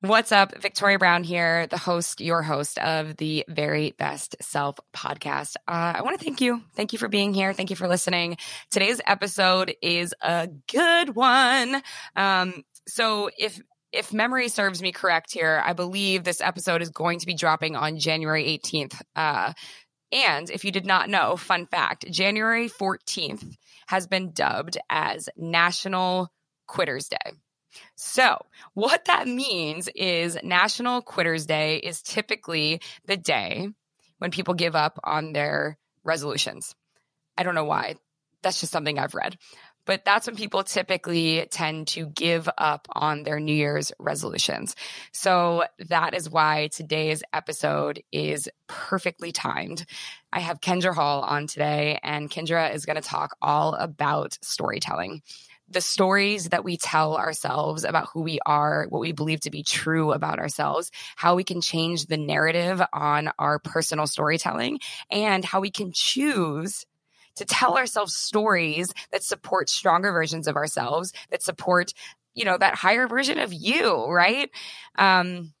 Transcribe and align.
What's 0.00 0.30
up? 0.30 0.56
Victoria 0.62 0.96
Brown 0.96 1.24
here, 1.24 1.66
the 1.66 1.76
host, 1.76 2.20
your 2.20 2.40
host 2.40 2.78
of 2.78 3.16
the 3.16 3.44
Very 3.48 3.96
Best 3.98 4.36
Self 4.40 4.78
podcast. 4.94 5.56
Uh, 5.66 5.94
I 5.96 6.02
want 6.02 6.16
to 6.16 6.24
thank 6.24 6.40
you. 6.40 6.62
Thank 6.76 6.92
you 6.92 7.00
for 7.00 7.08
being 7.08 7.34
here. 7.34 7.52
Thank 7.52 7.70
you 7.70 7.74
for 7.74 7.88
listening. 7.88 8.36
Today's 8.70 9.00
episode 9.04 9.74
is 9.82 10.14
a 10.22 10.50
good 10.70 11.16
one. 11.16 11.82
Um, 12.14 12.62
so 12.86 13.28
if 13.36 13.60
if 13.90 14.12
memory 14.12 14.48
serves 14.50 14.80
me 14.80 14.92
correct 14.92 15.32
here, 15.32 15.60
I 15.66 15.72
believe 15.72 16.22
this 16.22 16.40
episode 16.40 16.80
is 16.80 16.90
going 16.90 17.18
to 17.18 17.26
be 17.26 17.34
dropping 17.34 17.74
on 17.74 17.98
January 17.98 18.44
18th. 18.44 19.02
Uh, 19.16 19.52
and 20.12 20.48
if 20.48 20.64
you 20.64 20.70
did 20.70 20.86
not 20.86 21.10
know, 21.10 21.36
fun 21.36 21.66
fact 21.66 22.08
January 22.08 22.68
14th 22.68 23.56
has 23.88 24.06
been 24.06 24.30
dubbed 24.30 24.78
as 24.88 25.28
National 25.36 26.30
Quitters 26.68 27.08
Day. 27.08 27.32
So, 27.96 28.44
what 28.74 29.06
that 29.06 29.26
means 29.26 29.88
is 29.94 30.38
National 30.42 31.02
Quitters 31.02 31.46
Day 31.46 31.76
is 31.76 32.02
typically 32.02 32.80
the 33.06 33.16
day 33.16 33.68
when 34.18 34.30
people 34.30 34.54
give 34.54 34.76
up 34.76 34.98
on 35.04 35.32
their 35.32 35.78
resolutions. 36.04 36.74
I 37.36 37.42
don't 37.42 37.54
know 37.54 37.64
why. 37.64 37.96
That's 38.42 38.60
just 38.60 38.72
something 38.72 38.98
I've 38.98 39.14
read. 39.14 39.36
But 39.88 40.04
that's 40.04 40.26
when 40.26 40.36
people 40.36 40.64
typically 40.64 41.46
tend 41.50 41.88
to 41.88 42.04
give 42.04 42.46
up 42.58 42.86
on 42.92 43.22
their 43.22 43.40
New 43.40 43.54
Year's 43.54 43.90
resolutions. 43.98 44.76
So 45.12 45.64
that 45.88 46.12
is 46.12 46.28
why 46.28 46.68
today's 46.70 47.22
episode 47.32 48.02
is 48.12 48.50
perfectly 48.66 49.32
timed. 49.32 49.86
I 50.30 50.40
have 50.40 50.60
Kindra 50.60 50.94
Hall 50.94 51.22
on 51.22 51.46
today, 51.46 51.98
and 52.02 52.30
Kindra 52.30 52.74
is 52.74 52.84
going 52.84 53.00
to 53.00 53.08
talk 53.08 53.34
all 53.40 53.72
about 53.72 54.36
storytelling 54.42 55.22
the 55.70 55.80
stories 55.80 56.48
that 56.48 56.64
we 56.64 56.76
tell 56.76 57.16
ourselves 57.16 57.84
about 57.84 58.08
who 58.12 58.22
we 58.22 58.38
are, 58.46 58.86
what 58.88 59.00
we 59.00 59.12
believe 59.12 59.40
to 59.40 59.50
be 59.50 59.62
true 59.62 60.12
about 60.12 60.38
ourselves, 60.38 60.90
how 61.16 61.34
we 61.34 61.44
can 61.44 61.60
change 61.60 62.06
the 62.06 62.16
narrative 62.16 62.80
on 62.92 63.30
our 63.38 63.58
personal 63.58 64.06
storytelling, 64.06 64.80
and 65.10 65.44
how 65.44 65.60
we 65.60 65.70
can 65.70 65.92
choose 65.92 66.86
to 67.36 67.44
tell 67.44 67.76
ourselves 67.76 68.16
stories 68.16 68.92
that 69.12 69.22
support 69.22 69.68
stronger 69.68 70.10
versions 70.12 70.48
of 70.48 70.56
ourselves, 70.56 71.12
that 71.30 71.42
support, 71.42 71.92
you 72.34 72.44
know, 72.44 72.58
that 72.58 72.74
higher 72.74 73.06
version 73.06 73.38
of 73.38 73.52
you, 73.52 74.06
right? 74.06 74.50
Um, 74.96 75.52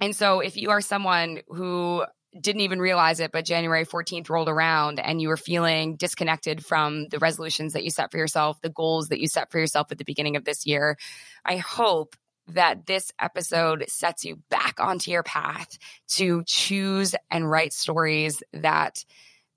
and 0.00 0.14
so 0.14 0.40
if 0.40 0.56
you 0.56 0.70
are 0.70 0.80
someone 0.80 1.40
who 1.48 2.04
didn't 2.40 2.62
even 2.62 2.80
realize 2.80 3.20
it, 3.20 3.32
but 3.32 3.44
January 3.44 3.84
14th 3.84 4.28
rolled 4.28 4.48
around 4.48 5.00
and 5.00 5.20
you 5.20 5.28
were 5.28 5.36
feeling 5.36 5.96
disconnected 5.96 6.64
from 6.64 7.08
the 7.08 7.18
resolutions 7.18 7.72
that 7.72 7.84
you 7.84 7.90
set 7.90 8.10
for 8.10 8.18
yourself, 8.18 8.60
the 8.60 8.68
goals 8.68 9.08
that 9.08 9.20
you 9.20 9.28
set 9.28 9.50
for 9.50 9.58
yourself 9.58 9.90
at 9.90 9.98
the 9.98 10.04
beginning 10.04 10.36
of 10.36 10.44
this 10.44 10.66
year. 10.66 10.96
I 11.44 11.56
hope 11.56 12.16
that 12.48 12.86
this 12.86 13.12
episode 13.18 13.84
sets 13.88 14.24
you 14.24 14.38
back 14.50 14.78
onto 14.78 15.10
your 15.10 15.22
path 15.22 15.78
to 16.08 16.44
choose 16.46 17.14
and 17.30 17.50
write 17.50 17.72
stories 17.72 18.42
that 18.52 19.04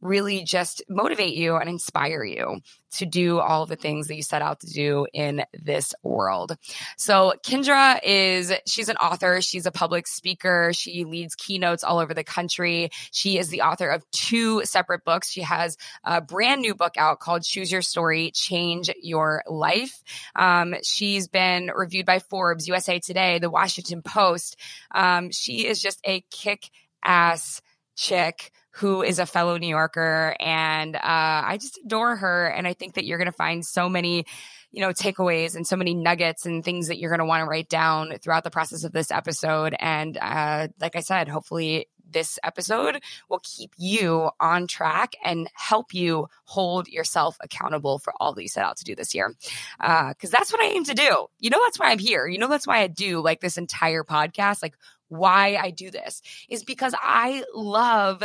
really 0.02 0.44
just 0.44 0.84
motivate 0.90 1.36
you 1.36 1.56
and 1.56 1.70
inspire 1.70 2.24
you 2.24 2.62
to 2.92 3.06
do 3.06 3.40
all 3.40 3.66
the 3.66 3.76
things 3.76 4.08
that 4.08 4.16
you 4.16 4.24
set 4.24 4.42
out 4.42 4.62
to 4.62 4.68
do 4.68 5.06
in 5.14 5.44
this 5.54 5.94
world. 6.04 6.58
So 6.98 7.34
Kindra 7.46 8.00
is, 8.04 8.52
she's 8.66 8.90
an 8.90 8.98
author. 8.98 9.42
She's 9.42 9.66
a 9.66 9.72
public 9.72 10.08
speaker. 10.08 10.72
She 10.74 11.06
leads 11.06 11.36
keynotes 11.36 11.84
all 11.84 12.00
over 12.00 12.14
the 12.14 12.24
country. 12.24 12.90
She 13.12 13.38
is 13.38 13.50
the 13.50 13.62
author 13.62 13.90
of 13.90 14.10
two 14.12 14.66
separate 14.66 15.04
books. 15.04 15.30
She 15.30 15.42
has 15.42 15.78
a 16.04 16.22
brand 16.22 16.62
new 16.62 16.74
book 16.74 16.96
out 16.98 17.20
called 17.20 17.44
Choose 17.44 17.72
Your 17.72 17.82
Story, 17.82 18.32
Change 18.32 18.90
Your 19.02 19.44
Life. 19.48 20.02
Um, 20.36 20.76
she's 20.84 21.28
been 21.28 21.72
reviewed 21.76 22.06
by 22.06 22.20
Forbes, 22.20 22.68
USA 22.68 23.00
Today, 23.00 23.40
The 23.40 23.50
Washington 23.50 24.02
Post. 24.02 24.58
Um, 24.94 25.32
she 25.32 25.68
is 25.68 25.80
just 25.80 26.00
a 26.04 26.24
kick 26.32 26.70
ass 27.04 27.62
chick 27.96 28.52
who 28.80 29.02
is 29.02 29.20
a 29.20 29.26
fellow 29.26 29.58
New 29.58 29.68
Yorker. 29.68 30.36
And 30.40 30.96
uh, 30.96 31.00
I 31.04 31.58
just 31.60 31.80
adore 31.86 32.16
her. 32.16 32.48
And 32.48 32.68
I 32.68 32.74
think 32.74 32.96
that 32.96 33.06
you're 33.06 33.18
going 33.18 33.26
to 33.26 33.32
find 33.32 33.66
so 33.66 33.90
many 33.90 34.26
you 34.72 34.82
know 34.82 34.90
takeaways 34.90 35.56
and 35.56 35.66
so 35.66 35.76
many 35.76 35.96
nuggets 35.96 36.46
and 36.46 36.64
things 36.64 36.90
that 36.90 37.00
you're 37.00 37.10
going 37.10 37.20
to 37.20 37.26
want 37.26 37.42
to 37.42 37.50
write 37.50 37.70
down 37.70 38.14
throughout 38.22 38.44
the 38.44 38.52
process 38.52 38.84
of 38.84 38.92
this 38.92 39.10
episode 39.10 39.76
and 39.80 40.16
uh, 40.22 40.68
like 40.80 40.96
i 40.96 41.00
said 41.00 41.28
hopefully 41.28 41.88
this 42.12 42.40
episode 42.44 43.02
will 43.30 43.42
keep 43.44 43.72
you 43.78 44.30
on 44.40 44.68
track 44.68 45.16
and 45.24 45.50
help 45.54 45.94
you 45.94 46.28
hold 46.46 46.88
yourself 46.88 47.38
accountable 47.42 48.00
for 48.00 48.14
all 48.20 48.34
that 48.34 48.42
you 48.42 48.48
set 48.48 48.66
out 48.66 48.78
to 48.78 48.84
do 48.84 48.96
this 48.96 49.14
year. 49.14 49.34
Because 49.78 50.16
uh, 50.34 50.38
that's 50.38 50.52
what 50.52 50.62
I 50.62 50.70
aim 50.70 50.86
to 50.86 50.94
do. 50.94 51.28
You 51.40 51.50
know, 51.50 51.60
that's 51.64 51.80
why 51.80 51.92
I'm 51.92 52.00
here. 52.00 52.28
You 52.28 52.40
know, 52.40 52.48
that's 52.48 52.68
why 52.68 52.80
I 52.80 52.88
do 52.88 53.22
like 53.22 53.42
this 53.42 53.58
entire 53.58 54.04
podcast. 54.04 54.64
Like, 54.64 54.76
why 55.08 55.58
I 55.62 55.72
do 55.72 55.92
this 55.92 56.22
is 56.50 56.64
because 56.64 56.94
I 57.00 57.44
love 57.54 58.24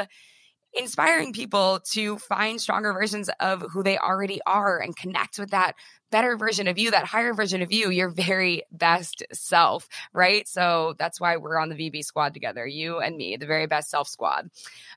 inspiring 0.77 1.33
people 1.33 1.81
to 1.93 2.19
find 2.19 2.61
stronger 2.61 2.93
versions 2.93 3.31
of 3.41 3.63
who 3.73 3.83
they 3.83 3.99
already 3.99 4.41
are 4.47 4.79
and 4.79 4.97
connect 4.97 5.39
with 5.39 5.51
that 5.51 5.75
better 6.11 6.37
version 6.37 6.69
of 6.69 6.79
you, 6.79 6.91
that 6.91 7.05
higher 7.05 7.35
version 7.35 7.63
of 7.63 7.73
you, 7.73 7.91
your 7.91 8.09
very 8.09 8.63
best 8.71 9.25
self, 9.33 9.89
right? 10.13 10.47
So 10.47 10.95
that's 10.99 11.21
why 11.21 11.37
we're 11.37 11.59
on 11.59 11.69
the 11.69 11.75
VB 11.75 12.05
squad 12.05 12.35
together, 12.35 12.67
you 12.67 13.01
and 13.01 13.17
me, 13.17 13.37
the 13.37 13.47
very 13.47 13.67
best 13.67 13.91
self 13.91 14.09
squad. 14.09 14.51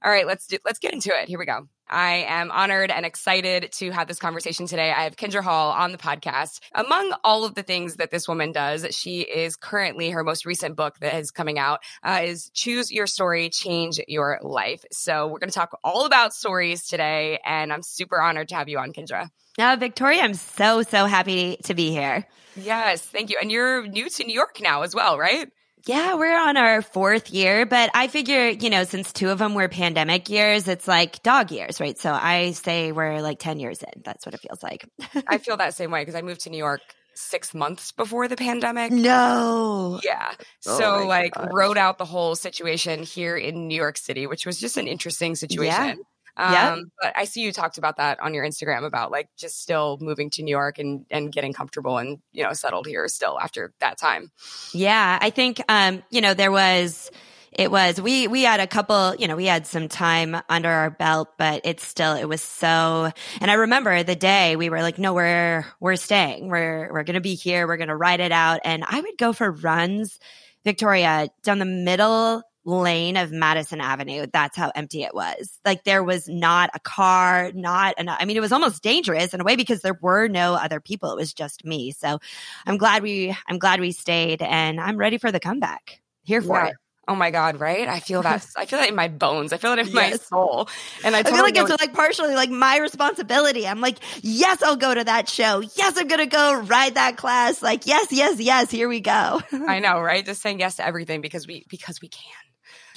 All 0.04 0.12
right, 0.12 0.28
let's 0.28 0.48
do, 0.48 0.58
let's 0.66 0.80
get 0.80 0.94
into 0.94 1.10
it. 1.10 1.28
Here 1.28 1.40
we 1.40 1.46
go. 1.46 1.68
I 1.90 2.26
am 2.28 2.52
honored 2.52 2.92
and 2.92 3.06
excited 3.06 3.72
to 3.74 3.92
have 3.92 4.08
this 4.08 4.20
conversation 4.20 4.68
today. 4.68 4.92
I 4.92 5.04
have 5.04 5.16
Kindra 5.16 5.42
Hall 5.42 5.72
on 5.72 5.92
the 5.92 5.98
podcast. 5.98 6.60
Among 6.76 7.14
all 7.24 7.46
of 7.46 7.56
the 7.56 7.64
things 7.64 7.96
that 7.96 8.12
this 8.12 8.28
woman 8.28 8.52
does, 8.52 8.86
she 8.92 9.22
is 9.22 9.56
currently 9.56 10.10
her 10.10 10.24
most 10.24 10.46
recent 10.46 10.76
book 10.76 11.00
that 11.00 11.16
is 11.16 11.32
coming 11.32 11.58
out 11.58 11.80
uh, 12.04 12.22
is 12.24 12.50
Choose 12.54 12.92
Your 12.92 13.08
Story, 13.08 13.50
Change 13.50 14.02
Your 14.08 14.40
Life. 14.44 14.84
So 14.92 15.28
we're 15.28 15.40
going 15.40 15.50
to 15.50 15.56
talk 15.56 15.80
all 15.84 16.06
about 16.06 16.34
stories 16.34 16.88
today, 16.88 17.40
and 17.46 17.72
I'm 17.72 17.84
super 17.84 18.22
honored 18.22 18.50
to 18.50 18.56
have 18.56 18.68
you 18.68 18.80
on, 18.80 18.92
Kindra. 18.92 19.30
Uh, 19.58 19.76
Victoria, 19.80 20.22
I'm 20.22 20.36
so, 20.36 20.84
so 20.84 21.06
happy 21.06 21.58
to 21.64 21.74
be 21.74 21.92
here. 21.92 22.28
Yes, 22.56 23.02
thank 23.02 23.30
you. 23.30 23.38
And 23.42 23.52
you're 23.52 23.88
new 23.88 24.10
to 24.10 24.24
New 24.24 24.34
York 24.34 24.60
now 24.62 24.84
as 24.84 24.94
well, 24.94 25.18
right? 25.18 25.50
Yeah, 25.88 26.16
we're 26.16 26.38
on 26.38 26.58
our 26.58 26.82
fourth 26.82 27.32
year, 27.32 27.66
but 27.66 27.90
I 27.94 28.08
figure, 28.08 28.50
you 28.50 28.70
know, 28.70 28.84
since 28.84 29.14
two 29.14 29.30
of 29.30 29.40
them 29.40 29.54
were 29.54 29.70
pandemic 29.70 30.30
years, 30.30 30.68
it's 30.68 30.88
like 30.88 31.24
dog 31.24 31.50
years, 31.52 31.80
right? 31.80 31.98
So 31.98 32.12
I 32.12 32.52
say 32.52 32.92
we're 32.92 33.22
like 33.22 33.40
10 33.40 33.60
years 33.60 33.82
in. 33.82 34.02
That's 34.04 34.26
what 34.26 34.36
it 34.36 34.42
feels 34.42 34.62
like. 34.62 34.88
I 35.28 35.38
feel 35.38 35.58
that 35.58 35.76
same 35.76 35.92
way 35.92 36.02
because 36.02 36.16
I 36.16 36.22
moved 36.22 36.42
to 36.42 36.50
New 36.50 36.58
York 36.58 36.82
six 37.16 37.54
months 37.54 37.92
before 37.94 38.28
the 38.28 38.36
pandemic. 38.36 38.92
No. 38.92 40.00
Yeah. 40.04 40.34
Oh 40.68 40.78
so, 40.78 41.08
like, 41.08 41.34
gosh. 41.34 41.48
wrote 41.52 41.78
out 41.78 41.98
the 41.98 42.06
whole 42.06 42.36
situation 42.36 43.04
here 43.04 43.38
in 43.38 43.68
New 43.68 43.76
York 43.76 43.98
City, 43.98 44.28
which 44.28 44.46
was 44.46 44.60
just 44.60 44.78
an 44.78 44.88
interesting 44.88 45.36
situation. 45.36 45.98
Yeah. 45.98 46.04
Um, 46.38 46.54
yeah. 46.54 46.78
But 47.02 47.14
I 47.16 47.26
see 47.26 47.42
you 47.42 47.52
talked 47.52 47.78
about 47.78 47.98
that 47.98 48.20
on 48.20 48.34
your 48.34 48.46
Instagram 48.46 48.86
about 48.86 49.12
like 49.12 49.30
just 49.38 49.62
still 49.62 49.98
moving 50.00 50.30
to 50.32 50.44
New 50.44 50.52
York 50.52 50.78
and 50.78 51.06
and 51.10 51.32
getting 51.32 51.52
comfortable 51.52 51.98
and 51.98 52.20
you 52.32 52.44
know 52.44 52.54
settled 52.54 52.86
here 52.86 53.08
still 53.08 53.40
after 53.40 53.74
that 53.80 53.98
time. 53.98 54.32
Yeah, 54.74 55.18
I 55.20 55.32
think 55.32 55.62
um, 55.68 56.04
you 56.12 56.22
know 56.22 56.34
there 56.34 56.52
was 56.52 57.10
it 57.52 57.72
was 57.72 58.00
we 58.00 58.28
we 58.28 58.44
had 58.44 58.60
a 58.60 58.68
couple 58.68 59.16
you 59.16 59.28
know 59.28 59.36
we 59.36 59.46
had 59.46 59.66
some 59.66 59.88
time 59.88 60.38
under 60.50 60.70
our 60.70 60.90
belt 60.90 61.30
but 61.38 61.62
it's 61.64 61.86
still 61.86 62.14
it 62.14 62.26
was 62.26 62.42
so 62.42 63.12
and 63.42 63.50
i 63.50 63.54
remember 63.54 64.04
the 64.04 64.16
day 64.16 64.56
we 64.56 64.70
were 64.70 64.82
like 64.82 65.00
no 65.00 65.14
we're 65.14 65.66
we're 65.80 65.96
staying 65.96 66.50
we're 66.50 66.92
we're 66.92 67.04
gonna 67.04 67.22
be 67.22 67.36
here 67.36 67.66
we're 67.66 67.78
gonna 67.78 67.96
ride 67.96 68.20
it 68.20 68.32
out 68.32 68.60
and 68.64 68.84
i 68.86 69.00
would 69.00 69.18
go 69.18 69.34
for 69.34 69.52
runs 69.52 70.20
victoria 70.66 71.30
down 71.44 71.60
the 71.60 71.66
middle 71.66 72.44
lane 72.68 73.16
of 73.16 73.32
Madison 73.32 73.80
Avenue. 73.80 74.28
That's 74.32 74.58
how 74.58 74.72
empty 74.76 75.04
it 75.04 75.16
was. 75.16 75.58
Like 75.66 75.86
there 75.86 76.04
was 76.04 76.28
not 76.28 76.70
a 76.74 76.80
car, 76.80 77.52
not 77.54 77.96
an, 77.98 78.10
I 78.10 78.26
mean, 78.26 78.38
it 78.38 78.42
was 78.42 78.52
almost 78.52 78.84
dangerous 78.84 79.34
in 79.34 79.42
a 79.42 79.44
way 79.44 79.56
because 79.56 79.82
there 79.82 79.98
were 80.00 80.28
no 80.28 80.54
other 80.54 80.82
people. 80.82 81.12
It 81.12 81.18
was 81.18 81.34
just 81.34 81.64
me. 81.64 81.92
So 81.92 82.20
I'm 82.66 82.78
glad 82.78 83.04
we, 83.04 83.36
I'm 83.48 83.58
glad 83.58 83.80
we 83.80 83.94
stayed 83.94 84.42
and 84.42 84.80
I'm 84.80 84.98
ready 84.98 85.18
for 85.18 85.32
the 85.32 85.40
comeback. 85.40 86.02
Here 86.24 86.42
for 86.42 86.58
yeah. 86.58 86.68
it. 86.68 86.76
Oh 87.10 87.16
my 87.16 87.32
God, 87.32 87.62
right? 87.62 87.88
I 87.88 88.02
feel 88.02 88.22
that. 88.24 88.46
I 88.58 88.66
feel 88.66 88.80
that 88.80 88.90
in 88.90 88.96
my 88.96 89.08
bones. 89.08 89.54
I 89.54 89.58
feel 89.58 89.74
that 89.74 89.88
in 89.88 89.94
yes. 89.94 90.12
my 90.12 90.18
soul. 90.18 90.68
And 91.06 91.16
I, 91.16 91.22
totally 91.22 91.32
I 91.32 91.54
feel 91.54 91.62
like 91.62 91.72
it's 91.72 91.82
like 91.82 91.94
partially 91.94 92.36
like 92.36 92.50
my 92.50 92.80
responsibility. 92.80 93.66
I'm 93.66 93.80
like, 93.80 94.00
yes, 94.22 94.62
I'll 94.62 94.76
go 94.76 94.94
to 94.94 95.06
that 95.06 95.30
show. 95.30 95.62
Yes, 95.62 95.96
I'm 95.96 96.08
going 96.08 96.20
to 96.20 96.26
go 96.26 96.60
ride 96.64 96.96
that 96.96 97.16
class. 97.16 97.62
Like, 97.62 97.88
yes, 97.88 98.12
yes, 98.12 98.42
yes. 98.42 98.70
Here 98.70 98.90
we 98.90 99.00
go. 99.00 99.42
I 99.54 99.80
know, 99.84 100.02
right? 100.02 100.26
Just 100.26 100.42
saying 100.42 100.60
yes 100.60 100.76
to 100.76 100.86
everything 100.86 101.22
because 101.22 101.48
we, 101.48 101.66
because 101.70 102.02
we 102.02 102.10
can. 102.10 102.47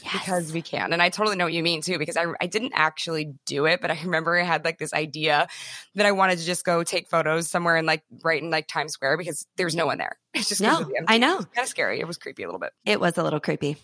Yes. 0.03 0.13
because 0.13 0.53
we 0.53 0.63
can. 0.63 0.93
And 0.93 1.03
I 1.03 1.09
totally 1.09 1.37
know 1.37 1.45
what 1.45 1.53
you 1.53 1.63
mean 1.63 1.83
too, 1.83 1.99
because 1.99 2.17
I, 2.17 2.27
I 2.41 2.47
didn't 2.47 2.73
actually 2.75 3.35
do 3.47 3.67
it, 3.67 3.81
but 3.81 3.91
I 3.91 3.99
remember 4.05 4.39
I 4.39 4.45
had 4.45 4.65
like 4.65 4.79
this 4.79 4.93
idea 4.93 5.49
that 5.95 6.07
I 6.07 6.13
wanted 6.13 6.39
to 6.39 6.45
just 6.45 6.65
go 6.65 6.83
take 6.83 7.09
photos 7.09 7.49
somewhere 7.49 7.77
and 7.77 7.87
like 7.87 8.03
right 8.23 8.43
in 8.43 8.51
like 8.51 8.67
Times 8.69 8.93
Square 8.93 9.19
because 9.19 9.47
there's 9.57 9.77
no 9.77 9.87
one 9.87 9.99
there. 9.99 10.19
It's 10.33 10.49
just 10.49 10.61
no, 10.61 10.89
I 11.09 11.19
know. 11.19 11.39
kind 11.39 11.49
of 11.65 11.67
scary. 11.67 11.99
It 11.99 12.07
was 12.07 12.17
creepy 12.17 12.45
a 12.45 12.47
little 12.47 12.61
bit. 12.61 12.73
It 12.87 13.01
was 13.01 13.19
a 13.19 13.25
little 13.25 13.41
creepy. 13.41 13.77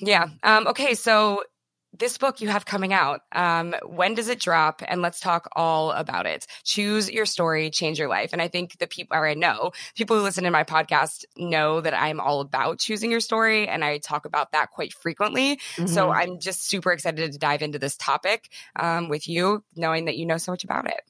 Yeah. 0.00 0.26
Um, 0.42 0.66
okay. 0.66 0.94
So 0.94 1.44
this 1.98 2.16
book 2.18 2.40
you 2.40 2.48
have 2.48 2.64
coming 2.64 2.92
out. 2.92 3.20
Um, 3.32 3.74
when 3.84 4.14
does 4.14 4.28
it 4.28 4.40
drop? 4.40 4.82
And 4.86 5.02
let's 5.02 5.20
talk 5.20 5.48
all 5.54 5.90
about 5.92 6.26
it. 6.26 6.46
Choose 6.64 7.10
your 7.10 7.26
story, 7.26 7.70
change 7.70 7.98
your 7.98 8.08
life. 8.08 8.32
And 8.32 8.40
I 8.40 8.48
think 8.48 8.78
the 8.78 8.86
people, 8.86 9.16
or 9.16 9.26
I 9.26 9.34
know 9.34 9.72
people 9.94 10.16
who 10.16 10.22
listen 10.22 10.44
to 10.44 10.50
my 10.50 10.64
podcast 10.64 11.24
know 11.36 11.80
that 11.80 11.94
I'm 11.94 12.20
all 12.20 12.40
about 12.40 12.78
choosing 12.78 13.10
your 13.10 13.20
story, 13.20 13.68
and 13.68 13.84
I 13.84 13.98
talk 13.98 14.24
about 14.24 14.52
that 14.52 14.70
quite 14.70 14.92
frequently. 14.94 15.56
Mm-hmm. 15.56 15.86
So 15.86 16.10
I'm 16.10 16.40
just 16.40 16.68
super 16.68 16.92
excited 16.92 17.32
to 17.32 17.38
dive 17.38 17.62
into 17.62 17.78
this 17.78 17.96
topic 17.96 18.48
um, 18.76 19.08
with 19.08 19.28
you, 19.28 19.62
knowing 19.76 20.06
that 20.06 20.16
you 20.16 20.26
know 20.26 20.38
so 20.38 20.52
much 20.52 20.64
about 20.64 20.86
it. 20.86 21.00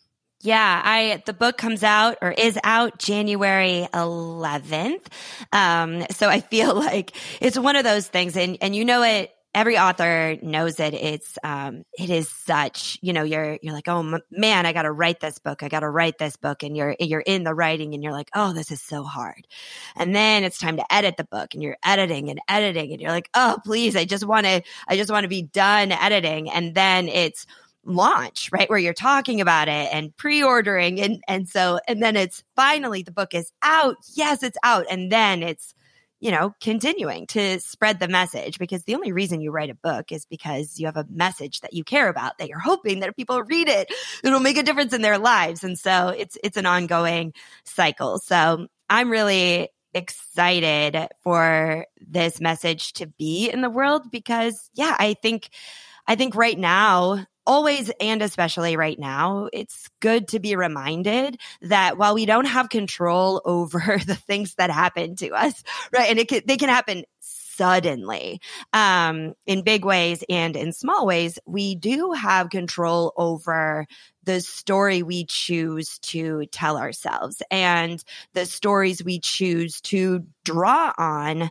Yeah, 0.40 0.82
I 0.84 1.22
the 1.24 1.32
book 1.32 1.56
comes 1.56 1.84
out 1.84 2.18
or 2.20 2.32
is 2.32 2.58
out 2.64 2.98
January 2.98 3.86
11th. 3.94 5.06
Um, 5.52 6.04
so 6.10 6.28
I 6.28 6.40
feel 6.40 6.74
like 6.80 7.16
it's 7.40 7.56
one 7.56 7.76
of 7.76 7.84
those 7.84 8.08
things, 8.08 8.36
and 8.36 8.58
and 8.60 8.74
you 8.74 8.84
know 8.84 9.02
it 9.02 9.32
every 9.54 9.78
author 9.78 10.36
knows 10.40 10.80
it. 10.80 10.94
It's, 10.94 11.38
um, 11.44 11.84
it 11.98 12.08
is 12.08 12.28
such, 12.28 12.98
you 13.02 13.12
know, 13.12 13.22
you're, 13.22 13.58
you're 13.60 13.74
like, 13.74 13.88
oh 13.88 14.18
man, 14.30 14.66
I 14.66 14.72
got 14.72 14.82
to 14.82 14.92
write 14.92 15.20
this 15.20 15.38
book. 15.38 15.62
I 15.62 15.68
got 15.68 15.80
to 15.80 15.90
write 15.90 16.18
this 16.18 16.36
book. 16.36 16.62
And 16.62 16.76
you're, 16.76 16.96
you're 16.98 17.20
in 17.20 17.44
the 17.44 17.54
writing 17.54 17.94
and 17.94 18.02
you're 18.02 18.12
like, 18.12 18.30
oh, 18.34 18.52
this 18.52 18.70
is 18.70 18.80
so 18.80 19.04
hard. 19.04 19.46
And 19.96 20.14
then 20.14 20.44
it's 20.44 20.58
time 20.58 20.78
to 20.78 20.94
edit 20.94 21.16
the 21.16 21.24
book 21.24 21.54
and 21.54 21.62
you're 21.62 21.76
editing 21.84 22.30
and 22.30 22.40
editing 22.48 22.92
and 22.92 23.00
you're 23.00 23.10
like, 23.10 23.28
oh, 23.34 23.58
please, 23.64 23.94
I 23.94 24.04
just 24.04 24.26
want 24.26 24.46
to, 24.46 24.62
I 24.88 24.96
just 24.96 25.10
want 25.10 25.24
to 25.24 25.28
be 25.28 25.42
done 25.42 25.92
editing. 25.92 26.50
And 26.50 26.74
then 26.74 27.08
it's, 27.08 27.46
launch, 27.84 28.50
right? 28.52 28.70
Where 28.70 28.78
you're 28.78 28.94
talking 28.94 29.40
about 29.40 29.68
it 29.68 29.88
and 29.92 30.16
pre-ordering 30.16 31.00
and 31.00 31.22
and 31.26 31.48
so 31.48 31.80
and 31.88 32.00
then 32.00 32.14
it's 32.14 32.44
finally 32.54 33.02
the 33.02 33.10
book 33.10 33.34
is 33.34 33.52
out. 33.60 33.96
Yes, 34.14 34.42
it's 34.42 34.58
out. 34.62 34.86
And 34.88 35.10
then 35.10 35.42
it's 35.42 35.74
you 36.22 36.30
know, 36.30 36.54
continuing 36.60 37.26
to 37.26 37.58
spread 37.58 37.98
the 37.98 38.06
message 38.06 38.56
because 38.56 38.84
the 38.84 38.94
only 38.94 39.10
reason 39.10 39.40
you 39.40 39.50
write 39.50 39.70
a 39.70 39.74
book 39.74 40.12
is 40.12 40.24
because 40.24 40.78
you 40.78 40.86
have 40.86 40.96
a 40.96 41.04
message 41.10 41.60
that 41.62 41.72
you 41.72 41.82
care 41.82 42.08
about 42.08 42.38
that 42.38 42.48
you're 42.48 42.60
hoping 42.60 43.00
that 43.00 43.16
people 43.16 43.42
read 43.42 43.68
it, 43.68 43.92
it'll 44.22 44.38
make 44.38 44.56
a 44.56 44.62
difference 44.62 44.92
in 44.92 45.02
their 45.02 45.18
lives. 45.18 45.64
And 45.64 45.76
so 45.76 46.10
it's, 46.16 46.38
it's 46.44 46.56
an 46.56 46.64
ongoing 46.64 47.34
cycle. 47.64 48.20
So 48.20 48.68
I'm 48.88 49.10
really 49.10 49.70
excited 49.94 51.08
for 51.24 51.86
this 52.00 52.40
message 52.40 52.92
to 52.94 53.08
be 53.08 53.50
in 53.50 53.60
the 53.60 53.68
world 53.68 54.08
because 54.12 54.70
yeah, 54.74 54.94
I 54.96 55.14
think, 55.14 55.50
I 56.06 56.14
think 56.14 56.36
right 56.36 56.56
now 56.56 57.26
always 57.46 57.90
and 58.00 58.22
especially 58.22 58.76
right 58.76 58.98
now, 58.98 59.48
it's 59.52 59.88
good 60.00 60.28
to 60.28 60.40
be 60.40 60.56
reminded 60.56 61.40
that 61.62 61.98
while 61.98 62.14
we 62.14 62.26
don't 62.26 62.46
have 62.46 62.68
control 62.68 63.42
over 63.46 63.78
the 64.06 64.14
things 64.14 64.54
that 64.56 64.70
happen 64.70 65.16
to 65.16 65.30
us, 65.30 65.62
right? 65.92 66.10
And 66.10 66.18
it 66.18 66.28
can, 66.28 66.42
they 66.46 66.56
can 66.56 66.68
happen 66.68 67.04
suddenly 67.20 68.40
um, 68.72 69.34
in 69.46 69.62
big 69.62 69.84
ways 69.84 70.24
and 70.28 70.56
in 70.56 70.72
small 70.72 71.06
ways, 71.06 71.38
we 71.46 71.74
do 71.74 72.12
have 72.12 72.50
control 72.50 73.12
over 73.16 73.86
the 74.24 74.40
story 74.40 75.02
we 75.02 75.26
choose 75.26 75.98
to 75.98 76.46
tell 76.46 76.76
ourselves 76.76 77.42
and 77.50 78.02
the 78.32 78.46
stories 78.46 79.04
we 79.04 79.20
choose 79.20 79.80
to 79.82 80.24
draw 80.44 80.92
on 80.96 81.50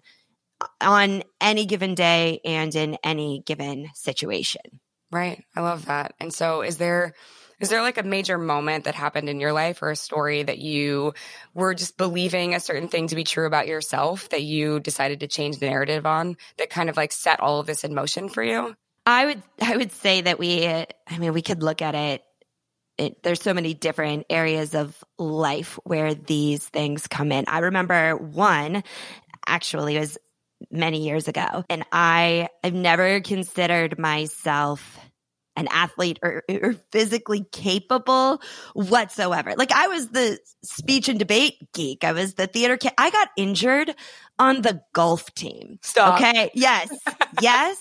on 0.80 1.24
any 1.40 1.66
given 1.66 1.96
day 1.96 2.40
and 2.46 2.76
in 2.76 2.98
any 3.04 3.42
given 3.46 3.90
situation. 3.94 4.80
Right. 5.12 5.44
I 5.56 5.62
love 5.62 5.86
that. 5.86 6.14
And 6.20 6.34
so 6.34 6.62
is 6.62 6.78
there 6.78 7.14
is 7.60 7.70
there 7.70 7.82
like 7.82 8.00
a 8.00 8.04
major 8.04 8.40
moment 8.40 8.86
that 8.86 8.96
happened 8.96 9.30
in 9.30 9.40
your 9.40 9.54
life 9.54 9.84
or 9.84 9.92
a 9.92 9.96
story 9.96 10.42
that 10.42 10.58
you 10.58 11.14
were 11.54 11.76
just 11.76 11.96
believing 11.96 12.56
a 12.56 12.60
certain 12.60 12.88
thing 12.88 13.08
to 13.08 13.16
be 13.16 13.24
true 13.24 13.46
about 13.46 13.68
yourself 13.68 14.30
that 14.30 14.42
you 14.42 14.80
decided 14.80 15.20
to 15.20 15.28
change 15.28 15.60
the 15.60 15.70
narrative 15.70 16.08
on 16.08 16.38
that 16.58 16.72
kind 16.72 16.90
of 16.90 16.98
like 16.98 17.12
set 17.12 17.40
all 17.40 17.60
of 17.60 17.68
this 17.68 17.84
in 17.84 17.94
motion 17.94 18.30
for 18.30 18.42
you? 18.42 18.76
I 19.06 19.26
would 19.28 19.44
I 19.62 19.78
would 19.78 19.92
say 19.92 20.22
that 20.22 20.40
we 20.40 20.66
I 20.66 21.18
mean 21.18 21.34
we 21.34 21.42
could 21.42 21.62
look 21.62 21.82
at 21.82 21.96
it 21.96 22.24
it, 22.98 23.24
there's 23.24 23.42
so 23.42 23.54
many 23.54 23.74
different 23.74 24.26
areas 24.30 24.76
of 24.76 25.04
life 25.18 25.80
where 25.84 26.14
these 26.14 26.68
things 26.68 27.08
come 27.08 27.32
in. 27.32 27.46
I 27.48 27.60
remember 27.60 28.16
one 28.16 28.84
actually 29.48 29.98
was 29.98 30.18
many 30.70 31.04
years 31.06 31.28
ago. 31.28 31.64
And 31.70 31.84
I 31.92 32.50
have 32.64 32.74
never 32.74 33.22
considered 33.22 33.98
myself 33.98 35.00
an 35.56 35.68
athlete 35.70 36.20
or, 36.24 36.44
or, 36.50 36.76
physically 36.92 37.46
capable 37.52 38.42
whatsoever. 38.74 39.54
Like 39.58 39.72
I 39.72 39.88
was 39.88 40.10
the 40.10 40.40
speech 40.64 41.10
and 41.10 41.20
debate 41.20 41.72
geek. 41.74 42.04
I 42.04 42.14
was 42.14 42.36
the 42.36 42.48
theater 42.48 42.78
kid. 42.78 42.94
I 42.98 43.10
got 43.10 43.30
injured 43.36 43.94
on 44.40 44.62
the 44.62 44.82
golf 44.94 45.34
team. 45.36 45.80
Stop. 45.82 46.16
Okay. 46.16 46.52
Yes. 46.54 46.90
yes. 47.42 47.78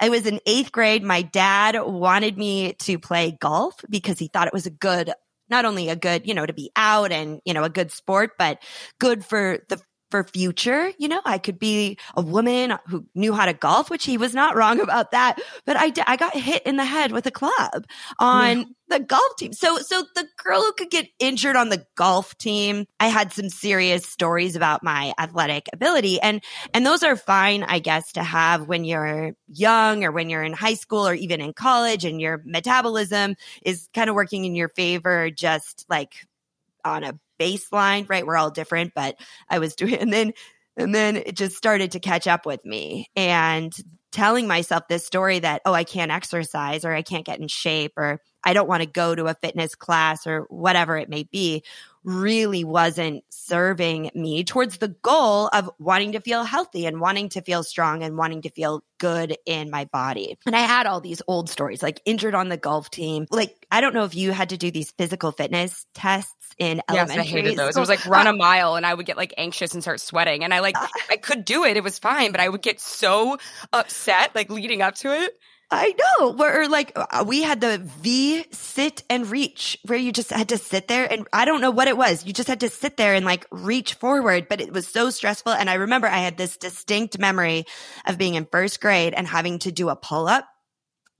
I 0.00 0.08
was 0.08 0.26
in 0.26 0.40
eighth 0.46 0.72
grade. 0.72 1.02
My 1.02 1.22
dad 1.22 1.76
wanted 1.78 2.38
me 2.38 2.72
to 2.72 2.98
play 2.98 3.36
golf 3.38 3.84
because 3.90 4.18
he 4.18 4.28
thought 4.28 4.46
it 4.46 4.54
was 4.54 4.66
a 4.66 4.70
good 4.70 5.12
not 5.50 5.64
only 5.64 5.88
a 5.88 5.96
good, 5.96 6.26
you 6.26 6.32
know, 6.32 6.46
to 6.46 6.52
be 6.52 6.70
out 6.76 7.10
and, 7.10 7.40
you 7.44 7.52
know, 7.52 7.64
a 7.64 7.68
good 7.68 7.90
sport, 7.90 8.38
but 8.38 8.62
good 9.00 9.24
for 9.24 9.58
the 9.68 9.80
for 10.10 10.24
future. 10.24 10.92
You 10.98 11.08
know, 11.08 11.20
I 11.24 11.38
could 11.38 11.58
be 11.58 11.98
a 12.16 12.22
woman 12.22 12.74
who 12.86 13.06
knew 13.14 13.32
how 13.32 13.46
to 13.46 13.52
golf, 13.52 13.90
which 13.90 14.04
he 14.04 14.16
was 14.16 14.34
not 14.34 14.56
wrong 14.56 14.80
about 14.80 15.12
that. 15.12 15.40
But 15.64 15.76
I, 15.76 15.92
I 16.06 16.16
got 16.16 16.34
hit 16.34 16.64
in 16.64 16.76
the 16.76 16.84
head 16.84 17.12
with 17.12 17.26
a 17.26 17.30
club 17.30 17.86
on 18.18 18.58
yeah. 18.58 18.64
the 18.88 19.00
golf 19.00 19.36
team. 19.38 19.52
So, 19.52 19.78
so 19.78 20.04
the 20.14 20.26
girl 20.42 20.62
who 20.62 20.72
could 20.72 20.90
get 20.90 21.08
injured 21.18 21.56
on 21.56 21.68
the 21.68 21.86
golf 21.94 22.36
team, 22.38 22.86
I 22.98 23.08
had 23.08 23.32
some 23.32 23.48
serious 23.48 24.04
stories 24.06 24.56
about 24.56 24.82
my 24.82 25.12
athletic 25.18 25.68
ability. 25.72 26.20
And, 26.20 26.42
and 26.74 26.84
those 26.84 27.02
are 27.02 27.16
fine, 27.16 27.62
I 27.62 27.78
guess, 27.78 28.12
to 28.12 28.22
have 28.22 28.68
when 28.68 28.84
you're 28.84 29.32
young 29.48 30.04
or 30.04 30.12
when 30.12 30.28
you're 30.28 30.42
in 30.42 30.52
high 30.52 30.74
school 30.74 31.06
or 31.06 31.14
even 31.14 31.40
in 31.40 31.52
college 31.52 32.04
and 32.04 32.20
your 32.20 32.42
metabolism 32.44 33.36
is 33.62 33.88
kind 33.94 34.10
of 34.10 34.16
working 34.16 34.44
in 34.44 34.54
your 34.54 34.68
favor, 34.68 35.30
just 35.30 35.86
like 35.88 36.26
on 36.84 37.04
a 37.04 37.18
baseline, 37.40 38.08
right? 38.08 38.26
We're 38.26 38.36
all 38.36 38.50
different, 38.50 38.92
but 38.94 39.16
I 39.48 39.58
was 39.58 39.74
doing, 39.76 39.94
and 39.94 40.12
then, 40.12 40.32
and 40.76 40.94
then 40.94 41.16
it 41.16 41.36
just 41.36 41.56
started 41.56 41.92
to 41.92 42.00
catch 42.00 42.26
up 42.26 42.46
with 42.46 42.64
me 42.64 43.06
and 43.16 43.74
telling 44.12 44.46
myself 44.46 44.88
this 44.88 45.06
story 45.06 45.38
that, 45.38 45.62
oh, 45.64 45.72
I 45.72 45.84
can't 45.84 46.10
exercise 46.10 46.84
or 46.84 46.92
I 46.92 47.02
can't 47.02 47.26
get 47.26 47.38
in 47.38 47.48
shape 47.48 47.92
or 47.96 48.20
I 48.42 48.52
don't 48.52 48.68
want 48.68 48.82
to 48.82 48.88
go 48.88 49.14
to 49.14 49.26
a 49.26 49.34
fitness 49.34 49.74
class 49.74 50.26
or 50.26 50.46
whatever 50.48 50.96
it 50.96 51.08
may 51.08 51.24
be 51.24 51.62
really 52.04 52.64
wasn't 52.64 53.24
serving 53.28 54.10
me 54.14 54.44
towards 54.44 54.78
the 54.78 54.88
goal 54.88 55.48
of 55.52 55.70
wanting 55.78 56.12
to 56.12 56.20
feel 56.20 56.44
healthy 56.44 56.86
and 56.86 57.00
wanting 57.00 57.28
to 57.30 57.42
feel 57.42 57.62
strong 57.62 58.02
and 58.02 58.16
wanting 58.16 58.42
to 58.42 58.50
feel 58.50 58.82
good 58.98 59.36
in 59.46 59.70
my 59.70 59.86
body. 59.86 60.38
And 60.46 60.54
I 60.54 60.60
had 60.60 60.86
all 60.86 61.00
these 61.00 61.22
old 61.26 61.50
stories, 61.50 61.82
like 61.82 62.00
injured 62.04 62.34
on 62.34 62.48
the 62.48 62.56
golf 62.56 62.90
team. 62.90 63.26
Like, 63.30 63.66
I 63.70 63.80
don't 63.80 63.94
know 63.94 64.04
if 64.04 64.14
you 64.14 64.32
had 64.32 64.50
to 64.50 64.56
do 64.56 64.70
these 64.70 64.90
physical 64.92 65.32
fitness 65.32 65.86
tests 65.94 66.54
in 66.58 66.82
elementary. 66.88 67.16
Yes, 67.16 67.26
I 67.26 67.30
hated 67.30 67.56
those. 67.56 67.76
It 67.76 67.80
was 67.80 67.88
like 67.88 68.04
run 68.06 68.26
a 68.26 68.32
mile 68.32 68.76
and 68.76 68.86
I 68.86 68.94
would 68.94 69.06
get 69.06 69.16
like 69.16 69.34
anxious 69.36 69.74
and 69.74 69.82
start 69.82 70.00
sweating. 70.00 70.44
And 70.44 70.54
I 70.54 70.60
like, 70.60 70.76
I 71.10 71.16
could 71.16 71.44
do 71.44 71.64
it. 71.64 71.76
It 71.76 71.84
was 71.84 71.98
fine, 71.98 72.32
but 72.32 72.40
I 72.40 72.48
would 72.48 72.62
get 72.62 72.80
so 72.80 73.38
upset 73.72 74.34
like 74.34 74.50
leading 74.50 74.82
up 74.82 74.94
to 74.96 75.14
it. 75.22 75.32
I 75.72 75.94
know. 75.96 76.32
Where 76.32 76.68
like 76.68 76.92
uh, 76.96 77.24
we 77.26 77.42
had 77.42 77.60
the 77.60 77.78
V 77.78 78.44
sit 78.50 79.04
and 79.08 79.30
reach 79.30 79.78
where 79.84 79.98
you 79.98 80.10
just 80.10 80.30
had 80.30 80.48
to 80.48 80.58
sit 80.58 80.88
there 80.88 81.10
and 81.10 81.28
I 81.32 81.44
don't 81.44 81.60
know 81.60 81.70
what 81.70 81.86
it 81.86 81.96
was. 81.96 82.26
You 82.26 82.32
just 82.32 82.48
had 82.48 82.60
to 82.60 82.68
sit 82.68 82.96
there 82.96 83.14
and 83.14 83.24
like 83.24 83.46
reach 83.52 83.94
forward, 83.94 84.48
but 84.48 84.60
it 84.60 84.72
was 84.72 84.88
so 84.88 85.10
stressful. 85.10 85.52
And 85.52 85.70
I 85.70 85.74
remember 85.74 86.08
I 86.08 86.18
had 86.18 86.36
this 86.36 86.56
distinct 86.56 87.18
memory 87.20 87.66
of 88.04 88.18
being 88.18 88.34
in 88.34 88.46
first 88.50 88.80
grade 88.80 89.14
and 89.14 89.28
having 89.28 89.60
to 89.60 89.70
do 89.70 89.90
a 89.90 89.96
pull 89.96 90.26
up. 90.26 90.48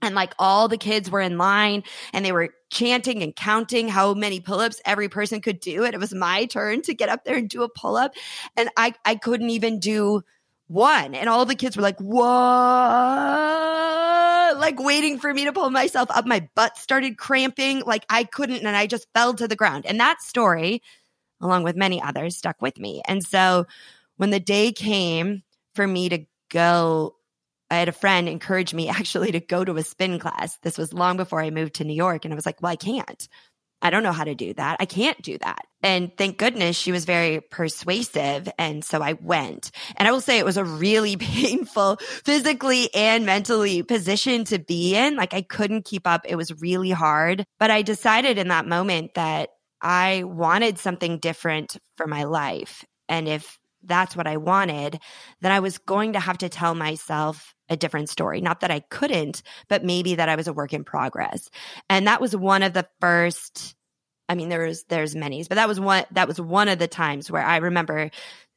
And 0.03 0.15
like 0.15 0.35
all 0.39 0.67
the 0.67 0.79
kids 0.79 1.11
were 1.11 1.21
in 1.21 1.39
line 1.39 1.85
and 2.13 2.25
they 2.25 2.33
were 2.33 2.49
chanting 2.71 3.23
and 3.23 3.37
counting 3.37 3.89
how 3.89 4.15
many 4.15 4.41
pull-ups 4.41 4.81
every 4.85 5.09
person 5.09 5.41
could 5.43 5.61
do. 5.61 5.85
And 5.85 5.95
it 5.95 6.01
was 6.01 6.15
my 6.15 6.47
turn 6.47 6.83
to 6.83 6.95
get 6.95 7.09
up 7.09 7.25
there 7.25 7.37
and 7.37 7.49
do 7.49 7.63
a 7.63 7.69
pull-up. 7.69 8.15
And 8.57 8.71
I, 8.77 8.95
I 9.05 9.15
couldn't 9.17 9.51
even 9.51 9.79
do 9.79 10.23
one. 10.69 11.15
And 11.15 11.29
all 11.29 11.45
the 11.45 11.55
kids 11.55 11.77
were 11.77 11.83
like, 11.83 12.01
what? 12.01 12.27
Like 14.57 14.81
waiting 14.81 15.19
for 15.19 15.33
me 15.33 15.45
to 15.45 15.53
pull 15.53 15.71
myself 15.71 16.11
up. 16.11 16.27
My 16.27 16.49
butt 16.55 16.77
started 16.77 17.17
cramping. 17.17 17.83
Like 17.85 18.05
I 18.09 18.25
couldn't, 18.25 18.67
and 18.67 18.77
I 18.77 18.87
just 18.87 19.07
fell 19.15 19.35
to 19.35 19.49
the 19.49 19.57
ground. 19.57 19.87
And 19.87 20.01
that 20.01 20.23
story, 20.23 20.83
along 21.41 21.63
with 21.63 21.77
many 21.77 22.01
others, 22.03 22.37
stuck 22.37 22.61
with 22.61 22.79
me. 22.79 23.03
And 23.07 23.23
so 23.23 23.67
when 24.17 24.31
the 24.31 24.41
day 24.41 24.73
came 24.73 25.43
for 25.75 25.87
me 25.87 26.09
to 26.11 26.27
go, 26.51 27.17
I 27.71 27.77
had 27.77 27.89
a 27.89 27.93
friend 27.93 28.29
encourage 28.29 28.75
me 28.75 28.89
actually 28.91 29.33
to 29.33 29.41
go 29.41 29.65
to 29.65 29.77
a 29.77 29.83
spin 29.83 30.19
class. 30.19 30.59
This 30.59 30.77
was 30.77 30.93
long 30.93 31.17
before 31.17 31.41
I 31.41 31.51
moved 31.51 31.75
to 31.75 31.85
New 31.85 31.95
York. 31.95 32.25
And 32.25 32.35
I 32.35 32.37
was 32.37 32.47
like, 32.47 32.61
well, 32.61 32.73
I 32.73 32.77
can't. 32.77 33.29
I 33.83 33.91
don't 33.91 34.03
know 34.03 34.13
how 34.13 34.25
to 34.25 34.35
do 34.35 34.53
that. 34.55 34.77
I 34.81 34.85
can't 34.85 35.21
do 35.23 35.39
that. 35.39 35.65
And 35.83 36.11
thank 36.17 36.37
goodness 36.37 36.77
she 36.77 36.93
was 36.93 37.05
very 37.05 37.41
persuasive. 37.41 38.49
And 38.59 38.85
so 38.85 39.03
I 39.03 39.15
went. 39.15 39.71
And 39.97 40.07
I 40.07 40.13
will 40.13 40.21
say 40.21 40.39
it 40.39 40.45
was 40.45 40.59
a 40.59 40.65
really 40.65 41.17
painful 41.17 41.97
physically 42.25 42.95
and 42.95 43.25
mentally 43.25 43.83
position 43.83 44.45
to 44.45 44.59
be 44.59 44.95
in. 44.95 45.17
Like 45.17 45.35
I 45.35 45.43
couldn't 45.43 45.87
keep 45.87 46.07
up. 46.07 46.23
It 46.29 46.37
was 46.37 46.61
really 46.61 46.91
hard. 46.91 47.45
But 47.59 47.71
I 47.71 47.83
decided 47.83 48.39
in 48.39 48.49
that 48.49 48.67
moment 48.67 49.15
that 49.15 49.51
I 49.81 50.25
wanted 50.25 50.79
something 50.79 51.19
different 51.19 51.79
for 51.97 52.07
my 52.07 52.25
life. 52.25 52.85
And 53.09 53.27
if 53.27 53.59
that's 53.83 54.17
what 54.17 54.27
I 54.27 54.37
wanted, 54.37 55.01
then 55.41 55.53
I 55.53 55.61
was 55.61 55.79
going 55.79 56.15
to 56.15 56.21
have 56.21 56.39
to 56.39 56.49
tell 56.49 56.75
myself 56.75 57.55
a 57.69 57.77
different 57.77 58.09
story. 58.09 58.41
Not 58.41 58.61
that 58.61 58.71
I 58.71 58.81
couldn't, 58.81 59.43
but 59.69 59.85
maybe 59.85 60.17
that 60.17 60.29
I 60.29 60.37
was 60.37 60.49
a 60.49 60.53
work 60.53 60.73
in 60.73 60.85
progress. 60.85 61.49
And 61.89 62.07
that 62.07 62.21
was 62.21 62.35
one 62.37 62.63
of 62.63 62.73
the 62.73 62.87
first 63.01 63.75
I 64.29 64.37
mean 64.37 64.49
there's 64.49 64.85
there's 64.85 65.17
many, 65.17 65.43
but 65.43 65.57
that 65.57 65.69
was 65.69 65.81
one 65.81 66.05
that 66.13 66.29
was 66.29 66.41
one 66.41 66.69
of 66.69 66.79
the 66.79 66.87
times 66.87 67.31
where 67.31 67.43
I 67.43 67.57
remember 67.57 68.11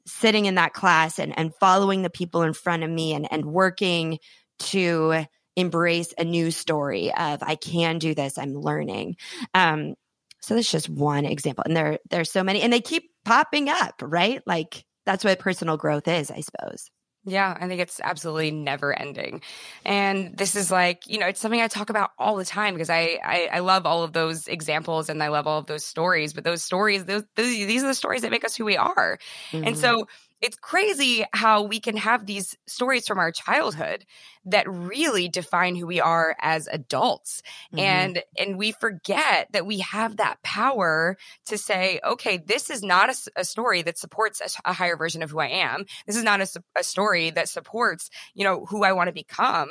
sitting 0.05 0.45
in 0.45 0.55
that 0.55 0.73
class 0.73 1.17
and 1.19 1.37
and 1.37 1.55
following 1.55 2.03
the 2.03 2.11
people 2.11 2.43
in 2.43 2.53
front 2.53 2.83
of 2.83 2.89
me 2.89 3.13
and 3.13 3.27
and 3.31 3.45
working 3.45 4.19
to 4.59 5.25
embrace 5.55 6.13
a 6.17 6.23
new 6.23 6.51
story 6.51 7.11
of 7.13 7.41
I 7.41 7.55
can 7.55 7.97
do 7.97 8.13
this, 8.13 8.37
I'm 8.37 8.53
learning. 8.53 9.15
Um 9.53 9.95
so 10.41 10.55
that's 10.55 10.71
just 10.71 10.89
one 10.89 11.25
example. 11.25 11.63
And 11.65 11.75
there 11.75 11.99
there's 12.09 12.31
so 12.31 12.43
many 12.43 12.61
and 12.61 12.71
they 12.71 12.81
keep 12.81 13.09
popping 13.25 13.69
up, 13.69 13.95
right? 14.01 14.43
Like 14.45 14.85
that's 15.05 15.23
what 15.23 15.39
personal 15.39 15.77
growth 15.77 16.07
is, 16.07 16.31
I 16.31 16.41
suppose. 16.41 16.89
Yeah, 17.25 17.57
I 17.57 17.67
think 17.67 17.79
it's 17.79 18.01
absolutely 18.03 18.51
never 18.51 18.97
ending. 18.97 19.41
And 19.85 20.37
this 20.37 20.55
is 20.55 20.69
like, 20.69 21.03
you 21.07 21.19
know, 21.19 21.27
it's 21.27 21.39
something 21.39 21.61
I 21.61 21.69
talk 21.69 21.89
about 21.89 22.09
all 22.19 22.35
the 22.35 22.43
time 22.43 22.73
because 22.73 22.89
I, 22.89 23.17
I, 23.23 23.49
I 23.53 23.59
love 23.59 23.85
all 23.85 24.03
of 24.03 24.11
those 24.11 24.47
examples 24.49 25.07
and 25.07 25.23
I 25.23 25.29
love 25.29 25.47
all 25.47 25.59
of 25.59 25.65
those 25.65 25.85
stories. 25.85 26.33
But 26.33 26.43
those 26.43 26.63
stories, 26.63 27.05
those, 27.05 27.23
those 27.35 27.47
these 27.47 27.81
are 27.81 27.87
the 27.87 27.93
stories 27.93 28.23
that 28.23 28.31
make 28.31 28.43
us 28.43 28.57
who 28.57 28.65
we 28.65 28.75
are. 28.75 29.19
Mm-hmm. 29.51 29.67
And 29.67 29.77
so 29.77 30.07
it's 30.43 30.57
crazy 30.57 31.23
how 31.31 31.63
we 31.63 31.79
can 31.79 31.95
have 31.95 32.25
these 32.25 32.57
stories 32.67 33.07
from 33.07 33.17
our 33.17 33.31
childhood 33.31 34.05
that 34.45 34.69
really 34.69 35.29
define 35.29 35.73
who 35.73 35.87
we 35.87 36.01
are 36.01 36.35
as 36.41 36.67
adults 36.69 37.41
mm-hmm. 37.71 37.79
and 37.79 38.23
and 38.37 38.57
we 38.57 38.73
forget 38.73 39.47
that 39.53 39.65
we 39.65 39.79
have 39.79 40.17
that 40.17 40.43
power 40.43 41.17
to 41.45 41.57
say 41.57 42.01
okay 42.05 42.37
this 42.37 42.69
is 42.69 42.83
not 42.83 43.09
a, 43.09 43.15
a 43.37 43.45
story 43.45 43.81
that 43.83 43.97
supports 43.97 44.41
a, 44.41 44.69
a, 44.69 44.73
higher 44.73 44.97
version 44.97 45.23
of 45.23 45.31
who 45.31 45.39
i 45.39 45.47
am. 45.47 45.85
This 46.05 46.17
is 46.17 46.23
not 46.23 46.41
a, 46.41 46.47
a 46.77 46.83
story 46.83 47.29
that 47.29 47.47
supports 47.47 48.09
you 48.35 48.43
know 48.43 48.65
who 48.65 48.83
i 48.83 48.91
want 48.91 49.07
to 49.07 49.13
become. 49.13 49.69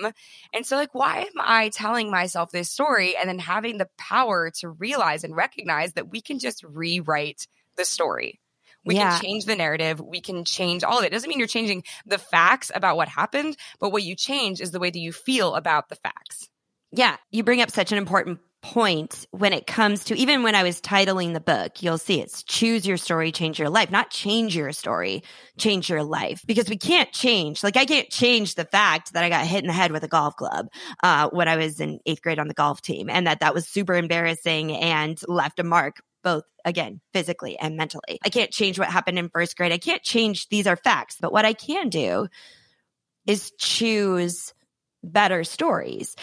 And 0.55 0.65
so 0.65 0.77
like 0.77 0.95
why 0.95 1.19
am 1.21 1.41
i 1.41 1.69
telling 1.69 2.11
myself 2.11 2.51
this 2.51 2.71
story 2.71 3.15
and 3.15 3.29
then 3.29 3.39
having 3.39 3.77
the 3.77 3.91
power 3.99 4.51
to 4.61 4.71
realize 4.71 5.23
and 5.23 5.37
recognize 5.37 5.93
that 5.93 6.09
we 6.09 6.23
can 6.23 6.39
just 6.39 6.65
rewrite 6.65 7.47
the 7.77 7.85
story 7.85 8.41
we 8.85 8.97
yeah. 8.97 9.13
can 9.13 9.23
change 9.23 9.45
the 9.45 9.57
narrative. 9.57 10.01
We 10.01 10.21
can 10.21 10.45
change 10.45 10.85
all 10.85 10.99
of 10.99 11.05
it. 11.05 11.09
it. 11.09 11.11
Doesn't 11.11 11.29
mean 11.29 11.39
you're 11.39 11.49
changing 11.49 11.85
the 12.07 12.19
facts 12.19 12.71
about 12.75 12.97
what 12.97 13.09
happened, 13.09 13.57
but 13.81 13.91
what 13.91 14.03
you 14.03 14.17
change 14.17 14.61
is 14.61 14.71
the 14.71 14.81
way 14.81 14.91
that 14.91 14.99
you 14.99 15.13
feel 15.13 15.55
about 15.55 15.89
the 15.89 15.97
facts. 15.97 16.49
Yeah, 16.91 17.17
you 17.31 17.43
bring 17.43 17.63
up 17.63 17.71
such 17.71 17.93
an 17.93 17.99
important 17.99 18.41
point 18.63 19.27
when 19.33 19.53
it 19.53 19.67
comes 19.67 20.05
to 20.05 20.17
even 20.17 20.45
when 20.45 20.55
I 20.55 20.63
was 20.63 20.81
titling 20.81 21.35
the 21.35 21.41
book, 21.41 21.83
you'll 21.83 21.99
see 21.99 22.21
it's 22.21 22.45
choose 22.45 22.87
your 22.87 22.97
story, 22.97 23.33
change 23.33 23.59
your 23.59 23.69
life, 23.69 23.91
not 23.91 24.11
change 24.11 24.55
your 24.55 24.71
story, 24.73 25.25
change 25.59 25.91
your 25.91 26.05
life. 26.05 26.43
Because 26.47 26.69
we 26.69 26.77
can't 26.77 27.11
change, 27.13 27.63
like 27.65 27.77
I 27.77 27.85
can't 27.85 28.09
change 28.09 28.55
the 28.55 28.65
fact 28.65 29.15
that 29.15 29.25
I 29.25 29.29
got 29.29 29.47
hit 29.47 29.63
in 29.63 29.67
the 29.67 29.73
head 29.73 29.91
with 29.91 30.05
a 30.05 30.09
golf 30.09 30.37
club 30.37 30.69
uh, 31.03 31.29
when 31.31 31.49
I 31.49 31.57
was 31.57 31.81
in 31.81 31.99
eighth 32.07 32.23
grade 32.23 32.39
on 32.39 32.49
the 32.49 32.55
golf 32.55 32.81
team 32.81 33.11
and 33.11 33.27
that 33.27 33.41
that 33.41 33.55
was 33.55 33.67
super 33.67 33.95
embarrassing 33.95 34.73
and 34.73 35.21
left 35.27 35.59
a 35.59 35.65
mark 35.65 35.97
both 36.23 36.45
again, 36.65 37.01
physically 37.13 37.59
and 37.59 37.77
mentally. 37.77 38.19
I 38.25 38.29
can't 38.29 38.51
change 38.51 38.79
what 38.79 38.89
happened 38.89 39.19
in 39.19 39.29
first 39.29 39.57
grade. 39.57 39.73
I 39.73 39.79
can't 39.79 40.03
change 40.03 40.49
these 40.49 40.67
are 40.67 40.77
facts, 40.77 41.17
but 41.21 41.33
what 41.33 41.45
I 41.45 41.53
can 41.53 41.89
do 41.89 42.29
is 43.27 43.53
choose 43.59 44.53
better 45.03 45.45
stories, 45.45 46.17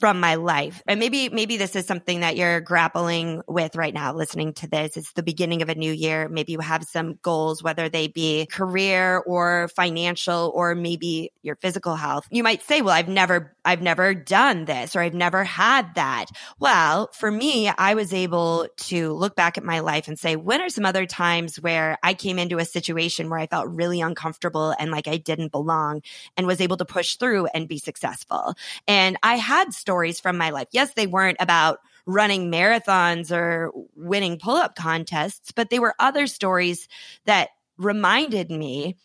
from 0.00 0.18
my 0.18 0.36
life. 0.36 0.82
And 0.86 0.98
maybe, 0.98 1.28
maybe 1.28 1.58
this 1.58 1.76
is 1.76 1.86
something 1.86 2.20
that 2.20 2.34
you're 2.34 2.62
grappling 2.62 3.42
with 3.46 3.76
right 3.76 3.92
now, 3.92 4.14
listening 4.14 4.54
to 4.54 4.66
this. 4.66 4.96
It's 4.96 5.12
the 5.12 5.22
beginning 5.22 5.60
of 5.60 5.68
a 5.68 5.74
new 5.74 5.92
year. 5.92 6.26
Maybe 6.28 6.52
you 6.52 6.60
have 6.60 6.84
some 6.84 7.18
goals, 7.22 7.62
whether 7.62 7.90
they 7.90 8.08
be 8.08 8.46
career 8.46 9.18
or 9.18 9.68
financial 9.76 10.50
or 10.54 10.74
maybe 10.74 11.32
your 11.42 11.56
physical 11.56 11.96
health. 11.96 12.26
You 12.30 12.42
might 12.42 12.62
say, 12.62 12.80
well, 12.80 12.94
I've 12.94 13.08
never, 13.08 13.54
I've 13.62 13.82
never 13.82 14.14
done 14.14 14.64
this 14.64 14.96
or 14.96 15.00
I've 15.00 15.12
never 15.12 15.44
had 15.44 15.94
that. 15.96 16.26
Well, 16.58 17.10
for 17.12 17.30
me, 17.30 17.68
I 17.68 17.92
was 17.92 18.14
able 18.14 18.68
to 18.78 19.12
look 19.12 19.36
back 19.36 19.58
at 19.58 19.64
my 19.64 19.80
life 19.80 20.08
and 20.08 20.18
say, 20.18 20.34
when 20.34 20.62
are 20.62 20.70
some 20.70 20.86
other 20.86 21.04
times 21.04 21.56
where 21.56 21.98
I 22.02 22.14
came 22.14 22.38
into 22.38 22.56
a 22.56 22.64
situation 22.64 23.28
where 23.28 23.38
I 23.38 23.46
felt 23.46 23.68
really 23.68 24.00
uncomfortable 24.00 24.74
and 24.78 24.90
like 24.90 25.08
I 25.08 25.18
didn't 25.18 25.52
belong 25.52 26.00
and 26.38 26.46
was 26.46 26.62
able 26.62 26.78
to 26.78 26.86
push 26.86 27.16
through 27.16 27.46
and 27.46 27.68
be 27.68 27.78
successful? 27.78 28.54
And 28.88 29.18
I 29.22 29.34
had 29.34 29.74
stories 29.74 29.89
stories 29.90 30.20
from 30.20 30.38
my 30.38 30.50
life. 30.50 30.68
Yes, 30.70 30.94
they 30.94 31.08
weren't 31.08 31.38
about 31.40 31.80
running 32.06 32.48
marathons 32.48 33.32
or 33.32 33.72
winning 33.96 34.38
pull 34.38 34.54
up 34.54 34.76
contests, 34.76 35.50
but 35.50 35.68
they 35.68 35.80
were 35.80 35.96
other 35.98 36.28
stories 36.28 36.86
that 37.26 37.48
reminded 37.76 38.52
me 38.52 38.96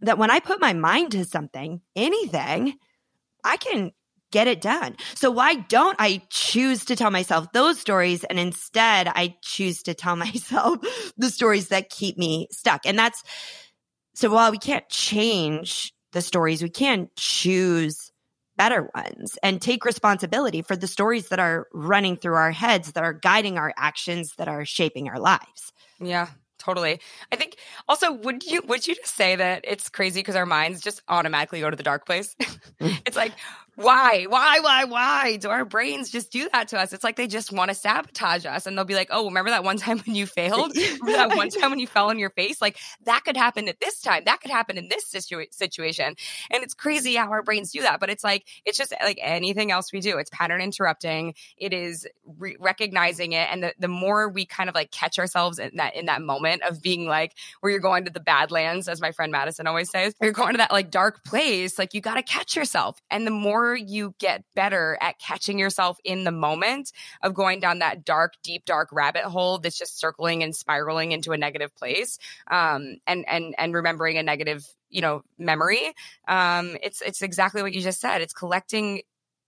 that 0.00 0.18
when 0.18 0.30
I 0.30 0.40
put 0.40 0.60
my 0.60 0.74
mind 0.74 1.12
to 1.12 1.24
something, 1.24 1.80
anything, 1.96 2.74
I 3.42 3.56
can 3.56 3.92
get 4.32 4.48
it 4.48 4.60
done. 4.60 4.96
So 5.14 5.30
why 5.30 5.54
don't 5.54 5.96
I 5.98 6.20
choose 6.28 6.84
to 6.86 6.96
tell 6.96 7.10
myself 7.10 7.50
those 7.52 7.80
stories 7.80 8.22
and 8.24 8.38
instead 8.38 9.08
I 9.08 9.36
choose 9.40 9.82
to 9.84 9.94
tell 9.94 10.16
myself 10.26 10.78
the 11.16 11.30
stories 11.30 11.68
that 11.68 11.88
keep 11.88 12.18
me 12.18 12.48
stuck? 12.50 12.82
And 12.84 12.98
that's 12.98 13.22
so 14.14 14.28
while 14.28 14.50
we 14.50 14.58
can't 14.58 14.86
change 14.90 15.94
the 16.12 16.20
stories, 16.20 16.62
we 16.62 16.68
can 16.68 17.08
choose 17.16 18.12
better 18.56 18.88
ones 18.94 19.38
and 19.42 19.60
take 19.60 19.84
responsibility 19.84 20.62
for 20.62 20.76
the 20.76 20.86
stories 20.86 21.28
that 21.28 21.38
are 21.38 21.66
running 21.72 22.16
through 22.16 22.34
our 22.34 22.52
heads, 22.52 22.92
that 22.92 23.04
are 23.04 23.12
guiding 23.12 23.58
our 23.58 23.72
actions, 23.76 24.34
that 24.36 24.48
are 24.48 24.64
shaping 24.64 25.08
our 25.08 25.18
lives. 25.18 25.72
Yeah, 26.00 26.28
totally. 26.58 27.00
I 27.32 27.36
think 27.36 27.56
also 27.88 28.12
would 28.12 28.44
you 28.44 28.62
would 28.66 28.86
you 28.86 28.94
just 28.94 29.14
say 29.14 29.36
that 29.36 29.64
it's 29.66 29.88
crazy 29.88 30.20
because 30.20 30.36
our 30.36 30.46
minds 30.46 30.80
just 30.80 31.02
automatically 31.08 31.60
go 31.60 31.70
to 31.70 31.76
the 31.76 31.82
dark 31.82 32.06
place? 32.06 32.34
Mm. 32.80 33.00
it's 33.06 33.16
like 33.16 33.30
why, 33.76 34.26
why, 34.28 34.60
why, 34.60 34.84
why 34.84 35.36
do 35.36 35.50
our 35.50 35.64
brains 35.64 36.10
just 36.10 36.30
do 36.30 36.48
that 36.52 36.68
to 36.68 36.78
us? 36.78 36.92
It's 36.92 37.02
like 37.02 37.16
they 37.16 37.26
just 37.26 37.52
want 37.52 37.70
to 37.70 37.74
sabotage 37.74 38.46
us. 38.46 38.66
And 38.66 38.76
they'll 38.76 38.84
be 38.84 38.94
like, 38.94 39.08
oh, 39.10 39.26
remember 39.26 39.50
that 39.50 39.64
one 39.64 39.76
time 39.78 39.98
when 40.00 40.14
you 40.14 40.26
failed? 40.26 40.74
that 40.74 41.32
one 41.34 41.50
time 41.50 41.70
when 41.70 41.80
you 41.80 41.86
fell 41.86 42.08
on 42.10 42.18
your 42.18 42.30
face? 42.30 42.60
Like 42.60 42.78
that 43.04 43.24
could 43.24 43.36
happen 43.36 43.68
at 43.68 43.80
this 43.80 44.00
time. 44.00 44.22
That 44.26 44.40
could 44.40 44.50
happen 44.50 44.78
in 44.78 44.88
this 44.88 45.04
situa- 45.10 45.52
situation. 45.52 46.14
And 46.50 46.62
it's 46.62 46.74
crazy 46.74 47.16
how 47.16 47.30
our 47.30 47.42
brains 47.42 47.72
do 47.72 47.82
that. 47.82 48.00
But 48.00 48.10
it's 48.10 48.22
like, 48.22 48.46
it's 48.64 48.78
just 48.78 48.94
like 49.02 49.18
anything 49.20 49.72
else 49.72 49.92
we 49.92 50.00
do. 50.00 50.18
It's 50.18 50.30
pattern 50.30 50.60
interrupting. 50.60 51.34
It 51.56 51.72
is 51.72 52.06
re- 52.38 52.56
recognizing 52.60 53.32
it. 53.32 53.48
And 53.50 53.64
the, 53.64 53.74
the 53.78 53.88
more 53.88 54.28
we 54.28 54.46
kind 54.46 54.68
of 54.68 54.74
like 54.74 54.90
catch 54.92 55.18
ourselves 55.18 55.58
in 55.58 55.76
that, 55.76 55.96
in 55.96 56.06
that 56.06 56.22
moment 56.22 56.62
of 56.62 56.80
being 56.80 57.06
like, 57.06 57.32
where 57.60 57.72
you're 57.72 57.80
going 57.80 58.04
to 58.04 58.10
the 58.10 58.20
badlands, 58.20 58.88
as 58.88 59.00
my 59.00 59.10
friend 59.10 59.32
Madison 59.32 59.66
always 59.66 59.90
says, 59.90 60.14
you're 60.22 60.32
going 60.32 60.52
to 60.52 60.58
that 60.58 60.70
like 60.70 60.90
dark 60.90 61.24
place, 61.24 61.78
like 61.78 61.94
you 61.94 62.00
got 62.00 62.14
to 62.14 62.22
catch 62.22 62.54
yourself. 62.54 63.00
And 63.10 63.26
the 63.26 63.30
more 63.30 63.63
more 63.64 63.76
you 63.76 64.14
get 64.18 64.44
better 64.54 64.98
at 65.00 65.18
catching 65.18 65.58
yourself 65.58 65.98
in 66.04 66.24
the 66.24 66.30
moment 66.30 66.92
of 67.22 67.34
going 67.34 67.60
down 67.60 67.80
that 67.80 68.04
dark, 68.04 68.34
deep, 68.42 68.64
dark 68.64 68.88
rabbit 68.92 69.24
hole 69.24 69.58
that's 69.58 69.78
just 69.78 69.98
circling 69.98 70.42
and 70.42 70.54
spiraling 70.54 71.12
into 71.12 71.32
a 71.32 71.36
negative 71.36 71.74
place, 71.74 72.18
um, 72.50 72.96
and 73.06 73.24
and 73.28 73.54
and 73.58 73.74
remembering 73.74 74.18
a 74.18 74.22
negative 74.22 74.66
you 74.90 75.00
know 75.00 75.22
memory 75.38 75.92
um, 76.28 76.76
it's 76.82 77.00
it's 77.02 77.22
exactly 77.22 77.62
what 77.62 77.72
you 77.72 77.80
just 77.80 78.00
said. 78.00 78.20
It's 78.20 78.32
collecting 78.32 79.02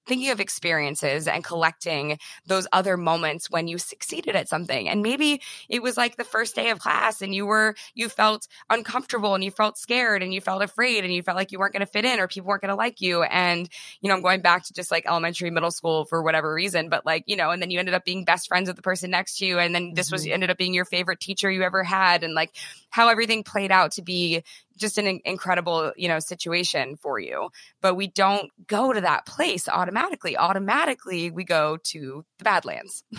thinking 0.06 0.30
of 0.30 0.40
experiences 0.40 1.26
and 1.26 1.44
collecting 1.44 2.18
those 2.46 2.66
other 2.72 2.96
moments 2.96 3.50
when 3.50 3.68
you 3.68 3.78
succeeded 3.78 4.36
at 4.36 4.48
something. 4.48 4.88
And 4.88 5.02
maybe 5.02 5.42
it 5.68 5.82
was 5.82 5.96
like 5.96 6.16
the 6.16 6.24
first 6.24 6.54
day 6.54 6.70
of 6.70 6.78
class 6.78 7.22
and 7.22 7.34
you 7.34 7.46
were, 7.46 7.74
you 7.94 8.08
felt 8.08 8.46
uncomfortable 8.70 9.34
and 9.34 9.42
you 9.42 9.50
felt 9.50 9.78
scared 9.78 10.22
and 10.22 10.32
you 10.32 10.40
felt 10.40 10.62
afraid 10.62 11.04
and 11.04 11.12
you 11.12 11.22
felt 11.22 11.36
like 11.36 11.52
you 11.52 11.58
weren't 11.58 11.72
going 11.72 11.84
to 11.84 11.86
fit 11.86 12.04
in 12.04 12.20
or 12.20 12.28
people 12.28 12.48
weren't 12.48 12.62
going 12.62 12.70
to 12.70 12.76
like 12.76 13.00
you. 13.00 13.22
And, 13.22 13.68
you 14.00 14.08
know, 14.08 14.14
I'm 14.14 14.22
going 14.22 14.40
back 14.40 14.64
to 14.64 14.72
just 14.72 14.90
like 14.90 15.06
elementary, 15.06 15.50
middle 15.50 15.70
school 15.70 16.04
for 16.04 16.22
whatever 16.22 16.52
reason, 16.52 16.88
but 16.88 17.04
like, 17.04 17.24
you 17.26 17.36
know, 17.36 17.50
and 17.50 17.60
then 17.60 17.70
you 17.70 17.78
ended 17.78 17.94
up 17.94 18.04
being 18.04 18.24
best 18.24 18.48
friends 18.48 18.68
with 18.68 18.76
the 18.76 18.82
person 18.82 19.10
next 19.10 19.38
to 19.38 19.46
you. 19.46 19.58
And 19.58 19.74
then 19.74 19.92
this 19.94 20.12
was 20.12 20.24
mm-hmm. 20.24 20.34
ended 20.34 20.50
up 20.50 20.58
being 20.58 20.74
your 20.74 20.84
favorite 20.84 21.20
teacher 21.20 21.50
you 21.50 21.62
ever 21.62 21.82
had. 21.82 22.22
And 22.22 22.34
like 22.34 22.54
how 22.90 23.08
everything 23.08 23.42
played 23.42 23.72
out 23.72 23.92
to 23.92 24.02
be 24.02 24.42
just 24.76 24.98
an 24.98 25.20
incredible 25.24 25.92
you 25.96 26.08
know 26.08 26.18
situation 26.18 26.96
for 26.96 27.18
you 27.18 27.48
but 27.80 27.94
we 27.94 28.06
don't 28.06 28.50
go 28.66 28.92
to 28.92 29.00
that 29.00 29.26
place 29.26 29.68
automatically. 29.68 30.36
Automatically 30.36 31.30
we 31.30 31.44
go 31.44 31.78
to 31.84 32.24
the 32.38 32.44
badlands. 32.44 33.04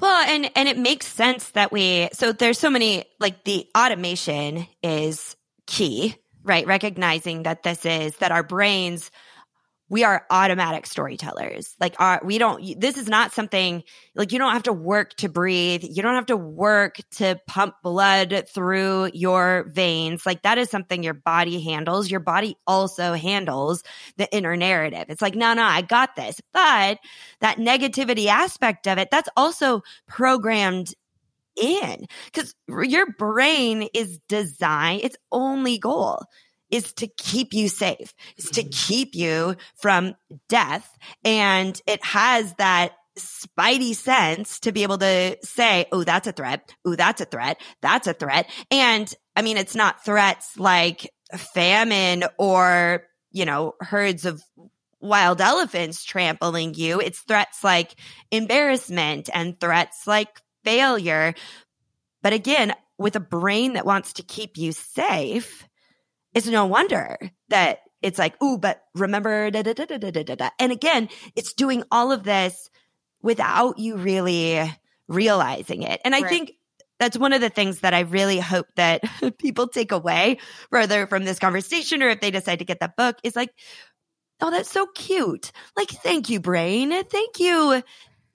Well 0.00 0.24
and 0.28 0.50
and 0.56 0.68
it 0.68 0.78
makes 0.78 1.06
sense 1.06 1.50
that 1.50 1.72
we 1.72 2.08
so 2.12 2.32
there's 2.32 2.58
so 2.58 2.70
many 2.70 3.04
like 3.20 3.44
the 3.44 3.66
automation 3.76 4.66
is 4.82 5.36
key 5.66 6.16
right? 6.44 6.66
Recognizing 6.66 7.44
that 7.44 7.62
this 7.62 7.84
is 7.86 8.16
that 8.18 8.30
our 8.30 8.42
brains 8.42 9.10
we 9.94 10.02
are 10.02 10.26
automatic 10.28 10.86
storytellers. 10.86 11.76
Like 11.78 11.94
our, 12.00 12.20
we 12.24 12.38
don't, 12.38 12.80
this 12.80 12.98
is 12.98 13.08
not 13.08 13.30
something 13.30 13.84
like 14.16 14.32
you 14.32 14.40
don't 14.40 14.52
have 14.52 14.64
to 14.64 14.72
work 14.72 15.14
to 15.18 15.28
breathe. 15.28 15.84
You 15.84 16.02
don't 16.02 16.16
have 16.16 16.26
to 16.26 16.36
work 16.36 16.96
to 17.18 17.38
pump 17.46 17.76
blood 17.80 18.48
through 18.52 19.10
your 19.14 19.70
veins. 19.72 20.26
Like 20.26 20.42
that 20.42 20.58
is 20.58 20.68
something 20.68 21.04
your 21.04 21.14
body 21.14 21.60
handles. 21.60 22.10
Your 22.10 22.18
body 22.18 22.56
also 22.66 23.12
handles 23.12 23.84
the 24.16 24.28
inner 24.34 24.56
narrative. 24.56 25.04
It's 25.10 25.22
like, 25.22 25.36
no, 25.36 25.54
no, 25.54 25.62
I 25.62 25.82
got 25.82 26.16
this. 26.16 26.40
But 26.52 26.98
that 27.38 27.58
negativity 27.58 28.26
aspect 28.26 28.88
of 28.88 28.98
it, 28.98 29.12
that's 29.12 29.28
also 29.36 29.82
programmed 30.08 30.92
in 31.56 32.06
because 32.24 32.52
your 32.66 33.12
brain 33.12 33.88
is 33.94 34.18
designed, 34.28 35.04
its 35.04 35.16
only 35.30 35.78
goal 35.78 36.24
is 36.74 36.92
to 36.94 37.06
keep 37.06 37.54
you 37.54 37.68
safe, 37.68 38.12
is 38.36 38.50
to 38.50 38.64
keep 38.64 39.14
you 39.14 39.54
from 39.76 40.16
death. 40.48 40.98
And 41.24 41.80
it 41.86 42.04
has 42.04 42.52
that 42.54 42.94
spidey 43.16 43.94
sense 43.94 44.58
to 44.58 44.72
be 44.72 44.82
able 44.82 44.98
to 44.98 45.38
say, 45.42 45.86
oh, 45.92 46.02
that's 46.02 46.26
a 46.26 46.32
threat. 46.32 46.74
Oh, 46.84 46.96
that's 46.96 47.20
a 47.20 47.26
threat. 47.26 47.60
That's 47.80 48.08
a 48.08 48.12
threat. 48.12 48.50
And 48.72 49.12
I 49.36 49.42
mean, 49.42 49.56
it's 49.56 49.76
not 49.76 50.04
threats 50.04 50.58
like 50.58 51.08
famine 51.36 52.24
or, 52.38 53.04
you 53.30 53.44
know, 53.44 53.74
herds 53.80 54.24
of 54.24 54.42
wild 55.00 55.40
elephants 55.40 56.02
trampling 56.02 56.74
you. 56.74 57.00
It's 57.00 57.20
threats 57.20 57.62
like 57.62 57.94
embarrassment 58.32 59.30
and 59.32 59.60
threats 59.60 60.08
like 60.08 60.40
failure. 60.64 61.34
But 62.20 62.32
again, 62.32 62.74
with 62.98 63.14
a 63.14 63.20
brain 63.20 63.74
that 63.74 63.86
wants 63.86 64.14
to 64.14 64.24
keep 64.24 64.56
you 64.56 64.72
safe, 64.72 65.68
it's 66.34 66.46
no 66.46 66.66
wonder 66.66 67.16
that 67.48 67.80
it's 68.02 68.18
like, 68.18 68.40
ooh, 68.42 68.58
but 68.58 68.82
remember, 68.94 69.50
da, 69.50 69.62
da, 69.62 69.72
da, 69.72 70.50
and 70.58 70.72
again, 70.72 71.08
it's 71.34 71.54
doing 71.54 71.84
all 71.90 72.12
of 72.12 72.22
this 72.22 72.68
without 73.22 73.78
you 73.78 73.96
really 73.96 74.70
realizing 75.08 75.82
it. 75.82 76.00
And 76.04 76.14
I 76.14 76.20
right. 76.20 76.28
think 76.28 76.52
that's 77.00 77.16
one 77.16 77.32
of 77.32 77.40
the 77.40 77.50
things 77.50 77.80
that 77.80 77.94
I 77.94 78.00
really 78.00 78.38
hope 78.38 78.66
that 78.76 79.02
people 79.38 79.68
take 79.68 79.92
away, 79.92 80.38
whether 80.70 81.06
from 81.06 81.24
this 81.24 81.38
conversation 81.38 82.02
or 82.02 82.08
if 82.08 82.20
they 82.20 82.30
decide 82.30 82.58
to 82.58 82.64
get 82.64 82.80
that 82.80 82.96
book, 82.96 83.16
is 83.22 83.34
like, 83.34 83.50
oh, 84.40 84.50
that's 84.50 84.70
so 84.70 84.86
cute. 84.94 85.52
Like, 85.76 85.88
thank 85.88 86.28
you, 86.28 86.40
brain. 86.40 86.90
Thank 87.04 87.40
you. 87.40 87.82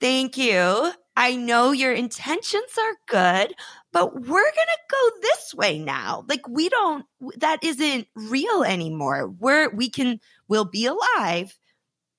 Thank 0.00 0.36
you. 0.36 0.92
I 1.16 1.36
know 1.36 1.72
your 1.72 1.92
intentions 1.92 2.78
are 2.78 2.96
good, 3.08 3.54
but 3.92 4.14
we're 4.14 4.26
going 4.26 4.28
to 4.28 4.78
go 4.90 5.10
this 5.22 5.54
way 5.54 5.78
now. 5.78 6.24
Like 6.28 6.48
we 6.48 6.68
don't, 6.68 7.04
that 7.38 7.64
isn't 7.64 8.06
real 8.14 8.62
anymore. 8.62 9.28
We're, 9.28 9.68
we 9.70 9.90
can, 9.90 10.20
we'll 10.48 10.64
be 10.64 10.86
alive 10.86 11.56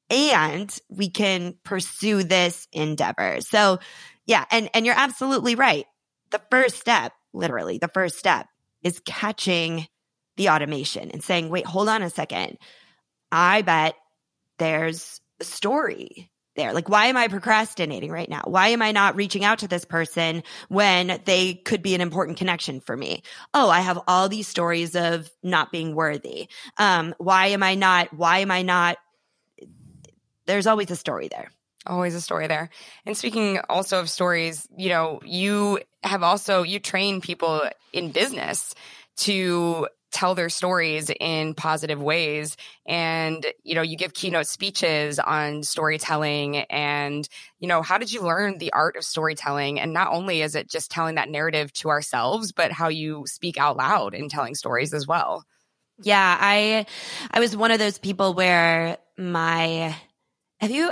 and 0.09 0.73
we 0.89 1.09
can 1.09 1.55
pursue 1.63 2.23
this 2.23 2.67
endeavor. 2.73 3.37
So 3.41 3.79
yeah. 4.25 4.45
And, 4.51 4.69
and 4.73 4.85
you're 4.85 4.95
absolutely 4.97 5.55
right. 5.55 5.85
The 6.31 6.41
first 6.51 6.77
step, 6.77 7.13
literally 7.33 7.77
the 7.77 7.87
first 7.87 8.17
step 8.17 8.47
is 8.83 9.01
catching 9.05 9.87
the 10.37 10.49
automation 10.49 11.11
and 11.11 11.23
saying, 11.23 11.49
wait, 11.49 11.65
hold 11.65 11.89
on 11.89 12.01
a 12.01 12.09
second. 12.09 12.57
I 13.31 13.61
bet 13.61 13.95
there's 14.57 15.21
a 15.39 15.43
story 15.43 16.31
there? 16.55 16.73
Like, 16.73 16.89
why 16.89 17.07
am 17.07 17.17
I 17.17 17.27
procrastinating 17.27 18.11
right 18.11 18.29
now? 18.29 18.41
Why 18.45 18.69
am 18.69 18.81
I 18.81 18.91
not 18.91 19.15
reaching 19.15 19.43
out 19.43 19.59
to 19.59 19.67
this 19.67 19.85
person 19.85 20.43
when 20.69 21.21
they 21.25 21.53
could 21.53 21.81
be 21.81 21.95
an 21.95 22.01
important 22.01 22.37
connection 22.37 22.79
for 22.79 22.95
me? 22.95 23.23
Oh, 23.53 23.69
I 23.69 23.79
have 23.81 23.99
all 24.07 24.29
these 24.29 24.47
stories 24.47 24.95
of 24.95 25.29
not 25.41 25.71
being 25.71 25.95
worthy. 25.95 26.49
Um, 26.77 27.15
why 27.17 27.47
am 27.47 27.63
I 27.63 27.75
not, 27.75 28.13
why 28.13 28.39
am 28.39 28.51
I 28.51 28.61
not? 28.61 28.97
There's 30.45 30.67
always 30.67 30.91
a 30.91 30.95
story 30.95 31.27
there. 31.29 31.51
Always 31.87 32.13
a 32.13 32.21
story 32.21 32.47
there. 32.47 32.69
And 33.05 33.17
speaking 33.17 33.59
also 33.69 33.99
of 33.99 34.09
stories, 34.09 34.67
you 34.77 34.89
know, 34.89 35.19
you 35.23 35.79
have 36.03 36.21
also, 36.21 36.61
you 36.63 36.79
train 36.79 37.21
people 37.21 37.61
in 37.91 38.11
business 38.11 38.75
to 39.17 39.87
tell 40.11 40.35
their 40.35 40.49
stories 40.49 41.09
in 41.19 41.53
positive 41.53 42.01
ways. 42.01 42.57
And 42.85 43.45
you 43.63 43.75
know 43.75 43.81
you 43.81 43.97
give 43.97 44.13
keynote 44.13 44.47
speeches 44.47 45.19
on 45.19 45.63
storytelling 45.63 46.57
and 46.57 47.27
you 47.59 47.67
know 47.67 47.81
how 47.81 47.97
did 47.97 48.11
you 48.11 48.21
learn 48.21 48.57
the 48.57 48.73
art 48.73 48.97
of 48.97 49.03
storytelling? 49.03 49.79
And 49.79 49.93
not 49.93 50.11
only 50.11 50.41
is 50.41 50.55
it 50.55 50.69
just 50.69 50.91
telling 50.91 51.15
that 51.15 51.29
narrative 51.29 51.71
to 51.73 51.89
ourselves 51.89 52.51
but 52.51 52.71
how 52.71 52.89
you 52.89 53.25
speak 53.27 53.57
out 53.57 53.77
loud 53.77 54.13
in 54.13 54.29
telling 54.29 54.55
stories 54.55 54.93
as 54.93 55.07
well. 55.07 55.45
Yeah 56.01 56.37
i 56.39 56.85
i 57.31 57.39
was 57.39 57.55
one 57.55 57.71
of 57.71 57.79
those 57.79 57.99
people 57.99 58.33
where 58.33 58.97
my 59.17 59.95
have 60.59 60.71
you 60.71 60.91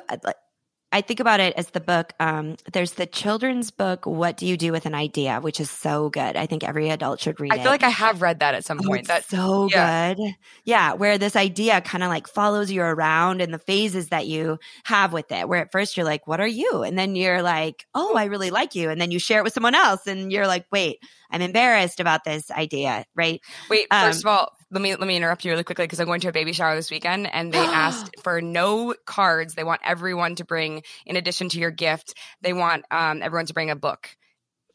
I 0.91 1.01
think 1.01 1.19
about 1.19 1.39
it 1.39 1.53
as 1.55 1.69
the 1.69 1.79
book. 1.79 2.13
Um, 2.19 2.55
there's 2.73 2.93
the 2.93 3.05
children's 3.05 3.69
book, 3.69 4.07
What 4.07 4.37
Do 4.37 4.47
You 4.47 4.57
Do 4.57 4.71
with 4.71 4.87
an 4.87 4.95
Idea, 4.95 5.39
which 5.39 5.59
is 5.59 5.69
so 5.69 6.09
good. 6.09 6.35
I 6.35 6.47
think 6.47 6.63
every 6.63 6.89
adult 6.89 7.19
should 7.19 7.39
read 7.39 7.51
I 7.51 7.57
it. 7.57 7.59
I 7.59 7.63
feel 7.63 7.71
like 7.71 7.83
I 7.83 7.89
have 7.89 8.23
read 8.23 8.39
that 8.39 8.55
at 8.55 8.65
some 8.65 8.79
oh, 8.83 8.87
point. 8.87 9.07
That's 9.07 9.27
so 9.27 9.69
yeah. 9.69 10.15
good. 10.15 10.35
Yeah, 10.63 10.93
where 10.93 11.19
this 11.19 11.35
idea 11.35 11.79
kind 11.81 12.03
of 12.03 12.09
like 12.09 12.27
follows 12.27 12.71
you 12.71 12.81
around 12.81 13.41
and 13.41 13.53
the 13.53 13.59
phases 13.59 14.09
that 14.09 14.25
you 14.25 14.57
have 14.83 15.13
with 15.13 15.31
it. 15.31 15.47
Where 15.47 15.61
at 15.61 15.71
first 15.71 15.95
you're 15.95 16.07
like, 16.07 16.25
What 16.25 16.39
are 16.39 16.47
you? 16.47 16.81
And 16.81 16.97
then 16.97 17.15
you're 17.15 17.43
like, 17.43 17.85
Oh, 17.93 18.15
I 18.15 18.25
really 18.25 18.49
like 18.49 18.73
you. 18.73 18.89
And 18.89 18.99
then 18.99 19.11
you 19.11 19.19
share 19.19 19.39
it 19.39 19.43
with 19.43 19.53
someone 19.53 19.75
else 19.75 20.07
and 20.07 20.31
you're 20.31 20.47
like, 20.47 20.65
Wait, 20.71 20.97
I'm 21.29 21.41
embarrassed 21.41 21.99
about 21.99 22.23
this 22.23 22.49
idea, 22.49 23.05
right? 23.15 23.41
Wait, 23.69 23.85
first 23.91 24.25
um, 24.25 24.31
of 24.31 24.37
all, 24.39 24.58
let 24.71 24.81
me 24.81 24.95
let 24.95 25.07
me 25.07 25.15
interrupt 25.15 25.45
you 25.45 25.51
really 25.51 25.63
quickly 25.63 25.85
because 25.85 25.99
I'm 25.99 26.05
going 26.05 26.21
to 26.21 26.29
a 26.29 26.31
baby 26.31 26.53
shower 26.53 26.75
this 26.75 26.91
weekend 26.91 27.27
and 27.31 27.51
they 27.51 27.57
asked 27.59 28.15
for 28.21 28.41
no 28.41 28.93
cards. 29.05 29.55
They 29.55 29.63
want 29.63 29.81
everyone 29.83 30.35
to 30.35 30.45
bring, 30.45 30.83
in 31.05 31.15
addition 31.15 31.49
to 31.49 31.59
your 31.59 31.71
gift, 31.71 32.13
they 32.41 32.53
want 32.53 32.85
um, 32.91 33.21
everyone 33.21 33.47
to 33.47 33.53
bring 33.53 33.69
a 33.69 33.75
book. 33.75 34.09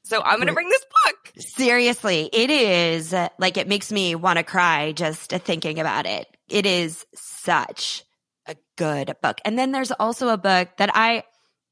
So 0.05 0.21
I'm 0.23 0.37
going 0.37 0.49
to 0.49 0.53
bring 0.53 0.69
this 0.69 0.85
book. 1.05 1.33
Seriously, 1.39 2.29
it 2.31 2.51
is 2.51 3.15
like 3.39 3.57
it 3.57 3.69
makes 3.69 3.91
me 3.91 4.15
want 4.15 4.39
to 4.39 4.43
cry 4.43 4.93
just 4.93 5.31
thinking 5.31 5.81
about 5.81 6.05
it. 6.05 6.27
It 6.49 6.67
is 6.67 7.07
such 7.15 8.05
a 8.47 8.55
good 8.77 9.17
book. 9.23 9.41
And 9.47 9.59
then 9.59 9.73
there's 9.73 9.93
also 9.93 10.29
a 10.29 10.37
book 10.37 10.69
that 10.77 10.91
I 10.93 11.25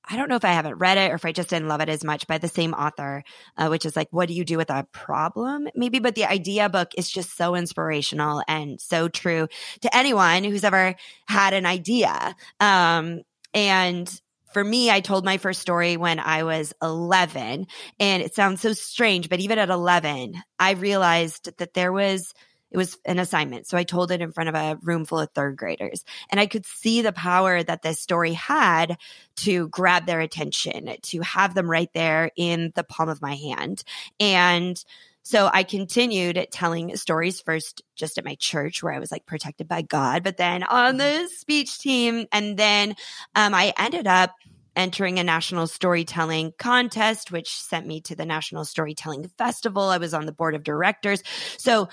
I 0.05 0.17
don't 0.17 0.29
know 0.29 0.37
if 0.37 0.45
I 0.45 0.53
haven't 0.53 0.79
read 0.79 0.99
it 0.99 1.12
or 1.12 1.15
if 1.15 1.25
I 1.25 1.33
just 1.33 1.51
didn't 1.51 1.69
love 1.69 1.81
it 1.81 1.88
as 1.88 2.05
much 2.05 2.27
by 2.27 2.38
the 2.38 2.49
same 2.49 2.75
author, 2.75 3.23
uh, 3.57 3.69
which 3.69 3.87
is 3.87 3.95
like, 3.95 4.09
what 4.11 4.29
do 4.29 4.35
you 4.35 4.45
do 4.45 4.57
with 4.57 4.71
a 4.71 4.87
problem? 4.93 5.69
Maybe, 5.75 6.01
but 6.01 6.15
the 6.15 6.25
idea 6.25 6.69
book 6.69 6.93
is 6.97 7.11
just 7.11 7.37
so 7.37 7.55
inspirational 7.55 8.43
and 8.49 8.81
so 8.81 9.09
true 9.09 9.49
to 9.83 9.97
anyone 9.97 10.45
who's 10.45 10.65
ever 10.65 10.97
had 11.27 11.55
an 11.55 11.67
idea. 11.67 12.35
Um, 12.59 13.23
and 13.55 14.21
for 14.53 14.62
me, 14.62 14.91
I 14.91 15.01
told 15.01 15.25
my 15.25 15.38
first 15.38 15.61
story 15.61 15.97
when 15.97 16.19
I 16.19 16.43
was 16.43 16.75
11 16.83 17.67
and 17.99 18.23
it 18.23 18.35
sounds 18.35 18.61
so 18.61 18.73
strange, 18.73 19.29
but 19.29 19.41
even 19.41 19.59
at 19.59 19.71
11, 19.71 20.35
I 20.59 20.73
realized 20.73 21.57
that 21.59 21.75
there 21.75 21.93
was 21.93 22.35
it 22.72 22.76
was 22.76 22.98
an 23.04 23.18
assignment. 23.18 23.66
So 23.66 23.76
I 23.76 23.85
told 23.85 24.11
it 24.11 24.22
in 24.22 24.32
front 24.32 24.48
of 24.48 24.54
a 24.54 24.78
room 24.82 25.04
full 25.04 25.20
of 25.20 25.30
third 25.35 25.56
graders. 25.56 26.04
And 26.30 26.40
I 26.40 26.46
could 26.46 26.64
see 26.64 27.02
the 27.02 27.12
power 27.12 27.62
that 27.62 27.82
this 27.82 28.00
story 28.00 28.32
had 28.32 28.96
to 29.37 29.68
grab 29.68 30.06
their 30.06 30.20
attention, 30.20 30.90
to 31.02 31.20
have 31.20 31.54
them 31.54 31.70
right 31.70 31.90
there 31.94 32.30
in 32.35 32.72
the 32.74 32.85
palm 32.85 33.08
of 33.08 33.22
my 33.22 33.35
hand. 33.35 33.85
And 34.18 34.82
so 35.22 35.48
I 35.52 35.62
continued 35.62 36.48
telling 36.50 36.96
stories 36.96 37.40
first 37.40 37.82
just 37.94 38.18
at 38.18 38.24
my 38.24 38.35
church 38.37 38.82
where 38.82 38.92
I 38.92 38.98
was 38.98 39.12
like 39.12 39.26
protected 39.26 39.68
by 39.68 39.82
God, 39.82 40.24
but 40.24 40.37
then 40.37 40.64
on 40.64 40.96
the 40.96 41.28
speech 41.28 41.78
team. 41.78 42.26
And 42.32 42.56
then 42.56 42.96
um, 43.35 43.54
I 43.54 43.72
ended 43.78 44.06
up 44.06 44.32
entering 44.74 45.18
a 45.18 45.24
national 45.24 45.66
storytelling 45.66 46.52
contest, 46.58 47.30
which 47.30 47.61
sent 47.61 47.87
me 47.87 48.00
to 48.00 48.16
the 48.16 48.24
National 48.24 48.64
Storytelling 48.64 49.28
Festival. 49.38 49.82
I 49.82 49.98
was 49.98 50.14
on 50.14 50.26
the 50.26 50.32
board 50.32 50.54
of 50.54 50.64
directors. 50.64 51.22
So 51.58 51.88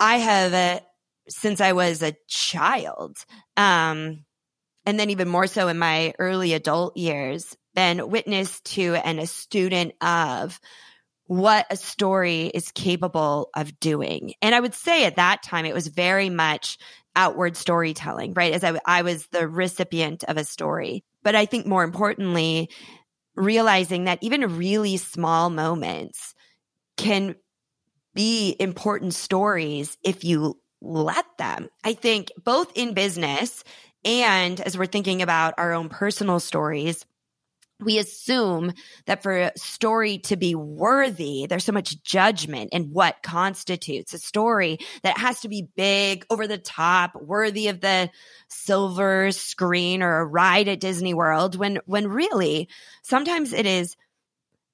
I 0.00 0.16
have, 0.16 0.82
since 1.28 1.60
I 1.60 1.72
was 1.72 2.02
a 2.02 2.16
child, 2.28 3.16
um, 3.56 4.24
and 4.86 5.00
then 5.00 5.10
even 5.10 5.28
more 5.28 5.46
so 5.46 5.68
in 5.68 5.78
my 5.78 6.12
early 6.18 6.52
adult 6.52 6.96
years, 6.96 7.56
been 7.74 8.08
witness 8.08 8.60
to 8.60 8.94
and 8.94 9.18
a 9.18 9.26
student 9.26 9.94
of 10.00 10.60
what 11.26 11.66
a 11.70 11.76
story 11.76 12.46
is 12.46 12.70
capable 12.70 13.48
of 13.56 13.80
doing. 13.80 14.34
And 14.42 14.54
I 14.54 14.60
would 14.60 14.74
say 14.74 15.04
at 15.04 15.16
that 15.16 15.42
time, 15.42 15.64
it 15.64 15.74
was 15.74 15.88
very 15.88 16.28
much 16.28 16.78
outward 17.16 17.56
storytelling, 17.56 18.34
right? 18.34 18.52
As 18.52 18.62
I, 18.62 18.78
I 18.84 19.02
was 19.02 19.26
the 19.28 19.48
recipient 19.48 20.24
of 20.24 20.36
a 20.36 20.44
story. 20.44 21.04
But 21.22 21.34
I 21.34 21.46
think 21.46 21.66
more 21.66 21.84
importantly, 21.84 22.68
realizing 23.34 24.04
that 24.04 24.18
even 24.20 24.58
really 24.58 24.96
small 24.96 25.48
moments 25.50 26.34
can 26.96 27.36
be 28.14 28.56
important 28.58 29.14
stories 29.14 29.96
if 30.02 30.24
you 30.24 30.58
let 30.80 31.26
them. 31.38 31.68
I 31.82 31.94
think 31.94 32.30
both 32.42 32.72
in 32.74 32.94
business 32.94 33.64
and 34.04 34.60
as 34.60 34.76
we're 34.76 34.86
thinking 34.86 35.22
about 35.22 35.54
our 35.58 35.72
own 35.72 35.88
personal 35.88 36.40
stories, 36.40 37.04
we 37.80 37.98
assume 37.98 38.72
that 39.06 39.22
for 39.22 39.36
a 39.36 39.52
story 39.56 40.18
to 40.18 40.36
be 40.36 40.54
worthy, 40.54 41.46
there's 41.46 41.64
so 41.64 41.72
much 41.72 42.02
judgment 42.02 42.70
in 42.72 42.92
what 42.92 43.22
constitutes 43.22 44.14
a 44.14 44.18
story 44.18 44.78
that 45.02 45.18
has 45.18 45.40
to 45.40 45.48
be 45.48 45.68
big, 45.74 46.24
over 46.30 46.46
the 46.46 46.58
top, 46.58 47.14
worthy 47.20 47.68
of 47.68 47.80
the 47.80 48.10
silver 48.48 49.32
screen 49.32 50.02
or 50.02 50.20
a 50.20 50.26
ride 50.26 50.68
at 50.68 50.80
Disney 50.80 51.14
World 51.14 51.56
when, 51.56 51.80
when 51.86 52.06
really 52.06 52.68
sometimes 53.02 53.52
it 53.52 53.66
is 53.66 53.96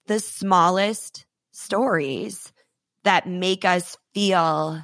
the 0.06 0.20
smallest 0.20 1.24
stories 1.52 2.52
that 3.04 3.26
make 3.28 3.64
us 3.64 3.96
feel 4.14 4.82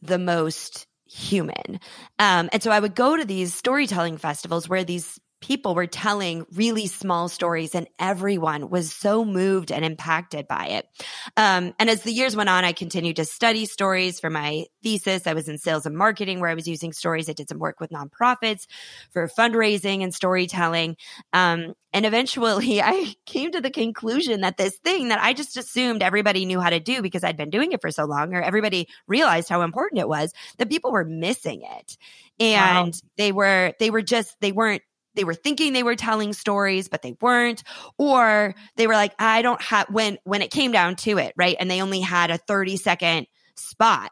the 0.00 0.18
most 0.18 0.86
human. 1.06 1.80
Um, 2.18 2.48
and 2.52 2.62
so 2.62 2.70
I 2.70 2.80
would 2.80 2.94
go 2.94 3.16
to 3.16 3.24
these 3.24 3.54
storytelling 3.54 4.16
festivals 4.16 4.68
where 4.68 4.84
these 4.84 5.18
people 5.42 5.74
were 5.74 5.86
telling 5.86 6.46
really 6.52 6.86
small 6.86 7.28
stories 7.28 7.74
and 7.74 7.86
everyone 7.98 8.70
was 8.70 8.92
so 8.92 9.24
moved 9.24 9.70
and 9.70 9.84
impacted 9.84 10.48
by 10.48 10.68
it. 10.68 10.88
Um, 11.36 11.74
and 11.78 11.90
as 11.90 12.02
the 12.02 12.12
years 12.12 12.34
went 12.34 12.48
on, 12.48 12.64
I 12.64 12.72
continued 12.72 13.16
to 13.16 13.24
study 13.24 13.66
stories 13.66 14.20
for 14.20 14.30
my 14.30 14.64
thesis. 14.82 15.26
I 15.26 15.34
was 15.34 15.48
in 15.48 15.58
sales 15.58 15.84
and 15.84 15.96
marketing 15.96 16.40
where 16.40 16.48
I 16.48 16.54
was 16.54 16.68
using 16.68 16.92
stories. 16.92 17.28
I 17.28 17.32
did 17.32 17.48
some 17.48 17.58
work 17.58 17.80
with 17.80 17.90
nonprofits 17.90 18.66
for 19.12 19.28
fundraising 19.28 20.02
and 20.02 20.14
storytelling. 20.14 20.96
Um, 21.32 21.74
and 21.92 22.06
eventually 22.06 22.80
I 22.82 23.14
came 23.26 23.52
to 23.52 23.60
the 23.60 23.70
conclusion 23.70 24.42
that 24.42 24.56
this 24.56 24.78
thing 24.78 25.08
that 25.08 25.20
I 25.20 25.32
just 25.32 25.56
assumed 25.56 26.02
everybody 26.02 26.44
knew 26.44 26.60
how 26.60 26.70
to 26.70 26.80
do 26.80 27.02
because 27.02 27.24
I'd 27.24 27.36
been 27.36 27.50
doing 27.50 27.72
it 27.72 27.80
for 27.80 27.90
so 27.90 28.04
long 28.04 28.34
or 28.34 28.42
everybody 28.42 28.88
realized 29.08 29.48
how 29.48 29.62
important 29.62 30.00
it 30.00 30.08
was 30.08 30.32
that 30.58 30.70
people 30.70 30.92
were 30.92 31.04
missing 31.04 31.62
it. 31.62 31.96
And 32.38 32.94
wow. 32.94 33.08
they 33.16 33.32
were, 33.32 33.74
they 33.78 33.90
were 33.90 34.02
just, 34.02 34.36
they 34.40 34.52
weren't 34.52 34.82
they 35.14 35.24
were 35.24 35.34
thinking 35.34 35.72
they 35.72 35.82
were 35.82 35.96
telling 35.96 36.32
stories 36.32 36.88
but 36.88 37.02
they 37.02 37.14
weren't 37.20 37.62
or 37.98 38.54
they 38.76 38.86
were 38.86 38.94
like 38.94 39.14
i 39.18 39.42
don't 39.42 39.60
have 39.62 39.86
when 39.90 40.18
when 40.24 40.42
it 40.42 40.50
came 40.50 40.72
down 40.72 40.96
to 40.96 41.18
it 41.18 41.32
right? 41.36 41.56
And 41.58 41.70
they 41.70 41.82
only 41.82 42.00
had 42.00 42.30
a 42.30 42.38
30 42.38 42.76
second 42.76 43.26
spot 43.56 44.10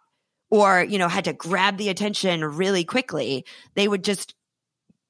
or 0.50 0.84
you 0.84 0.98
know 0.98 1.08
had 1.08 1.24
to 1.24 1.32
grab 1.32 1.76
the 1.76 1.88
attention 1.88 2.44
really 2.44 2.84
quickly. 2.84 3.44
They 3.74 3.88
would 3.88 4.04
just 4.04 4.34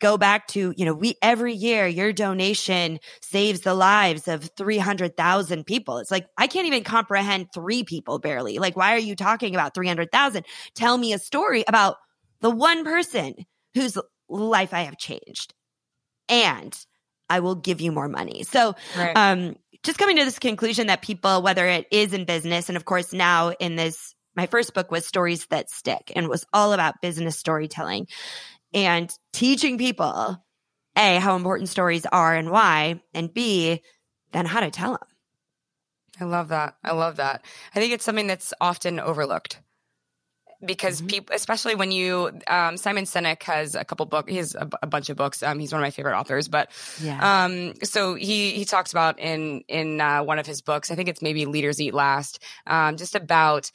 go 0.01 0.17
back 0.17 0.47
to 0.49 0.75
you 0.77 0.85
know 0.85 0.95
we 0.95 1.15
every 1.23 1.55
year 1.55 1.87
your 1.87 2.13
donation 2.13 2.99
saves 3.23 3.61
the 3.61 3.75
lives 3.75 4.29
of 4.29 4.51
300,000 4.57 5.65
people. 5.65 5.99
It's 5.99 6.11
like 6.11 6.27
i 6.39 6.47
can't 6.47 6.67
even 6.67 6.85
comprehend 6.85 7.49
3 7.55 7.85
people 7.85 8.19
barely. 8.19 8.59
Like 8.59 8.77
why 8.77 8.95
are 8.95 8.99
you 8.99 9.17
talking 9.17 9.55
about 9.55 9.75
300,000 9.75 10.45
tell 10.75 10.97
me 10.99 11.13
a 11.13 11.19
story 11.19 11.65
about 11.69 11.97
the 12.41 12.51
one 12.51 12.85
person 12.85 13.35
whose 13.75 13.97
life 14.29 14.73
i 14.73 14.83
have 14.83 14.97
changed 14.97 15.55
and 16.31 16.75
I 17.29 17.41
will 17.41 17.55
give 17.55 17.81
you 17.81 17.93
more 17.93 18.09
money. 18.09 18.45
So, 18.45 18.75
right. 18.97 19.17
um, 19.17 19.57
just 19.83 19.99
coming 19.99 20.17
to 20.17 20.25
this 20.25 20.39
conclusion 20.39 20.89
that 20.89 21.03
people, 21.03 21.43
whether 21.43 21.67
it 21.67 21.87
is 21.91 22.13
in 22.13 22.25
business, 22.25 22.69
and 22.69 22.77
of 22.77 22.85
course 22.85 23.13
now 23.13 23.51
in 23.51 23.77
this, 23.77 24.15
my 24.37 24.47
first 24.47 24.75
book 24.75 24.91
was 24.91 25.07
Stories 25.07 25.47
That 25.47 25.71
Stick 25.71 26.13
and 26.15 26.29
was 26.29 26.45
all 26.53 26.73
about 26.73 27.01
business 27.03 27.39
storytelling 27.39 28.07
and 28.73 29.11
teaching 29.33 29.79
people 29.79 30.43
A, 30.97 31.19
how 31.19 31.37
important 31.37 31.69
stories 31.69 32.07
are 32.07 32.35
and 32.35 32.51
why, 32.51 33.01
and 33.15 33.33
B, 33.33 33.83
then 34.33 34.47
how 34.47 34.61
to 34.61 34.71
tell 34.71 34.93
them. 34.93 35.09
I 36.21 36.25
love 36.25 36.49
that. 36.49 36.75
I 36.85 36.93
love 36.93 37.17
that. 37.17 37.45
I 37.75 37.81
think 37.81 37.93
it's 37.93 38.05
something 38.05 38.27
that's 38.27 38.53
often 38.61 39.01
overlooked 39.01 39.61
because 40.65 40.99
mm-hmm. 40.99 41.07
people, 41.09 41.37
especially 41.37 41.75
when 41.75 41.91
you, 41.91 42.31
um, 42.47 42.77
Simon 42.77 43.05
Sinek 43.05 43.43
has 43.45 43.75
a 43.75 43.85
couple 43.85 44.07
books. 44.07 44.31
He 44.31 44.39
has 44.39 44.55
a, 44.55 44.69
a, 44.83 44.87
bunch 44.87 45.09
of 45.09 45.17
books. 45.17 45.43
Um, 45.43 45.59
he's 45.59 45.73
one 45.73 45.81
of 45.81 45.85
my 45.85 45.91
favorite 45.91 46.19
authors. 46.19 46.49
But 46.49 46.71
yeah. 47.03 47.45
um, 47.45 47.75
so 47.83 48.15
he 48.15 48.51
he 48.51 48.65
talks 48.65 48.93
about 48.93 49.19
in 49.19 49.65
in 49.69 50.01
uh, 50.01 50.23
one 50.23 50.39
of 50.39 50.47
his 50.47 50.61
books. 50.61 50.91
I 50.91 50.95
think 50.95 51.09
it's 51.09 51.23
maybe 51.23 51.47
Leaders 51.47 51.81
Eat 51.81 51.95
Last. 51.95 52.43
Um, 52.67 52.97
just 52.97 53.15
about 53.15 53.71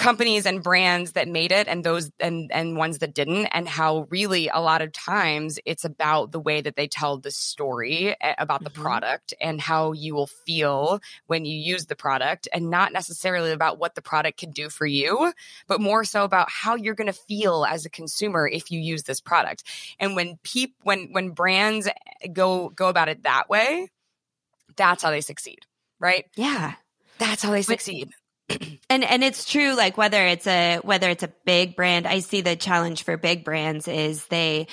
companies 0.00 0.46
and 0.46 0.62
brands 0.62 1.12
that 1.12 1.28
made 1.28 1.52
it 1.52 1.68
and 1.68 1.84
those 1.84 2.10
and 2.18 2.50
and 2.54 2.74
ones 2.74 3.00
that 3.00 3.12
didn't 3.12 3.44
and 3.48 3.68
how 3.68 4.06
really 4.08 4.48
a 4.48 4.58
lot 4.58 4.80
of 4.80 4.90
times 4.92 5.58
it's 5.66 5.84
about 5.84 6.32
the 6.32 6.40
way 6.40 6.62
that 6.62 6.74
they 6.74 6.88
tell 6.88 7.18
the 7.18 7.30
story 7.30 8.16
eh, 8.18 8.34
about 8.38 8.64
the 8.64 8.70
mm-hmm. 8.70 8.80
product 8.80 9.34
and 9.42 9.60
how 9.60 9.92
you 9.92 10.14
will 10.14 10.26
feel 10.26 11.00
when 11.26 11.44
you 11.44 11.54
use 11.54 11.84
the 11.84 11.94
product 11.94 12.48
and 12.50 12.70
not 12.70 12.94
necessarily 12.94 13.52
about 13.52 13.78
what 13.78 13.94
the 13.94 14.00
product 14.00 14.38
can 14.38 14.50
do 14.52 14.70
for 14.70 14.86
you 14.86 15.34
but 15.66 15.82
more 15.82 16.02
so 16.02 16.24
about 16.24 16.48
how 16.48 16.76
you're 16.76 16.94
going 16.94 17.12
to 17.12 17.12
feel 17.28 17.66
as 17.66 17.84
a 17.84 17.90
consumer 17.90 18.48
if 18.48 18.70
you 18.70 18.80
use 18.80 19.02
this 19.02 19.20
product. 19.20 19.64
And 19.98 20.16
when 20.16 20.38
peop 20.42 20.76
when 20.82 21.12
when 21.12 21.32
brands 21.32 21.86
eh, 21.86 22.28
go 22.32 22.70
go 22.70 22.88
about 22.88 23.10
it 23.10 23.24
that 23.24 23.50
way 23.50 23.90
that's 24.76 25.02
how 25.02 25.10
they 25.10 25.20
succeed 25.20 25.58
right? 25.98 26.24
Yeah. 26.36 26.72
That's 27.18 27.42
how 27.42 27.50
they 27.50 27.60
succeed 27.60 28.08
and 28.90 29.04
and 29.04 29.24
it's 29.24 29.44
true 29.44 29.74
like 29.74 29.96
whether 29.96 30.24
it's 30.26 30.46
a 30.46 30.78
whether 30.78 31.08
it's 31.08 31.22
a 31.22 31.32
big 31.44 31.76
brand 31.76 32.06
i 32.06 32.20
see 32.20 32.40
the 32.40 32.56
challenge 32.56 33.04
for 33.04 33.16
big 33.16 33.44
brands 33.44 33.88
is 33.88 34.24
they 34.26 34.66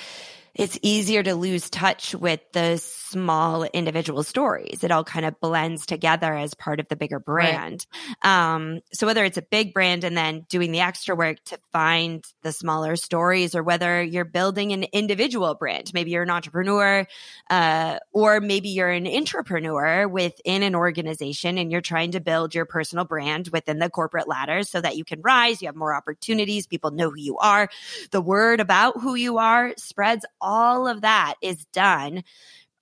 it's 0.54 0.78
easier 0.82 1.22
to 1.22 1.34
lose 1.34 1.70
touch 1.70 2.14
with 2.14 2.40
the 2.52 2.78
small 3.10 3.64
individual 3.64 4.22
stories. 4.22 4.84
It 4.84 4.90
all 4.90 5.04
kind 5.04 5.26
of 5.26 5.40
blends 5.40 5.86
together 5.86 6.34
as 6.34 6.54
part 6.54 6.80
of 6.80 6.88
the 6.88 6.96
bigger 6.96 7.18
brand. 7.18 7.86
Right. 8.24 8.54
Um, 8.54 8.80
so 8.92 9.06
whether 9.06 9.24
it's 9.24 9.38
a 9.38 9.42
big 9.42 9.72
brand 9.72 10.04
and 10.04 10.16
then 10.16 10.46
doing 10.48 10.72
the 10.72 10.80
extra 10.80 11.16
work 11.16 11.42
to 11.46 11.58
find 11.72 12.24
the 12.42 12.52
smaller 12.52 12.96
stories, 12.96 13.54
or 13.54 13.62
whether 13.62 14.02
you're 14.02 14.24
building 14.24 14.72
an 14.72 14.84
individual 14.92 15.54
brand, 15.54 15.92
maybe 15.94 16.10
you're 16.10 16.22
an 16.22 16.30
entrepreneur, 16.30 17.06
uh, 17.50 17.98
or 18.12 18.40
maybe 18.40 18.70
you're 18.70 18.90
an 18.90 19.06
entrepreneur 19.06 20.06
within 20.06 20.62
an 20.62 20.74
organization 20.74 21.58
and 21.58 21.72
you're 21.72 21.80
trying 21.80 22.12
to 22.12 22.20
build 22.20 22.54
your 22.54 22.64
personal 22.64 23.04
brand 23.04 23.48
within 23.52 23.78
the 23.78 23.90
corporate 23.90 24.28
ladder 24.28 24.62
so 24.62 24.80
that 24.80 24.96
you 24.96 25.04
can 25.04 25.20
rise, 25.22 25.62
you 25.62 25.68
have 25.68 25.76
more 25.76 25.94
opportunities, 25.94 26.66
people 26.66 26.90
know 26.90 27.10
who 27.10 27.18
you 27.18 27.38
are, 27.38 27.68
the 28.10 28.20
word 28.20 28.60
about 28.60 29.00
who 29.00 29.14
you 29.14 29.38
are 29.38 29.72
spreads 29.76 30.24
all 30.40 30.86
of 30.86 31.02
that 31.02 31.34
is 31.42 31.64
done 31.66 32.22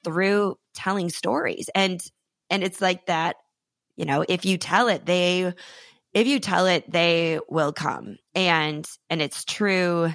through 0.07 0.57
telling 0.73 1.11
stories 1.11 1.69
and 1.75 2.01
and 2.49 2.63
it's 2.63 2.81
like 2.81 3.07
that 3.07 3.35
you 3.97 4.05
know 4.05 4.25
if 4.29 4.45
you 4.45 4.57
tell 4.57 4.87
it 4.87 5.05
they 5.05 5.53
if 6.15 6.27
you 6.29 6.39
tell 6.39 6.67
it 6.67 6.89
they 6.89 7.41
will 7.49 7.73
come 7.73 8.17
and 8.37 8.89
and 9.11 9.21
it's 9.21 9.45
true 9.45 10.09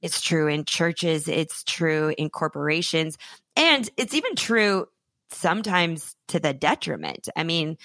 it's 0.00 0.22
true 0.22 0.48
in 0.48 0.64
churches 0.64 1.28
it's 1.28 1.62
true 1.64 2.14
in 2.16 2.30
corporations 2.30 3.18
and 3.54 3.90
it's 3.98 4.14
even 4.14 4.34
true 4.34 4.86
sometimes 5.30 6.16
to 6.28 6.40
the 6.40 6.54
detriment 6.54 7.28
i 7.36 7.44
mean 7.44 7.76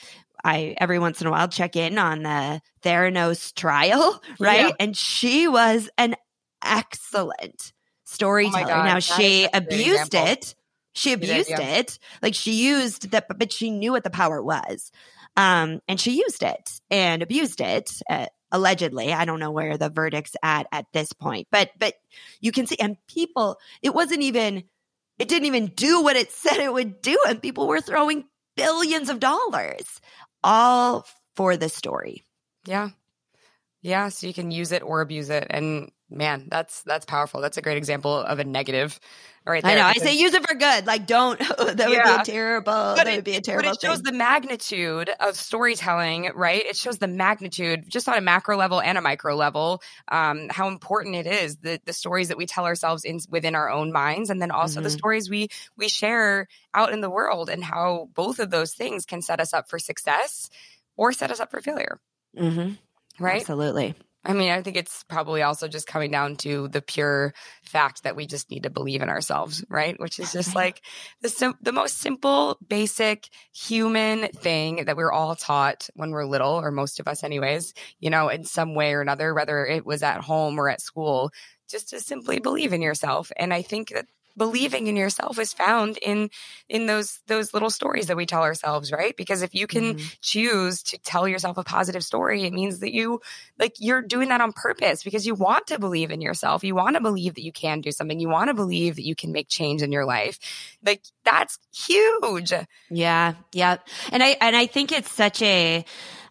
I 0.41 0.73
every 0.77 0.99
once 0.99 1.19
in 1.19 1.27
a 1.27 1.31
while 1.31 1.49
check 1.49 1.75
in 1.75 1.97
on 1.97 2.23
the 2.23 2.61
Theranos 2.81 3.53
trial, 3.53 4.21
right? 4.39 4.67
Yeah. 4.67 4.71
And 4.79 4.95
she 4.95 5.49
was 5.49 5.89
an 5.97 6.15
excellent 6.63 7.73
storyteller. 8.05 8.71
Oh 8.71 8.83
now 8.85 8.99
she 8.99 9.49
abused 9.53 10.13
it. 10.15 10.55
She 10.99 11.13
abused 11.13 11.49
it, 11.49 11.59
yeah. 11.59 11.77
it. 11.77 11.97
Like 12.21 12.35
she 12.35 12.53
used 12.53 13.11
that, 13.11 13.27
but 13.29 13.53
she 13.53 13.71
knew 13.71 13.93
what 13.93 14.03
the 14.03 14.09
power 14.09 14.41
was. 14.41 14.91
Um, 15.37 15.79
and 15.87 15.99
she 15.99 16.17
used 16.17 16.43
it 16.43 16.81
and 16.91 17.23
abused 17.23 17.61
it. 17.61 18.01
Uh, 18.09 18.25
allegedly 18.51 19.13
i 19.13 19.25
don't 19.25 19.39
know 19.39 19.51
where 19.51 19.77
the 19.77 19.89
verdict's 19.89 20.35
at 20.41 20.65
at 20.71 20.87
this 20.91 21.13
point 21.13 21.47
but 21.51 21.69
but 21.77 21.93
you 22.41 22.51
can 22.51 22.65
see 22.65 22.75
and 22.79 22.97
people 23.07 23.59
it 23.83 23.93
wasn't 23.93 24.19
even 24.19 24.63
it 25.19 25.27
didn't 25.27 25.45
even 25.45 25.67
do 25.67 26.01
what 26.01 26.15
it 26.15 26.31
said 26.31 26.57
it 26.57 26.73
would 26.73 26.99
do 26.99 27.15
and 27.27 27.43
people 27.43 27.67
were 27.67 27.79
throwing 27.79 28.25
billions 28.57 29.07
of 29.07 29.19
dollars 29.19 30.01
all 30.43 31.05
for 31.35 31.57
the 31.57 31.69
story 31.69 32.23
yeah 32.65 32.89
yeah 33.83 34.09
so 34.09 34.25
you 34.25 34.33
can 34.33 34.49
use 34.49 34.71
it 34.71 34.81
or 34.81 35.01
abuse 35.01 35.29
it 35.29 35.45
and 35.51 35.91
man, 36.09 36.47
that's 36.49 36.81
that's 36.83 37.05
powerful. 37.05 37.41
That's 37.41 37.57
a 37.57 37.61
great 37.61 37.77
example 37.77 38.15
of 38.15 38.39
a 38.39 38.43
negative. 38.43 38.99
Right 39.45 39.63
there, 39.63 39.71
I 39.71 39.75
know. 39.75 39.85
I 39.85 39.93
say 39.93 40.15
use 40.15 40.33
it 40.33 40.47
for 40.47 40.53
good. 40.53 40.85
Like, 40.85 41.07
don't. 41.07 41.39
that 41.57 41.77
yeah. 41.77 41.87
would 41.87 42.25
be 42.25 42.31
a 42.31 42.35
terrible. 42.35 42.71
But 42.71 42.95
that 42.95 43.07
it, 43.07 43.15
would 43.15 43.23
be 43.23 43.35
a 43.35 43.41
terrible. 43.41 43.69
But 43.69 43.77
it 43.77 43.81
shows 43.81 43.97
thing. 43.97 44.11
the 44.11 44.17
magnitude 44.17 45.09
of 45.19 45.35
storytelling, 45.35 46.31
right? 46.35 46.63
It 46.63 46.75
shows 46.75 46.99
the 46.99 47.07
magnitude, 47.07 47.85
just 47.87 48.07
on 48.07 48.17
a 48.17 48.21
macro 48.21 48.57
level 48.57 48.81
and 48.81 48.97
a 48.97 49.01
micro 49.01 49.35
level, 49.35 49.81
um, 50.09 50.49
how 50.49 50.67
important 50.67 51.15
it 51.15 51.25
is 51.25 51.57
the 51.57 51.79
the 51.85 51.93
stories 51.93 52.27
that 52.27 52.37
we 52.37 52.45
tell 52.45 52.65
ourselves 52.65 53.05
in 53.05 53.19
within 53.29 53.55
our 53.55 53.69
own 53.69 53.91
minds, 53.91 54.29
and 54.29 54.41
then 54.41 54.51
also 54.51 54.79
mm-hmm. 54.79 54.83
the 54.83 54.89
stories 54.91 55.29
we 55.29 55.49
we 55.77 55.89
share 55.89 56.47
out 56.73 56.91
in 56.91 57.01
the 57.01 57.09
world, 57.09 57.49
and 57.49 57.63
how 57.63 58.09
both 58.13 58.39
of 58.39 58.51
those 58.51 58.73
things 58.73 59.05
can 59.05 59.21
set 59.21 59.39
us 59.39 59.53
up 59.53 59.69
for 59.69 59.79
success 59.79 60.49
or 60.95 61.11
set 61.11 61.31
us 61.31 61.39
up 61.39 61.49
for 61.49 61.61
failure. 61.61 61.99
Mm-hmm. 62.37 62.73
Right. 63.23 63.41
Absolutely. 63.41 63.95
I 64.25 64.33
mean, 64.33 64.51
I 64.51 64.61
think 64.61 64.75
it's 64.75 65.03
probably 65.05 65.43
also 65.43 65.69
just 65.69 65.87
coming 65.87 66.11
down 66.11 66.35
to 66.37 66.67
the 66.67 66.81
pure 66.81 67.33
fact 67.63 68.03
that 68.03 68.17
we 68.17 68.27
just 68.27 68.51
need 68.51 68.63
to 68.63 68.69
believe 68.69 69.01
in 69.01 69.07
ourselves, 69.07 69.63
right? 69.69 69.97
Which 69.97 70.19
is 70.19 70.33
just 70.33 70.49
mm-hmm. 70.49 70.57
like 70.57 70.81
the 71.21 71.29
sim- 71.29 71.57
the 71.61 71.71
most 71.71 71.99
simple, 71.99 72.57
basic 72.67 73.29
human 73.53 74.27
thing 74.27 74.83
that 74.85 74.97
we're 74.97 75.11
all 75.11 75.35
taught 75.35 75.89
when 75.93 76.11
we're 76.11 76.25
little, 76.25 76.51
or 76.51 76.71
most 76.71 76.99
of 76.99 77.07
us, 77.07 77.23
anyways. 77.23 77.73
You 77.99 78.09
know, 78.09 78.27
in 78.27 78.43
some 78.43 78.75
way 78.75 78.93
or 78.93 79.01
another, 79.01 79.33
whether 79.33 79.65
it 79.65 79.85
was 79.85 80.03
at 80.03 80.21
home 80.21 80.59
or 80.59 80.67
at 80.69 80.81
school, 80.81 81.31
just 81.69 81.89
to 81.89 82.01
simply 82.01 82.39
believe 82.39 82.73
in 82.73 82.81
yourself. 82.81 83.31
And 83.37 83.53
I 83.53 83.61
think 83.61 83.89
that 83.89 84.07
believing 84.39 84.87
in 84.87 84.95
yourself 84.95 85.37
is 85.37 85.53
found 85.53 85.97
in 85.97 86.31
in 86.67 86.87
those 86.87 87.19
those 87.27 87.53
little 87.53 87.69
stories 87.69 88.07
that 88.07 88.17
we 88.17 88.25
tell 88.25 88.41
ourselves, 88.41 88.91
right? 88.91 89.15
Because 89.15 89.43
if 89.43 89.53
you 89.53 89.67
can 89.67 89.95
mm-hmm. 89.95 90.07
choose 90.21 90.81
to 90.83 90.97
tell 90.97 91.27
yourself 91.27 91.57
a 91.57 91.63
positive 91.63 92.03
story, 92.03 92.45
it 92.45 92.53
means 92.53 92.79
that 92.79 92.93
you 92.93 93.21
like 93.59 93.75
you're 93.77 94.01
doing 94.01 94.29
that 94.29 94.41
on 94.41 94.53
purpose 94.53 95.03
because 95.03 95.27
you 95.27 95.35
want 95.35 95.67
to 95.67 95.77
believe 95.77 96.09
in 96.09 96.21
yourself. 96.21 96.63
You 96.63 96.73
want 96.73 96.95
to 96.95 97.01
believe 97.01 97.35
that 97.35 97.43
you 97.43 97.51
can 97.51 97.81
do 97.81 97.91
something. 97.91 98.19
You 98.19 98.29
want 98.29 98.47
to 98.47 98.55
believe 98.55 98.95
that 98.95 99.05
you 99.05 99.15
can 99.15 99.31
make 99.31 99.49
change 99.49 99.83
in 99.83 99.91
your 99.91 100.05
life. 100.05 100.39
Like 100.83 101.03
that's 101.23 101.59
huge. 101.75 102.51
Yeah. 102.89 103.35
Yeah. 103.53 103.77
And 104.11 104.23
I 104.23 104.37
and 104.41 104.55
I 104.55 104.65
think 104.65 104.91
it's 104.91 105.11
such 105.11 105.43
a 105.43 105.85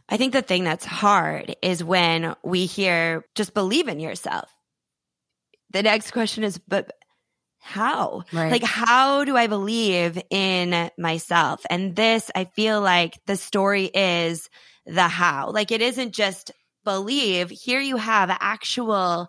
I 0.09 0.17
think 0.17 0.33
the 0.33 0.43
thing 0.43 0.65
that's 0.65 0.87
hard 0.87 1.55
is 1.61 1.85
when 1.85 2.35
we 2.43 2.65
hear 2.65 3.27
just 3.35 3.53
believe 3.53 3.89
in 3.89 4.01
yourself. 4.01 4.51
The 5.71 5.83
next 5.83 6.13
question 6.13 6.45
is, 6.45 6.57
but 6.57 6.93
how? 7.61 8.25
Right. 8.33 8.51
Like, 8.51 8.63
how 8.63 9.25
do 9.25 9.37
I 9.37 9.47
believe 9.47 10.21
in 10.31 10.91
myself? 10.99 11.65
And 11.69 11.95
this, 11.95 12.31
I 12.35 12.45
feel 12.45 12.81
like 12.81 13.19
the 13.27 13.37
story 13.37 13.87
is 13.87 14.49
the 14.87 15.09
how. 15.09 15.51
Like, 15.51 15.71
it 15.71 15.83
isn't 15.83 16.13
just 16.13 16.51
believe. 16.85 17.51
Here 17.51 17.81
you 17.81 17.97
have 17.97 18.31
actual, 18.41 19.29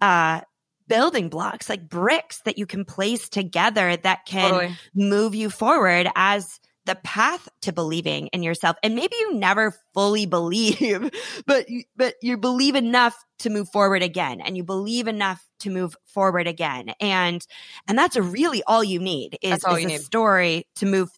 uh, 0.00 0.40
building 0.88 1.28
blocks 1.28 1.68
like 1.68 1.88
bricks 1.88 2.40
that 2.44 2.58
you 2.58 2.66
can 2.66 2.84
place 2.84 3.28
together 3.28 3.96
that 3.96 4.24
can 4.24 4.50
totally. 4.50 4.76
move 4.94 5.34
you 5.34 5.50
forward 5.50 6.08
as 6.16 6.58
the 6.86 6.94
path 6.94 7.48
to 7.60 7.72
believing 7.72 8.28
in 8.28 8.42
yourself. 8.42 8.76
And 8.82 8.94
maybe 8.94 9.14
you 9.20 9.34
never 9.34 9.74
fully 9.92 10.24
believe, 10.24 11.10
but, 11.46 11.66
but 11.94 12.14
you 12.22 12.38
believe 12.38 12.74
enough 12.74 13.14
to 13.40 13.50
move 13.50 13.68
forward 13.68 14.02
again 14.02 14.40
and 14.40 14.56
you 14.56 14.64
believe 14.64 15.06
enough 15.06 15.46
to 15.60 15.70
move 15.70 15.96
forward 16.06 16.46
again. 16.46 16.92
And, 17.00 17.44
and 17.86 17.98
that's 17.98 18.16
really 18.16 18.62
all 18.66 18.84
you 18.84 19.00
need 19.00 19.38
is, 19.42 19.58
is 19.58 19.64
a 19.64 19.84
need. 19.84 20.00
story 20.00 20.66
to 20.76 20.86
move 20.86 21.10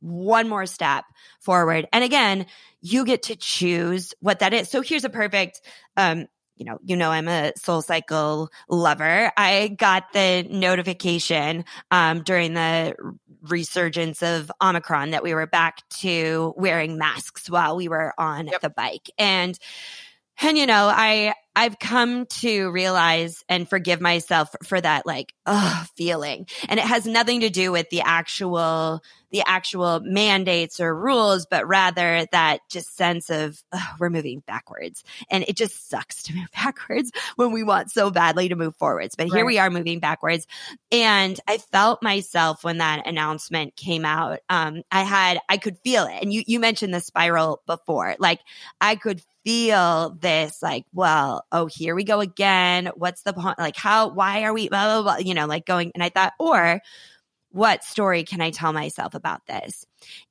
one 0.00 0.48
more 0.48 0.66
step 0.66 1.04
forward. 1.40 1.88
And 1.92 2.04
again, 2.04 2.46
you 2.80 3.04
get 3.04 3.24
to 3.24 3.36
choose 3.36 4.14
what 4.20 4.40
that 4.40 4.54
is. 4.54 4.68
So 4.68 4.80
here's 4.80 5.04
a 5.04 5.10
perfect, 5.10 5.60
um, 5.96 6.26
you 6.56 6.64
know, 6.64 6.78
you 6.84 6.96
know, 6.96 7.10
I'm 7.10 7.28
a 7.28 7.52
SoulCycle 7.58 8.48
lover. 8.68 9.32
I 9.36 9.68
got 9.68 10.12
the 10.12 10.44
notification 10.48 11.64
um, 11.90 12.22
during 12.22 12.54
the 12.54 12.94
resurgence 13.42 14.22
of 14.22 14.50
Omicron 14.60 15.10
that 15.12 15.22
we 15.22 15.34
were 15.34 15.46
back 15.46 15.88
to 16.00 16.54
wearing 16.56 16.98
masks 16.98 17.48
while 17.48 17.76
we 17.76 17.88
were 17.88 18.12
on 18.18 18.48
yep. 18.48 18.60
the 18.60 18.70
bike. 18.70 19.10
And 19.18 19.56
and 20.40 20.56
you 20.56 20.66
know, 20.66 20.88
I 20.88 21.34
I've 21.58 21.80
come 21.80 22.26
to 22.26 22.70
realize 22.70 23.42
and 23.48 23.68
forgive 23.68 24.00
myself 24.00 24.54
for 24.62 24.80
that 24.80 25.06
like 25.06 25.34
ugh 25.44 25.88
feeling. 25.96 26.46
And 26.68 26.78
it 26.78 26.86
has 26.86 27.04
nothing 27.04 27.40
to 27.40 27.50
do 27.50 27.72
with 27.72 27.90
the 27.90 28.02
actual 28.02 29.02
the 29.30 29.42
actual 29.46 30.00
mandates 30.00 30.80
or 30.80 30.94
rules, 30.94 31.46
but 31.46 31.66
rather 31.66 32.26
that 32.32 32.60
just 32.68 32.96
sense 32.96 33.30
of 33.30 33.62
we're 33.98 34.10
moving 34.10 34.42
backwards. 34.46 35.04
And 35.30 35.44
it 35.46 35.56
just 35.56 35.88
sucks 35.88 36.22
to 36.24 36.34
move 36.34 36.48
backwards 36.52 37.12
when 37.36 37.52
we 37.52 37.62
want 37.62 37.90
so 37.90 38.10
badly 38.10 38.48
to 38.48 38.56
move 38.56 38.76
forwards. 38.76 39.14
But 39.14 39.28
here 39.28 39.44
we 39.44 39.58
are 39.58 39.70
moving 39.70 40.00
backwards. 40.00 40.46
And 40.90 41.38
I 41.46 41.58
felt 41.58 42.02
myself 42.02 42.64
when 42.64 42.78
that 42.78 43.06
announcement 43.06 43.76
came 43.76 44.04
out. 44.04 44.40
Um, 44.48 44.82
I 44.90 45.02
had 45.02 45.40
I 45.48 45.58
could 45.58 45.78
feel 45.78 46.04
it. 46.04 46.22
And 46.22 46.32
you 46.32 46.42
you 46.46 46.60
mentioned 46.60 46.94
the 46.94 47.00
spiral 47.00 47.62
before. 47.66 48.16
Like 48.18 48.40
I 48.80 48.96
could 48.96 49.22
feel 49.44 50.10
this 50.20 50.62
like, 50.62 50.84
well, 50.92 51.46
oh, 51.52 51.64
here 51.66 51.94
we 51.94 52.04
go 52.04 52.20
again. 52.20 52.90
What's 52.96 53.22
the 53.22 53.32
point? 53.32 53.58
Like, 53.58 53.76
how, 53.76 54.08
why 54.08 54.42
are 54.42 54.52
we, 54.52 54.68
blah, 54.68 55.00
blah, 55.00 55.02
blah, 55.02 55.24
you 55.24 55.32
know, 55.32 55.46
like 55.46 55.64
going, 55.64 55.90
and 55.94 56.02
I 56.02 56.10
thought, 56.10 56.34
or 56.38 56.82
what 57.50 57.84
story 57.84 58.24
can 58.24 58.40
I 58.40 58.50
tell 58.50 58.72
myself 58.72 59.14
about 59.14 59.46
this? 59.46 59.84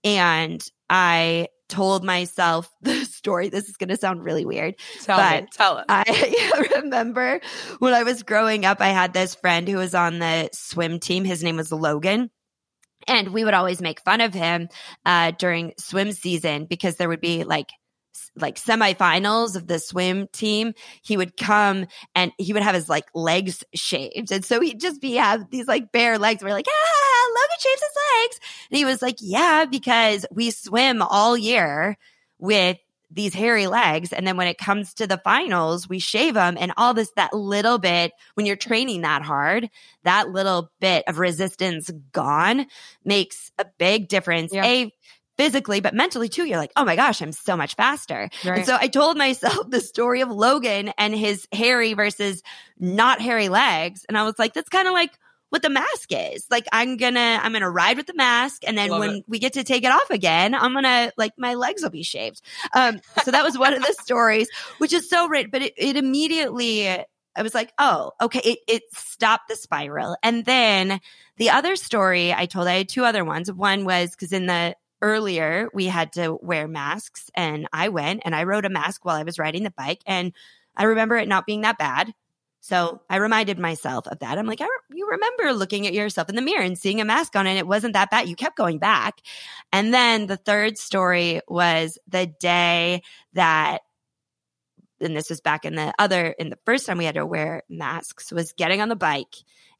And 0.03 0.63
I 0.89 1.47
told 1.69 2.03
myself 2.03 2.71
the 2.81 3.05
story. 3.05 3.49
This 3.49 3.69
is 3.69 3.77
going 3.77 3.89
to 3.89 3.97
sound 3.97 4.23
really 4.23 4.45
weird. 4.45 4.75
Tell 5.03 5.17
but 5.17 5.43
me, 5.43 5.49
tell 5.51 5.77
us. 5.77 5.85
I 5.89 6.69
remember 6.81 7.41
when 7.79 7.93
I 7.93 8.03
was 8.03 8.23
growing 8.23 8.65
up, 8.65 8.81
I 8.81 8.89
had 8.89 9.13
this 9.13 9.35
friend 9.35 9.67
who 9.67 9.77
was 9.77 9.95
on 9.95 10.19
the 10.19 10.49
swim 10.53 10.99
team. 10.99 11.25
His 11.25 11.43
name 11.43 11.57
was 11.57 11.71
Logan. 11.71 12.29
And 13.07 13.29
we 13.29 13.45
would 13.45 13.53
always 13.53 13.81
make 13.81 14.01
fun 14.01 14.21
of 14.21 14.33
him 14.33 14.69
uh, 15.05 15.31
during 15.31 15.73
swim 15.79 16.11
season 16.11 16.65
because 16.65 16.95
there 16.95 17.07
would 17.07 17.21
be 17.21 17.43
like 17.43 17.69
like 18.35 18.55
semifinals 18.55 19.55
of 19.55 19.67
the 19.67 19.79
swim 19.79 20.27
team, 20.31 20.73
he 21.01 21.17
would 21.17 21.37
come 21.37 21.87
and 22.15 22.31
he 22.37 22.53
would 22.53 22.63
have 22.63 22.75
his 22.75 22.89
like 22.89 23.05
legs 23.13 23.63
shaved. 23.73 24.31
And 24.31 24.45
so 24.45 24.59
he'd 24.59 24.79
just 24.79 25.01
be 25.01 25.15
have 25.15 25.49
these 25.49 25.67
like 25.67 25.91
bare 25.91 26.17
legs. 26.17 26.43
We're 26.43 26.49
like, 26.49 26.67
ah, 26.69 27.29
Logan 27.29 27.57
shaves 27.59 27.81
his 27.81 27.97
legs. 28.23 28.39
And 28.71 28.77
he 28.77 28.85
was 28.85 29.01
like, 29.01 29.17
yeah, 29.19 29.65
because 29.65 30.25
we 30.31 30.51
swim 30.51 31.01
all 31.01 31.37
year 31.37 31.97
with 32.39 32.77
these 33.09 33.33
hairy 33.33 33.67
legs. 33.67 34.11
And 34.11 34.27
then 34.27 34.35
when 34.35 34.47
it 34.47 34.57
comes 34.57 34.93
to 34.95 35.07
the 35.07 35.17
finals, 35.17 35.87
we 35.87 35.99
shave 35.99 36.33
them 36.33 36.57
and 36.59 36.73
all 36.75 36.93
this, 36.93 37.09
that 37.15 37.33
little 37.33 37.77
bit, 37.77 38.11
when 38.33 38.45
you're 38.45 38.57
training 38.57 39.01
that 39.01 39.21
hard, 39.21 39.69
that 40.03 40.29
little 40.29 40.71
bit 40.81 41.05
of 41.07 41.17
resistance 41.17 41.89
gone 42.11 42.65
makes 43.05 43.51
a 43.57 43.65
big 43.77 44.09
difference. 44.09 44.53
Yeah. 44.53 44.65
A, 44.65 44.93
physically, 45.37 45.79
but 45.79 45.93
mentally 45.93 46.29
too. 46.29 46.45
You're 46.45 46.57
like, 46.57 46.71
oh 46.75 46.85
my 46.85 46.95
gosh, 46.95 47.21
I'm 47.21 47.31
so 47.31 47.55
much 47.55 47.75
faster. 47.75 48.29
Right. 48.43 48.57
And 48.57 48.65
so 48.65 48.77
I 48.79 48.87
told 48.87 49.17
myself 49.17 49.69
the 49.69 49.81
story 49.81 50.21
of 50.21 50.29
Logan 50.29 50.91
and 50.97 51.15
his 51.15 51.47
hairy 51.53 51.93
versus 51.93 52.43
not 52.79 53.21
hairy 53.21 53.49
legs. 53.49 54.05
And 54.07 54.17
I 54.17 54.23
was 54.23 54.37
like, 54.37 54.53
that's 54.53 54.69
kind 54.69 54.87
of 54.87 54.93
like 54.93 55.11
what 55.49 55.61
the 55.61 55.69
mask 55.69 56.09
is. 56.11 56.45
Like 56.51 56.67
I'm 56.71 56.97
gonna, 56.97 57.39
I'm 57.41 57.53
gonna 57.53 57.69
ride 57.69 57.97
with 57.97 58.07
the 58.07 58.13
mask. 58.13 58.63
And 58.67 58.77
then 58.77 58.89
Love 58.89 58.99
when 58.99 59.09
it. 59.11 59.25
we 59.27 59.39
get 59.39 59.53
to 59.53 59.63
take 59.63 59.83
it 59.83 59.91
off 59.91 60.09
again, 60.09 60.53
I'm 60.53 60.73
gonna, 60.73 61.11
like 61.17 61.33
my 61.37 61.53
legs 61.53 61.83
will 61.83 61.89
be 61.89 62.03
shaved. 62.03 62.41
Um, 62.73 62.99
so 63.23 63.31
that 63.31 63.43
was 63.43 63.57
one 63.57 63.73
of 63.73 63.81
the 63.81 63.93
stories, 64.01 64.49
which 64.79 64.91
is 64.91 65.09
so 65.09 65.27
great, 65.27 65.51
but 65.51 65.61
it, 65.61 65.73
it 65.77 65.95
immediately, 65.95 66.89
I 66.89 67.43
was 67.43 67.53
like, 67.53 67.71
oh, 67.77 68.11
okay, 68.19 68.41
it, 68.43 68.59
it 68.67 68.83
stopped 68.93 69.47
the 69.47 69.55
spiral. 69.55 70.17
And 70.23 70.43
then 70.43 70.99
the 71.37 71.51
other 71.51 71.75
story 71.75 72.33
I 72.33 72.47
told, 72.47 72.67
I 72.67 72.79
had 72.79 72.89
two 72.89 73.05
other 73.05 73.23
ones. 73.23 73.51
One 73.51 73.85
was 73.85 74.11
because 74.11 74.33
in 74.33 74.47
the 74.47 74.75
earlier 75.01 75.69
we 75.73 75.85
had 75.85 76.13
to 76.13 76.37
wear 76.41 76.67
masks 76.67 77.29
and 77.35 77.67
I 77.71 77.89
went 77.89 78.21
and 78.25 78.35
I 78.35 78.43
rode 78.43 78.65
a 78.65 78.69
mask 78.69 79.05
while 79.05 79.15
I 79.15 79.23
was 79.23 79.39
riding 79.39 79.63
the 79.63 79.71
bike 79.71 80.01
and 80.05 80.33
I 80.75 80.83
remember 80.83 81.17
it 81.17 81.27
not 81.27 81.45
being 81.45 81.61
that 81.61 81.77
bad. 81.77 82.13
So 82.59 83.01
I 83.09 83.17
reminded 83.17 83.59
myself 83.59 84.07
of 84.07 84.19
that. 84.19 84.37
I'm 84.37 84.45
like, 84.45 84.59
you 84.59 85.07
remember 85.09 85.53
looking 85.53 85.87
at 85.87 85.93
yourself 85.93 86.27
in 86.27 86.35
the 86.35 86.41
mirror 86.41 86.63
and 86.63 86.77
seeing 86.77 86.99
a 86.99 87.05
mask 87.05 87.35
on 87.35 87.47
and 87.47 87.57
it 87.57 87.67
wasn't 87.67 87.93
that 87.93 88.11
bad. 88.11 88.27
You 88.27 88.35
kept 88.35 88.57
going 88.57 88.79
back. 88.79 89.21
And 89.71 89.93
then 89.93 90.27
the 90.27 90.37
third 90.37 90.77
story 90.77 91.41
was 91.47 91.97
the 92.07 92.25
day 92.25 93.03
that 93.33 93.81
and 94.99 95.15
this 95.15 95.29
was 95.29 95.41
back 95.41 95.63
in 95.63 95.75
the 95.75 95.93
other 95.99 96.27
in 96.39 96.49
the 96.49 96.59
first 96.65 96.85
time 96.85 96.97
we 96.97 97.05
had 97.05 97.15
to 97.15 97.25
wear 97.25 97.63
masks 97.69 98.31
was 98.31 98.53
getting 98.53 98.81
on 98.81 98.89
the 98.89 98.95
bike 98.95 99.35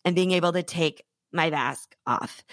and 0.06 0.15
being 0.15 0.32
able 0.32 0.53
to 0.53 0.63
take 0.63 1.03
my 1.34 1.49
mask 1.49 1.95
off 2.06 2.43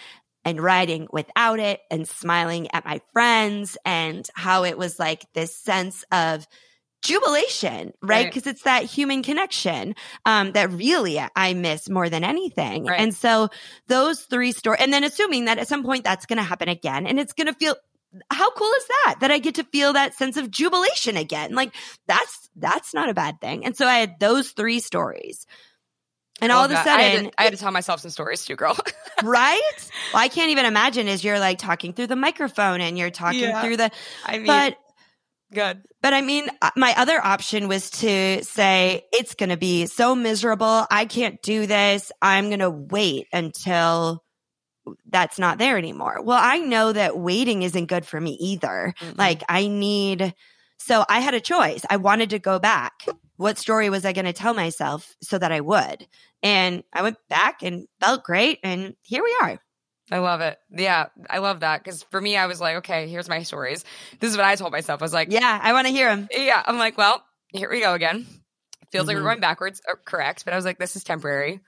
and 0.44 0.60
riding 0.60 1.08
without 1.12 1.58
it 1.58 1.80
and 1.90 2.06
smiling 2.06 2.68
at 2.72 2.84
my 2.84 3.00
friends 3.12 3.76
and 3.84 4.28
how 4.34 4.64
it 4.64 4.76
was 4.76 4.98
like 4.98 5.24
this 5.32 5.56
sense 5.56 6.04
of 6.12 6.46
jubilation, 7.02 7.92
right? 8.02 8.26
Because 8.26 8.46
right. 8.46 8.54
it's 8.54 8.62
that 8.62 8.84
human 8.84 9.22
connection 9.22 9.94
um, 10.24 10.52
that 10.52 10.72
really 10.72 11.22
I 11.36 11.54
miss 11.54 11.88
more 11.88 12.08
than 12.08 12.24
anything. 12.24 12.86
Right. 12.86 13.00
And 13.00 13.14
so 13.14 13.50
those 13.86 14.22
three 14.22 14.52
stories, 14.52 14.80
and 14.80 14.92
then 14.92 15.04
assuming 15.04 15.44
that 15.44 15.58
at 15.58 15.68
some 15.68 15.84
point 15.84 16.04
that's 16.04 16.26
going 16.26 16.38
to 16.38 16.42
happen 16.42 16.68
again 16.68 17.06
and 17.06 17.20
it's 17.20 17.34
going 17.34 17.46
to 17.46 17.54
feel 17.54 17.76
how 18.30 18.48
cool 18.52 18.70
is 18.70 18.86
that 18.86 19.16
that 19.22 19.32
i 19.32 19.38
get 19.38 19.56
to 19.56 19.64
feel 19.64 19.92
that 19.92 20.14
sense 20.14 20.36
of 20.36 20.48
jubilation 20.48 21.16
again 21.16 21.52
like 21.52 21.74
that's 22.06 22.48
that's 22.54 22.94
not 22.94 23.08
a 23.08 23.14
bad 23.14 23.40
thing 23.40 23.64
and 23.64 23.76
so 23.76 23.88
i 23.88 23.98
had 23.98 24.20
those 24.20 24.50
three 24.50 24.78
stories 24.78 25.48
and 26.40 26.50
all 26.50 26.64
of 26.64 26.70
a 26.70 26.74
sudden, 26.74 26.90
I 26.90 27.02
had, 27.02 27.24
to, 27.24 27.30
I 27.38 27.42
had, 27.44 27.52
to, 27.52 27.58
tell 27.58 27.70
myself 27.70 28.00
some 28.00 28.10
stories 28.10 28.44
too, 28.44 28.56
girl. 28.56 28.76
right? 29.24 29.90
Well, 30.12 30.22
I 30.22 30.28
can't 30.28 30.50
even 30.50 30.66
imagine 30.66 31.08
as 31.08 31.24
you're 31.24 31.38
like 31.38 31.58
talking 31.58 31.92
through 31.92 32.08
the 32.08 32.16
microphone 32.16 32.80
and 32.80 32.98
you're 32.98 33.10
talking 33.10 33.40
yeah. 33.40 33.62
through 33.62 33.76
the. 33.76 33.90
I 34.24 34.38
mean, 34.38 34.46
but 34.46 34.76
good. 35.52 35.82
But 36.02 36.12
I 36.14 36.20
mean, 36.20 36.48
uh, 36.60 36.70
my 36.76 36.94
other 36.96 37.24
option 37.24 37.68
was 37.68 37.90
to 37.90 38.42
say 38.44 39.04
it's 39.12 39.34
going 39.34 39.50
to 39.50 39.56
be 39.56 39.86
so 39.86 40.14
miserable. 40.14 40.86
I 40.90 41.06
can't 41.06 41.40
do 41.42 41.66
this. 41.66 42.12
I'm 42.20 42.48
going 42.48 42.60
to 42.60 42.70
wait 42.70 43.26
until 43.32 44.22
that's 45.08 45.38
not 45.38 45.58
there 45.58 45.78
anymore. 45.78 46.20
Well, 46.22 46.38
I 46.40 46.58
know 46.58 46.92
that 46.92 47.16
waiting 47.16 47.62
isn't 47.62 47.86
good 47.86 48.04
for 48.04 48.20
me 48.20 48.36
either. 48.40 48.94
Mm-hmm. 49.00 49.18
Like 49.18 49.42
I 49.48 49.66
need. 49.66 50.34
So 50.78 51.04
I 51.08 51.20
had 51.20 51.34
a 51.34 51.40
choice. 51.40 51.84
I 51.88 51.96
wanted 51.96 52.30
to 52.30 52.38
go 52.38 52.58
back 52.58 53.06
what 53.36 53.58
story 53.58 53.90
was 53.90 54.04
I 54.04 54.12
going 54.12 54.26
to 54.26 54.32
tell 54.32 54.54
myself 54.54 55.14
so 55.22 55.38
that 55.38 55.52
I 55.52 55.60
would? 55.60 56.06
And 56.42 56.84
I 56.92 57.02
went 57.02 57.16
back 57.28 57.62
and 57.62 57.86
felt 58.00 58.24
great. 58.24 58.60
And 58.62 58.94
here 59.02 59.22
we 59.22 59.36
are. 59.42 59.58
I 60.10 60.18
love 60.18 60.42
it. 60.42 60.58
Yeah, 60.70 61.06
I 61.30 61.38
love 61.38 61.60
that 61.60 61.82
because 61.82 62.02
for 62.04 62.20
me, 62.20 62.36
I 62.36 62.46
was 62.46 62.60
like, 62.60 62.76
okay, 62.76 63.08
here's 63.08 63.28
my 63.28 63.42
stories. 63.42 63.84
This 64.20 64.30
is 64.30 64.36
what 64.36 64.44
I 64.44 64.54
told 64.54 64.72
myself. 64.72 65.00
I 65.00 65.04
was 65.04 65.14
like, 65.14 65.32
yeah, 65.32 65.58
I 65.62 65.72
want 65.72 65.86
to 65.86 65.92
hear 65.92 66.14
them. 66.14 66.28
Yeah, 66.30 66.62
I'm 66.64 66.78
like, 66.78 66.98
well, 66.98 67.24
here 67.48 67.70
we 67.70 67.80
go 67.80 67.94
again. 67.94 68.26
Feels 68.92 69.02
mm-hmm. 69.02 69.08
like 69.08 69.14
we're 69.14 69.20
mm-hmm. 69.20 69.28
going 69.28 69.40
backwards. 69.40 69.80
Oh, 69.88 69.94
correct, 70.04 70.44
but 70.44 70.52
I 70.52 70.56
was 70.56 70.66
like, 70.66 70.78
this 70.78 70.94
is 70.94 71.04
temporary. 71.04 71.60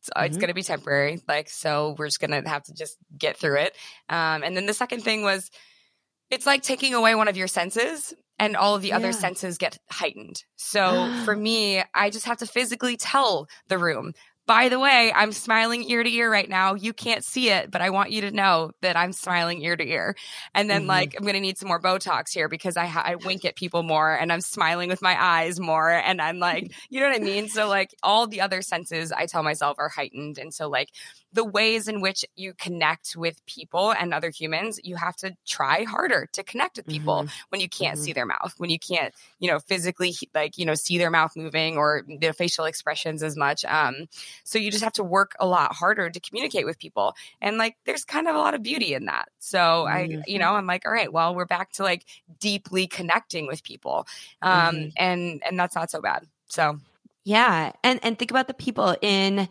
It's, 0.00 0.10
mm-hmm. 0.10 0.26
it's 0.26 0.36
going 0.36 0.48
to 0.48 0.54
be 0.54 0.64
temporary. 0.64 1.22
Like, 1.28 1.48
so 1.48 1.94
we're 1.96 2.08
just 2.08 2.20
going 2.20 2.42
to 2.42 2.48
have 2.48 2.64
to 2.64 2.74
just 2.74 2.96
get 3.16 3.36
through 3.36 3.58
it. 3.58 3.76
Um, 4.08 4.42
and 4.42 4.56
then 4.56 4.66
the 4.66 4.74
second 4.74 5.02
thing 5.02 5.22
was, 5.22 5.50
it's 6.30 6.46
like 6.46 6.62
taking 6.62 6.94
away 6.94 7.14
one 7.14 7.28
of 7.28 7.36
your 7.36 7.46
senses 7.46 8.12
and 8.38 8.56
all 8.56 8.74
of 8.74 8.82
the 8.82 8.88
yeah. 8.88 8.96
other 8.96 9.12
senses 9.12 9.58
get 9.58 9.78
heightened. 9.90 10.42
So 10.56 11.12
for 11.24 11.36
me, 11.36 11.82
I 11.94 12.10
just 12.10 12.26
have 12.26 12.38
to 12.38 12.46
physically 12.46 12.96
tell 12.96 13.48
the 13.68 13.78
room, 13.78 14.12
by 14.46 14.68
the 14.68 14.78
way, 14.78 15.10
I'm 15.14 15.32
smiling 15.32 15.88
ear 15.88 16.02
to 16.02 16.10
ear 16.10 16.30
right 16.30 16.48
now. 16.48 16.74
You 16.74 16.92
can't 16.92 17.24
see 17.24 17.50
it, 17.50 17.70
but 17.70 17.80
I 17.80 17.90
want 17.90 18.10
you 18.10 18.22
to 18.22 18.30
know 18.30 18.72
that 18.82 18.96
I'm 18.96 19.12
smiling 19.12 19.62
ear 19.62 19.76
to 19.76 19.86
ear. 19.86 20.16
And 20.54 20.68
then, 20.68 20.82
mm-hmm. 20.82 20.90
like, 20.90 21.14
I'm 21.16 21.22
going 21.22 21.34
to 21.34 21.40
need 21.40 21.56
some 21.56 21.68
more 21.68 21.80
Botox 21.80 22.30
here 22.32 22.48
because 22.48 22.76
I, 22.76 22.84
I 22.84 23.14
wink 23.16 23.44
at 23.44 23.56
people 23.56 23.82
more 23.82 24.12
and 24.12 24.30
I'm 24.30 24.42
smiling 24.42 24.90
with 24.90 25.00
my 25.00 25.16
eyes 25.18 25.58
more. 25.58 25.90
And 25.90 26.20
I'm 26.20 26.38
like, 26.38 26.72
you 26.90 27.00
know 27.00 27.08
what 27.08 27.16
I 27.16 27.24
mean? 27.24 27.48
So, 27.48 27.68
like, 27.68 27.94
all 28.02 28.26
the 28.26 28.42
other 28.42 28.60
senses 28.60 29.12
I 29.12 29.26
tell 29.26 29.42
myself 29.42 29.76
are 29.78 29.88
heightened. 29.88 30.36
And 30.36 30.52
so, 30.52 30.68
like, 30.68 30.90
the 31.34 31.44
ways 31.44 31.88
in 31.88 32.00
which 32.00 32.24
you 32.36 32.54
connect 32.54 33.16
with 33.16 33.44
people 33.44 33.92
and 33.92 34.14
other 34.14 34.30
humans, 34.30 34.78
you 34.84 34.94
have 34.94 35.16
to 35.16 35.36
try 35.46 35.82
harder 35.82 36.28
to 36.32 36.44
connect 36.44 36.76
with 36.76 36.86
people 36.86 37.22
mm-hmm. 37.22 37.34
when 37.48 37.60
you 37.60 37.68
can't 37.68 37.96
mm-hmm. 37.96 38.04
see 38.04 38.12
their 38.12 38.24
mouth, 38.24 38.54
when 38.58 38.70
you 38.70 38.78
can't, 38.78 39.12
you 39.40 39.50
know, 39.50 39.58
physically 39.58 40.14
like, 40.32 40.58
you 40.58 40.64
know, 40.64 40.74
see 40.74 40.96
their 40.96 41.10
mouth 41.10 41.32
moving 41.34 41.76
or 41.76 42.04
their 42.20 42.32
facial 42.32 42.66
expressions 42.66 43.22
as 43.22 43.36
much. 43.36 43.64
Um, 43.64 44.06
so 44.42 44.58
you 44.58 44.70
just 44.70 44.84
have 44.84 44.92
to 44.94 45.04
work 45.04 45.34
a 45.38 45.46
lot 45.46 45.74
harder 45.74 46.10
to 46.10 46.20
communicate 46.20 46.66
with 46.66 46.78
people. 46.78 47.14
And 47.40 47.58
like, 47.58 47.76
there's 47.84 48.04
kind 48.04 48.28
of 48.28 48.34
a 48.34 48.38
lot 48.38 48.54
of 48.54 48.62
beauty 48.62 48.94
in 48.94 49.06
that. 49.06 49.28
So 49.38 49.58
mm-hmm. 49.58 50.18
I, 50.18 50.22
you 50.26 50.38
know, 50.38 50.54
I'm 50.54 50.66
like, 50.66 50.86
all 50.86 50.92
right, 50.92 51.12
well, 51.12 51.34
we're 51.34 51.44
back 51.44 51.72
to 51.72 51.82
like 51.82 52.04
deeply 52.40 52.86
connecting 52.86 53.46
with 53.46 53.62
people. 53.62 54.06
Um, 54.42 54.74
mm-hmm. 54.74 54.88
and, 54.96 55.42
and 55.46 55.58
that's 55.58 55.76
not 55.76 55.90
so 55.90 56.00
bad. 56.00 56.26
So, 56.48 56.80
yeah. 57.24 57.72
And, 57.82 58.00
and 58.02 58.18
think 58.18 58.30
about 58.30 58.48
the 58.48 58.54
people 58.54 58.96
in 59.00 59.48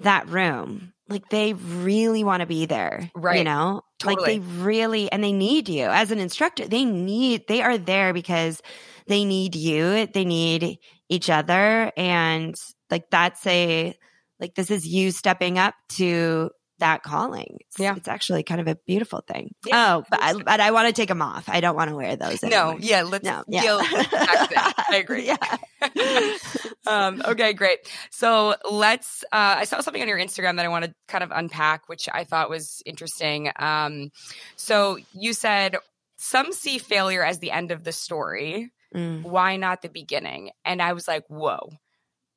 that 0.00 0.28
room 0.28 0.92
like 1.08 1.28
they 1.28 1.52
really 1.52 2.24
want 2.24 2.40
to 2.40 2.46
be 2.46 2.66
there. 2.66 3.10
Right. 3.14 3.38
You 3.38 3.44
know, 3.44 3.82
totally. 3.98 4.16
like 4.16 4.26
they 4.26 4.38
really, 4.62 5.10
and 5.12 5.22
they 5.22 5.32
need 5.32 5.68
you 5.68 5.84
as 5.84 6.10
an 6.10 6.18
instructor. 6.18 6.66
They 6.66 6.84
need, 6.84 7.46
they 7.46 7.62
are 7.62 7.76
there 7.76 8.12
because 8.12 8.62
they 9.06 9.24
need 9.24 9.54
you. 9.54 10.06
They 10.06 10.24
need 10.24 10.78
each 11.08 11.28
other. 11.28 11.92
And 11.96 12.54
like 12.90 13.10
that's 13.10 13.46
a, 13.46 13.96
like 14.40 14.54
this 14.54 14.70
is 14.70 14.86
you 14.86 15.10
stepping 15.10 15.58
up 15.58 15.74
to 15.90 16.50
that 16.78 17.02
calling. 17.02 17.58
It's, 17.60 17.78
yeah. 17.78 17.94
It's 17.96 18.08
actually 18.08 18.42
kind 18.42 18.60
of 18.60 18.68
a 18.68 18.74
beautiful 18.86 19.22
thing. 19.26 19.54
Yeah. 19.64 19.96
Oh, 19.96 20.04
but 20.10 20.22
I, 20.22 20.34
but 20.34 20.60
I 20.60 20.70
want 20.72 20.88
to 20.88 20.92
take 20.92 21.08
them 21.08 21.22
off. 21.22 21.48
I 21.48 21.60
don't 21.60 21.76
want 21.76 21.90
to 21.90 21.96
wear 21.96 22.16
those. 22.16 22.42
Anymore. 22.42 22.74
No. 22.74 22.78
Yeah. 22.80 23.02
Let's, 23.02 23.24
no, 23.24 23.44
yeah. 23.48 23.62
I 23.78 24.96
agree. 25.02 25.26
Yeah. 25.26 25.56
um, 26.86 27.22
okay, 27.24 27.52
great. 27.52 27.78
So 28.10 28.56
let's, 28.70 29.24
uh, 29.32 29.56
I 29.58 29.64
saw 29.64 29.80
something 29.80 30.02
on 30.02 30.08
your 30.08 30.18
Instagram 30.18 30.56
that 30.56 30.64
I 30.64 30.68
want 30.68 30.84
to 30.84 30.94
kind 31.08 31.22
of 31.22 31.30
unpack, 31.30 31.88
which 31.88 32.08
I 32.12 32.24
thought 32.24 32.50
was 32.50 32.82
interesting. 32.84 33.50
Um, 33.56 34.10
so 34.56 34.98
you 35.12 35.32
said 35.32 35.76
some 36.16 36.52
see 36.52 36.78
failure 36.78 37.24
as 37.24 37.38
the 37.38 37.50
end 37.50 37.70
of 37.70 37.84
the 37.84 37.92
story. 37.92 38.72
Mm. 38.94 39.22
Why 39.22 39.56
not 39.56 39.82
the 39.82 39.88
beginning? 39.88 40.50
And 40.64 40.80
I 40.80 40.92
was 40.92 41.08
like, 41.08 41.24
whoa. 41.28 41.70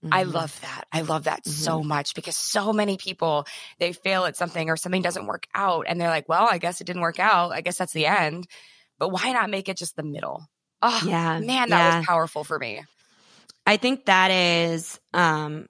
Mm-hmm. 0.04 0.14
I 0.14 0.24
love 0.24 0.60
that. 0.62 0.86
I 0.92 1.02
love 1.02 1.24
that 1.24 1.44
mm-hmm. 1.44 1.52
so 1.52 1.82
much 1.82 2.14
because 2.14 2.36
so 2.36 2.72
many 2.72 2.98
people 2.98 3.48
they 3.80 3.94
fail 3.94 4.26
at 4.26 4.38
something 4.38 4.70
or 4.70 4.78
something 4.78 5.02
doesn't 5.02 5.26
work 5.26 5.48
out 5.56 5.86
and 5.88 6.00
they're 6.00 6.10
like, 6.10 6.30
"Well, 6.30 6.48
I 6.48 6.60
guess 6.60 6.82
it 6.82 6.86
didn't 6.86 7.02
work 7.02 7.20
out. 7.20 7.52
I 7.52 7.62
guess 7.62 7.78
that's 7.78 7.94
the 7.94 8.06
end." 8.06 8.48
But 9.00 9.10
why 9.10 9.32
not 9.32 9.50
make 9.50 9.70
it 9.70 9.78
just 9.78 9.96
the 9.96 10.04
middle? 10.04 10.46
Oh, 10.82 11.04
yeah. 11.06 11.40
Man, 11.40 11.70
that 11.70 11.70
yeah. 11.70 11.98
was 11.98 12.06
powerful 12.06 12.44
for 12.44 12.58
me. 12.58 12.84
I 13.66 13.78
think 13.78 14.06
that 14.06 14.32
is 14.32 15.00
um 15.14 15.68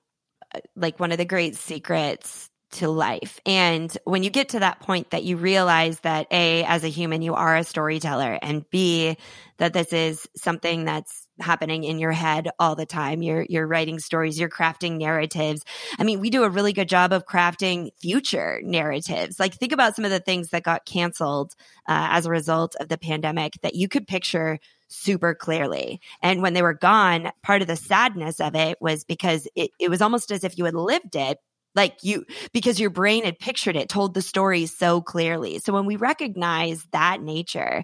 like 0.75 0.99
one 0.99 1.11
of 1.11 1.17
the 1.17 1.25
great 1.25 1.55
secrets 1.55 2.49
to 2.71 2.89
life. 2.89 3.39
And 3.45 3.95
when 4.03 4.23
you 4.23 4.29
get 4.29 4.49
to 4.49 4.59
that 4.59 4.81
point 4.81 5.11
that 5.11 5.23
you 5.23 5.37
realize 5.37 5.99
that 6.01 6.27
A, 6.31 6.63
as 6.65 6.83
a 6.83 6.89
human, 6.89 7.21
you 7.21 7.33
are 7.33 7.55
a 7.55 7.63
storyteller, 7.63 8.37
and 8.41 8.69
B, 8.69 9.17
that 9.57 9.73
this 9.73 9.93
is 9.93 10.27
something 10.35 10.85
that's 10.85 11.26
happening 11.39 11.83
in 11.83 11.99
your 11.99 12.11
head 12.11 12.49
all 12.59 12.75
the 12.75 12.85
time. 12.85 13.21
You're, 13.21 13.45
you're 13.49 13.67
writing 13.67 13.99
stories, 13.99 14.39
you're 14.39 14.49
crafting 14.49 14.97
narratives. 14.97 15.63
I 15.99 16.03
mean, 16.03 16.19
we 16.19 16.29
do 16.29 16.43
a 16.43 16.49
really 16.49 16.73
good 16.73 16.89
job 16.89 17.13
of 17.13 17.25
crafting 17.25 17.91
future 17.99 18.61
narratives. 18.63 19.39
Like, 19.39 19.55
think 19.55 19.71
about 19.71 19.95
some 19.95 20.05
of 20.05 20.11
the 20.11 20.19
things 20.19 20.49
that 20.49 20.63
got 20.63 20.85
canceled 20.85 21.53
uh, 21.87 22.09
as 22.11 22.25
a 22.25 22.31
result 22.31 22.75
of 22.79 22.89
the 22.89 22.97
pandemic 22.97 23.53
that 23.61 23.75
you 23.75 23.87
could 23.87 24.07
picture 24.07 24.59
super 24.89 25.35
clearly. 25.35 25.99
And 26.21 26.41
when 26.41 26.53
they 26.53 26.61
were 26.61 26.73
gone, 26.73 27.31
part 27.43 27.61
of 27.61 27.67
the 27.67 27.75
sadness 27.75 28.39
of 28.39 28.55
it 28.55 28.77
was 28.79 29.03
because 29.03 29.47
it, 29.55 29.71
it 29.79 29.89
was 29.89 30.01
almost 30.01 30.31
as 30.31 30.43
if 30.43 30.57
you 30.57 30.65
had 30.65 30.75
lived 30.75 31.15
it 31.15 31.39
like 31.75 31.97
you, 32.03 32.25
because 32.53 32.79
your 32.79 32.89
brain 32.89 33.23
had 33.23 33.37
pictured 33.37 33.75
it, 33.75 33.89
told 33.89 34.13
the 34.13 34.21
story 34.21 34.65
so 34.65 35.01
clearly. 35.01 35.59
So 35.59 35.73
when 35.73 35.85
we 35.85 35.95
recognize 35.95 36.87
that 36.91 37.21
nature, 37.21 37.83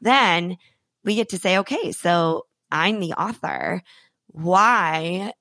then 0.00 0.58
we 1.04 1.14
get 1.14 1.30
to 1.30 1.38
say, 1.38 1.58
okay, 1.58 1.92
so 1.92 2.46
I'm 2.70 3.00
the 3.00 3.12
author. 3.12 3.82
Why 4.28 5.32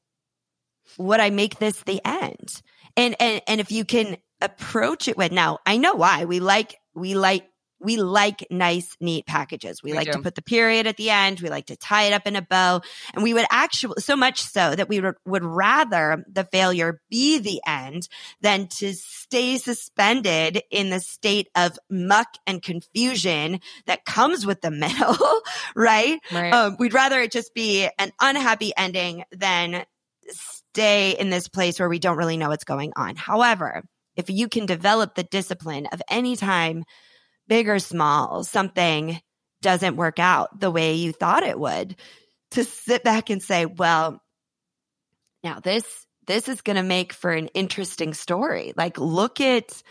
would 0.97 1.19
I 1.19 1.29
make 1.29 1.59
this 1.59 1.83
the 1.83 2.01
end? 2.05 2.61
And, 2.97 3.15
and, 3.19 3.41
and 3.47 3.61
if 3.61 3.71
you 3.71 3.85
can 3.85 4.17
approach 4.41 5.07
it 5.07 5.17
with 5.17 5.31
now, 5.31 5.59
I 5.65 5.77
know 5.77 5.93
why 5.93 6.25
we 6.25 6.39
like, 6.39 6.75
we 6.95 7.13
like 7.13 7.48
we 7.79 7.97
like 7.97 8.45
nice, 8.49 8.95
neat 8.99 9.25
packages. 9.25 9.81
We, 9.81 9.91
we 9.91 9.97
like 9.97 10.07
do. 10.07 10.13
to 10.13 10.21
put 10.21 10.35
the 10.35 10.41
period 10.41 10.87
at 10.87 10.97
the 10.97 11.09
end. 11.09 11.39
We 11.39 11.49
like 11.49 11.67
to 11.67 11.75
tie 11.75 12.03
it 12.03 12.13
up 12.13 12.27
in 12.27 12.35
a 12.35 12.41
bow. 12.41 12.81
And 13.13 13.23
we 13.23 13.33
would 13.33 13.45
actually, 13.49 14.01
so 14.01 14.15
much 14.15 14.41
so 14.41 14.75
that 14.75 14.89
we 14.89 14.99
would, 14.99 15.15
would 15.25 15.45
rather 15.45 16.23
the 16.31 16.43
failure 16.43 17.01
be 17.09 17.39
the 17.39 17.61
end 17.65 18.07
than 18.41 18.67
to 18.79 18.93
stay 18.93 19.57
suspended 19.57 20.61
in 20.71 20.89
the 20.89 20.99
state 20.99 21.49
of 21.55 21.77
muck 21.89 22.27
and 22.45 22.61
confusion 22.61 23.59
that 23.85 24.05
comes 24.05 24.45
with 24.45 24.61
the 24.61 24.71
middle, 24.79 25.41
right? 25.75 26.19
right. 26.31 26.53
Um, 26.53 26.75
we'd 26.79 26.93
rather 26.93 27.19
it 27.19 27.31
just 27.31 27.53
be 27.53 27.87
an 27.97 28.11
unhappy 28.19 28.73
ending 28.75 29.23
than 29.31 29.85
stay 30.29 31.11
in 31.11 31.29
this 31.29 31.47
place 31.47 31.79
where 31.79 31.89
we 31.89 31.99
don't 31.99 32.17
really 32.17 32.37
know 32.37 32.49
what's 32.49 32.63
going 32.63 32.93
on. 32.95 33.15
However, 33.15 33.83
if 34.15 34.29
you 34.29 34.49
can 34.49 34.65
develop 34.65 35.15
the 35.15 35.23
discipline 35.23 35.87
of 35.91 36.01
any 36.09 36.35
time 36.35 36.83
big 37.49 37.67
or 37.67 37.79
small, 37.79 38.45
something 38.45 39.19
doesn't 39.61 39.97
work 39.97 40.19
out 40.19 40.57
the 40.57 40.71
way 40.71 40.93
you 40.93 41.11
thought 41.11 41.43
it 41.43 41.59
would, 41.59 41.97
to 42.51 42.63
sit 42.63 43.03
back 43.03 43.29
and 43.29 43.43
say, 43.43 43.65
well, 43.65 44.21
now 45.43 45.59
this 45.59 46.05
this 46.27 46.47
is 46.47 46.61
going 46.61 46.75
to 46.75 46.83
make 46.83 47.11
for 47.11 47.31
an 47.31 47.47
interesting 47.47 48.13
story. 48.13 48.71
Like 48.77 48.99
look 48.99 49.41
at 49.41 49.81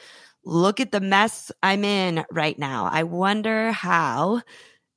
look 0.45 0.81
at 0.81 0.93
the 0.93 1.01
mess 1.01 1.51
I'm 1.63 1.85
in 1.85 2.25
right 2.31 2.59
now. 2.59 2.89
I 2.91 3.03
wonder 3.03 3.73
how 3.73 4.43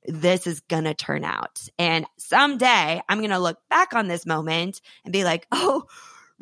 this 0.04 0.46
is 0.46 0.60
going 0.60 0.84
to 0.84 0.94
turn 0.94 1.24
out. 1.24 1.60
And 1.78 2.06
someday 2.16 3.02
I'm 3.08 3.18
going 3.18 3.30
to 3.30 3.38
look 3.38 3.58
back 3.68 3.92
on 3.92 4.08
this 4.08 4.24
moment 4.24 4.80
and 5.04 5.12
be 5.12 5.24
like, 5.24 5.46
"Oh, 5.52 5.84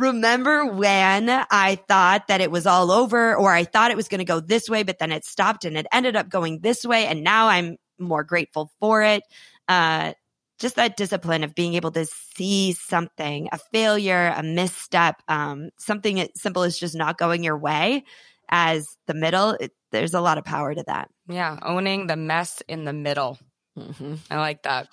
remember 0.01 0.65
when 0.65 1.29
I 1.29 1.77
thought 1.87 2.29
that 2.29 2.41
it 2.41 2.51
was 2.51 2.67
all 2.67 2.91
over 2.91 3.37
or 3.37 3.53
I 3.53 3.65
thought 3.65 3.91
it 3.91 3.97
was 3.97 4.09
going 4.09 4.21
to 4.21 4.25
go 4.25 4.41
this 4.41 4.69
way, 4.69 4.83
but 4.83 4.99
then 4.99 5.13
it 5.13 5.25
stopped 5.25 5.65
and 5.65 5.77
it 5.77 5.87
ended 5.93 6.17
up 6.17 6.29
going 6.29 6.61
this 6.61 6.85
way. 6.85 7.07
And 7.07 7.23
now 7.23 7.49
I'm 7.49 7.77
more 7.99 8.25
grateful 8.25 8.73
for 8.81 9.03
it. 9.03 9.23
Uh, 9.69 10.15
just 10.59 10.77
that 10.77 10.97
discipline 10.97 11.45
of 11.45 11.55
being 11.55 11.75
able 11.75 11.91
to 11.93 12.07
see 12.07 12.73
something, 12.73 13.49
a 13.53 13.59
failure, 13.73 14.33
a 14.37 14.43
misstep, 14.43 15.23
um, 15.29 15.71
something 15.79 16.21
as 16.21 16.29
simple 16.35 16.63
as 16.63 16.79
just 16.79 16.95
not 16.95 17.19
going 17.19 17.45
your 17.45 17.57
way 17.57 18.05
as 18.49 18.97
the 19.07 19.15
middle. 19.15 19.51
It, 19.53 19.73
there's 19.91 20.15
a 20.15 20.21
lot 20.21 20.39
of 20.39 20.45
power 20.45 20.75
to 20.75 20.83
that. 20.87 21.09
Yeah. 21.29 21.59
Owning 21.63 22.07
the 22.07 22.17
mess 22.17 22.63
in 22.69 22.85
the 22.85 22.93
middle. 22.93 23.39
Mm-hmm. 23.79 24.15
I 24.31 24.39
like 24.39 24.63
that. 24.63 24.89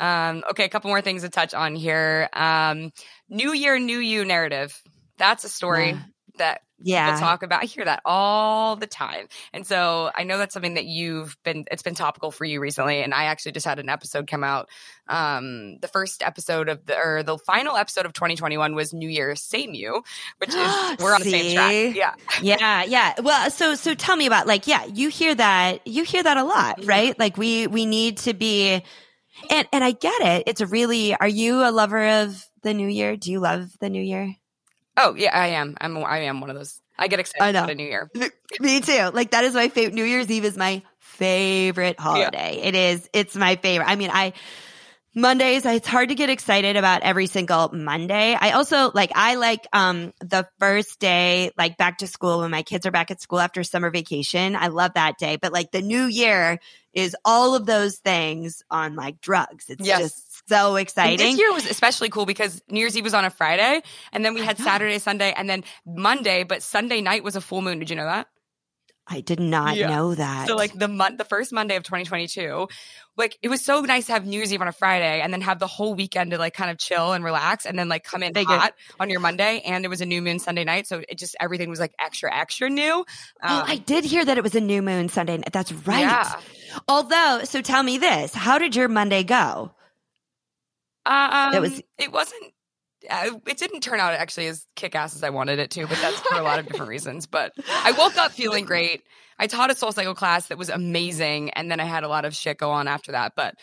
Um, 0.00 0.44
okay, 0.50 0.64
a 0.64 0.68
couple 0.68 0.90
more 0.90 1.02
things 1.02 1.22
to 1.22 1.28
touch 1.28 1.54
on 1.54 1.74
here. 1.74 2.28
Um, 2.32 2.92
new 3.28 3.52
year, 3.52 3.78
new 3.78 3.98
you 3.98 4.24
narrative. 4.24 4.80
That's 5.16 5.44
a 5.44 5.48
story 5.48 5.90
yeah. 5.90 6.02
That 6.38 6.62
yeah. 6.80 7.06
people 7.06 7.20
talk 7.20 7.42
about. 7.42 7.62
I 7.62 7.66
hear 7.66 7.84
that 7.84 8.00
all 8.04 8.76
the 8.76 8.86
time. 8.86 9.28
And 9.52 9.66
so 9.66 10.10
I 10.14 10.24
know 10.24 10.38
that's 10.38 10.54
something 10.54 10.74
that 10.74 10.84
you've 10.84 11.36
been, 11.44 11.64
it's 11.70 11.82
been 11.82 11.94
topical 11.94 12.30
for 12.30 12.44
you 12.44 12.60
recently. 12.60 13.02
And 13.02 13.12
I 13.12 13.24
actually 13.24 13.52
just 13.52 13.66
had 13.66 13.78
an 13.78 13.88
episode 13.88 14.26
come 14.26 14.44
out. 14.44 14.68
Um, 15.08 15.78
the 15.80 15.88
first 15.88 16.22
episode 16.22 16.68
of 16.68 16.84
the, 16.86 16.96
or 16.96 17.22
the 17.22 17.38
final 17.38 17.76
episode 17.76 18.06
of 18.06 18.12
2021 18.12 18.74
was 18.74 18.92
New 18.92 19.08
Year, 19.08 19.34
Same 19.36 19.74
You, 19.74 20.02
which 20.38 20.50
is, 20.50 20.56
we're 21.00 21.14
on 21.14 21.22
the 21.22 21.30
same 21.30 21.54
track. 21.54 21.96
Yeah. 21.96 22.14
yeah. 22.42 22.84
Yeah. 22.84 23.14
Well, 23.20 23.50
so, 23.50 23.74
so 23.74 23.94
tell 23.94 24.16
me 24.16 24.26
about 24.26 24.46
like, 24.46 24.66
yeah, 24.66 24.84
you 24.84 25.08
hear 25.08 25.34
that, 25.34 25.86
you 25.86 26.04
hear 26.04 26.22
that 26.22 26.36
a 26.36 26.44
lot, 26.44 26.78
mm-hmm. 26.78 26.88
right? 26.88 27.18
Like 27.18 27.36
we, 27.36 27.66
we 27.66 27.86
need 27.86 28.18
to 28.18 28.34
be, 28.34 28.82
and 29.50 29.68
and 29.72 29.84
I 29.84 29.92
get 29.92 30.20
it. 30.20 30.44
It's 30.46 30.60
a 30.60 30.66
really. 30.66 31.14
Are 31.14 31.28
you 31.28 31.62
a 31.62 31.70
lover 31.70 32.22
of 32.22 32.44
the 32.62 32.74
new 32.74 32.88
year? 32.88 33.16
Do 33.16 33.30
you 33.30 33.40
love 33.40 33.70
the 33.80 33.88
new 33.88 34.02
year? 34.02 34.34
Oh 34.98 35.14
yeah, 35.14 35.30
I 35.32 35.48
am. 35.48 35.76
I'm. 35.80 35.96
I 35.98 36.18
am 36.22 36.40
one 36.40 36.50
of 36.50 36.56
those. 36.56 36.80
I 36.98 37.06
get 37.06 37.20
excited 37.20 37.44
I 37.44 37.52
know. 37.52 37.60
about 37.60 37.70
a 37.70 37.74
new 37.76 37.84
year. 37.84 38.10
Me 38.60 38.80
too. 38.80 39.10
Like 39.12 39.30
that 39.30 39.44
is 39.44 39.54
my 39.54 39.68
favorite. 39.68 39.94
New 39.94 40.04
Year's 40.04 40.28
Eve 40.30 40.44
is 40.44 40.56
my 40.56 40.82
favorite 40.98 41.98
holiday. 42.00 42.58
Yeah. 42.58 42.66
It 42.66 42.74
is. 42.74 43.08
It's 43.12 43.36
my 43.36 43.56
favorite. 43.56 43.88
I 43.88 43.94
mean, 43.94 44.10
I 44.12 44.32
Mondays, 45.18 45.66
it's 45.66 45.88
hard 45.88 46.10
to 46.10 46.14
get 46.14 46.30
excited 46.30 46.76
about 46.76 47.02
every 47.02 47.26
single 47.26 47.70
Monday. 47.72 48.36
I 48.40 48.52
also 48.52 48.92
like, 48.94 49.10
I 49.14 49.34
like, 49.34 49.66
um, 49.72 50.12
the 50.20 50.46
first 50.60 51.00
day, 51.00 51.50
like 51.58 51.76
back 51.76 51.98
to 51.98 52.06
school 52.06 52.40
when 52.40 52.52
my 52.52 52.62
kids 52.62 52.86
are 52.86 52.92
back 52.92 53.10
at 53.10 53.20
school 53.20 53.40
after 53.40 53.64
summer 53.64 53.90
vacation. 53.90 54.54
I 54.54 54.68
love 54.68 54.92
that 54.94 55.18
day. 55.18 55.36
But 55.36 55.52
like 55.52 55.72
the 55.72 55.82
new 55.82 56.04
year 56.04 56.60
is 56.92 57.16
all 57.24 57.56
of 57.56 57.66
those 57.66 57.96
things 57.96 58.62
on 58.70 58.94
like 58.94 59.20
drugs. 59.20 59.70
It's 59.70 59.84
yes. 59.84 60.00
just 60.02 60.27
so 60.48 60.76
exciting. 60.76 61.20
And 61.20 61.20
this 61.20 61.38
year 61.38 61.52
was 61.52 61.66
especially 61.70 62.08
cool 62.08 62.26
because 62.26 62.62
New 62.68 62.80
Year's 62.80 62.96
Eve 62.96 63.04
was 63.04 63.14
on 63.14 63.24
a 63.24 63.30
Friday 63.30 63.82
and 64.12 64.24
then 64.24 64.34
we 64.34 64.40
had 64.40 64.58
Saturday, 64.58 64.98
Sunday, 64.98 65.32
and 65.36 65.48
then 65.48 65.64
Monday, 65.86 66.44
but 66.44 66.62
Sunday 66.62 67.00
night 67.00 67.22
was 67.22 67.36
a 67.36 67.40
full 67.40 67.62
moon. 67.62 67.78
Did 67.78 67.90
you 67.90 67.96
know 67.96 68.04
that? 68.04 68.28
I 69.10 69.20
did 69.20 69.40
not 69.40 69.76
yeah. 69.76 69.88
know 69.88 70.14
that. 70.14 70.48
So 70.48 70.54
like 70.54 70.74
the 70.74 70.86
month, 70.88 71.16
the 71.16 71.24
first 71.24 71.50
Monday 71.50 71.76
of 71.76 71.82
2022, 71.82 72.68
like 73.16 73.38
it 73.42 73.48
was 73.48 73.64
so 73.64 73.80
nice 73.80 74.06
to 74.06 74.12
have 74.12 74.26
New 74.26 74.36
Year's 74.36 74.52
Eve 74.52 74.60
on 74.60 74.68
a 74.68 74.72
Friday 74.72 75.22
and 75.22 75.32
then 75.32 75.40
have 75.40 75.58
the 75.58 75.66
whole 75.66 75.94
weekend 75.94 76.32
to 76.32 76.38
like 76.38 76.52
kind 76.52 76.70
of 76.70 76.76
chill 76.76 77.12
and 77.12 77.24
relax 77.24 77.64
and 77.64 77.78
then 77.78 77.88
like 77.88 78.04
come 78.04 78.22
in 78.22 78.34
hot 78.34 78.74
on 79.00 79.08
your 79.08 79.20
Monday. 79.20 79.60
And 79.64 79.84
it 79.84 79.88
was 79.88 80.02
a 80.02 80.06
new 80.06 80.20
moon 80.20 80.38
Sunday 80.38 80.64
night, 80.64 80.86
so 80.86 81.02
it 81.08 81.16
just 81.16 81.36
everything 81.40 81.70
was 81.70 81.80
like 81.80 81.94
extra 81.98 82.34
extra 82.34 82.68
new. 82.68 82.98
Um, 82.98 83.04
oh, 83.42 83.64
I 83.66 83.76
did 83.76 84.04
hear 84.04 84.24
that 84.24 84.36
it 84.36 84.44
was 84.44 84.54
a 84.54 84.60
new 84.60 84.82
moon 84.82 85.08
Sunday. 85.08 85.38
night. 85.38 85.52
That's 85.52 85.72
right. 85.72 86.00
Yeah. 86.00 86.40
Although, 86.86 87.40
so 87.44 87.62
tell 87.62 87.82
me 87.82 87.96
this: 87.96 88.34
How 88.34 88.58
did 88.58 88.76
your 88.76 88.88
Monday 88.88 89.24
go? 89.24 89.72
Um, 91.08 91.54
it 91.54 91.60
was. 91.60 91.82
It 91.98 92.12
wasn't 92.12 92.52
uh, 93.08 93.30
it 93.46 93.58
didn't 93.58 93.80
turn 93.80 94.00
out 94.00 94.12
actually 94.14 94.46
as 94.48 94.66
kick 94.74 94.94
ass 94.94 95.14
as 95.14 95.22
I 95.22 95.30
wanted 95.30 95.58
it 95.58 95.70
to, 95.72 95.86
but 95.86 95.98
that's 96.00 96.20
for 96.20 96.36
a 96.36 96.42
lot 96.42 96.58
of 96.58 96.66
different 96.66 96.88
reasons. 96.90 97.26
But 97.26 97.52
I 97.68 97.92
woke 97.92 98.16
up 98.16 98.32
feeling 98.32 98.64
great. 98.64 99.02
I 99.38 99.46
taught 99.46 99.70
a 99.70 99.74
SoulCycle 99.74 100.16
class 100.16 100.48
that 100.48 100.58
was 100.58 100.68
amazing, 100.68 101.50
and 101.50 101.70
then 101.70 101.80
I 101.80 101.84
had 101.84 102.02
a 102.02 102.08
lot 102.08 102.24
of 102.24 102.34
shit 102.34 102.58
go 102.58 102.70
on 102.70 102.88
after 102.88 103.12
that. 103.12 103.32
But 103.36 103.54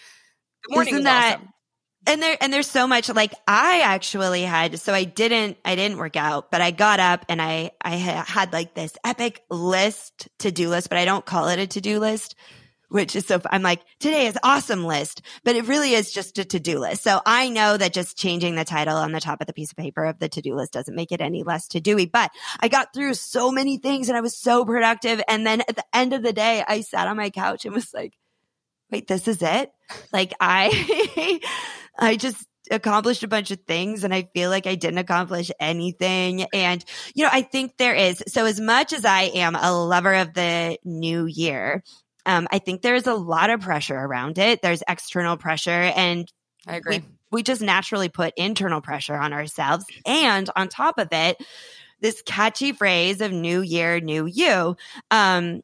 the 0.67 0.75
morning 0.75 0.93
Isn't 0.93 1.03
was 1.03 1.05
that, 1.05 1.35
awesome. 1.37 1.49
And 2.07 2.21
there 2.21 2.37
and 2.39 2.53
there's 2.53 2.69
so 2.69 2.87
much 2.87 3.09
like 3.09 3.33
I 3.47 3.81
actually 3.81 4.43
had 4.43 4.79
so 4.79 4.93
I 4.93 5.05
didn't 5.05 5.57
I 5.65 5.75
didn't 5.75 5.97
work 5.97 6.15
out 6.15 6.51
but 6.51 6.61
I 6.61 6.69
got 6.69 6.99
up 6.99 7.25
and 7.29 7.41
I 7.41 7.71
I 7.81 7.95
had 7.95 8.53
like 8.53 8.75
this 8.75 8.95
epic 9.03 9.41
list 9.49 10.29
to 10.39 10.51
do 10.51 10.69
list 10.69 10.89
but 10.89 10.99
I 10.99 11.05
don't 11.05 11.25
call 11.25 11.47
it 11.47 11.57
a 11.57 11.65
to 11.65 11.81
do 11.81 11.97
list 11.99 12.35
which 12.95 13.13
is 13.13 13.25
so, 13.25 13.41
I'm 13.51 13.61
like, 13.61 13.81
today 13.99 14.25
is 14.25 14.39
awesome 14.41 14.85
list, 14.85 15.21
but 15.43 15.57
it 15.57 15.67
really 15.67 15.91
is 15.91 16.13
just 16.13 16.39
a 16.39 16.45
to-do 16.45 16.79
list. 16.79 17.03
So 17.03 17.19
I 17.25 17.49
know 17.49 17.75
that 17.75 17.91
just 17.91 18.17
changing 18.17 18.55
the 18.55 18.63
title 18.63 18.95
on 18.95 19.11
the 19.11 19.19
top 19.19 19.41
of 19.41 19.47
the 19.47 19.53
piece 19.53 19.71
of 19.71 19.75
paper 19.75 20.05
of 20.05 20.17
the 20.17 20.29
to-do 20.29 20.55
list 20.55 20.71
doesn't 20.71 20.95
make 20.95 21.11
it 21.11 21.19
any 21.19 21.43
less 21.43 21.67
to-do-y, 21.67 22.09
but 22.09 22.31
I 22.61 22.69
got 22.69 22.93
through 22.93 23.15
so 23.15 23.51
many 23.51 23.79
things 23.79 24.07
and 24.07 24.17
I 24.17 24.21
was 24.21 24.37
so 24.37 24.63
productive. 24.63 25.21
And 25.27 25.45
then 25.45 25.59
at 25.67 25.75
the 25.75 25.83
end 25.91 26.13
of 26.13 26.23
the 26.23 26.31
day, 26.31 26.63
I 26.65 26.79
sat 26.79 27.09
on 27.09 27.17
my 27.17 27.31
couch 27.31 27.65
and 27.65 27.75
was 27.75 27.93
like, 27.93 28.13
wait, 28.89 29.09
this 29.09 29.27
is 29.27 29.41
it? 29.41 29.73
Like 30.13 30.33
I, 30.39 31.41
I 31.99 32.15
just, 32.15 32.47
accomplished 32.71 33.21
a 33.21 33.27
bunch 33.27 33.51
of 33.51 33.59
things 33.67 34.03
and 34.03 34.11
I 34.11 34.27
feel 34.33 34.49
like 34.49 34.65
I 34.65 34.73
didn't 34.73 34.97
accomplish 34.97 35.51
anything. 35.59 36.47
And, 36.51 36.83
you 37.13 37.23
know, 37.23 37.29
I 37.31 37.43
think 37.43 37.77
there 37.77 37.93
is, 37.93 38.23
so 38.27 38.45
as 38.45 38.59
much 38.59 38.91
as 38.91 39.05
I 39.05 39.23
am 39.35 39.55
a 39.55 39.71
lover 39.71 40.15
of 40.15 40.33
the 40.33 40.79
new 40.83 41.27
year, 41.27 41.83
um, 42.26 42.47
I 42.51 42.59
think 42.59 42.82
there's 42.82 43.07
a 43.07 43.13
lot 43.13 43.49
of 43.49 43.61
pressure 43.61 43.95
around 43.97 44.38
it. 44.38 44.61
There's 44.61 44.84
external 44.88 45.38
pressure 45.38 45.71
and 45.71 46.32
I 46.67 46.78
agree. 46.78 46.99
We, 46.99 47.05
we 47.32 47.43
just 47.43 47.61
naturally 47.61 48.09
put 48.09 48.34
internal 48.38 48.82
pressure 48.82 49.15
on 49.15 49.34
ourselves. 49.34 49.86
And 50.05 50.49
on 50.55 50.67
top 50.67 50.97
of 50.97 51.09
it, 51.11 51.38
this 52.01 52.21
catchy 52.26 52.71
phrase 52.71 53.21
of 53.21 53.32
new 53.32 53.61
year, 53.61 53.99
new 53.99 54.26
you, 54.26 54.76
um, 55.11 55.61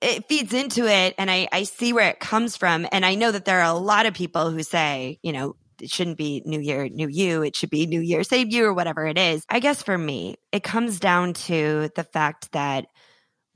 it 0.00 0.28
feeds 0.28 0.52
into 0.52 0.86
it 0.86 1.14
and 1.18 1.30
I, 1.30 1.48
I 1.50 1.64
see 1.64 1.92
where 1.92 2.08
it 2.10 2.20
comes 2.20 2.56
from. 2.56 2.86
And 2.92 3.04
I 3.04 3.14
know 3.14 3.32
that 3.32 3.44
there 3.44 3.60
are 3.60 3.74
a 3.74 3.78
lot 3.78 4.06
of 4.06 4.14
people 4.14 4.50
who 4.50 4.62
say, 4.62 5.18
you 5.22 5.32
know, 5.32 5.56
it 5.80 5.90
shouldn't 5.90 6.18
be 6.18 6.42
new 6.44 6.60
year, 6.60 6.88
new 6.88 7.08
you. 7.08 7.42
It 7.42 7.56
should 7.56 7.70
be 7.70 7.86
new 7.86 8.00
year, 8.00 8.24
save 8.24 8.52
you 8.52 8.64
or 8.64 8.74
whatever 8.74 9.06
it 9.06 9.18
is. 9.18 9.44
I 9.48 9.60
guess 9.60 9.82
for 9.82 9.96
me, 9.96 10.36
it 10.52 10.62
comes 10.62 10.98
down 10.98 11.34
to 11.34 11.90
the 11.94 12.04
fact 12.04 12.52
that 12.52 12.86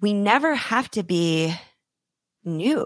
we 0.00 0.12
never 0.12 0.54
have 0.54 0.90
to 0.92 1.02
be 1.02 1.54
new. 2.44 2.84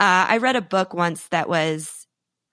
Uh, 0.00 0.26
I 0.28 0.38
read 0.38 0.56
a 0.56 0.62
book 0.62 0.94
once 0.94 1.28
that 1.28 1.48
was, 1.48 2.06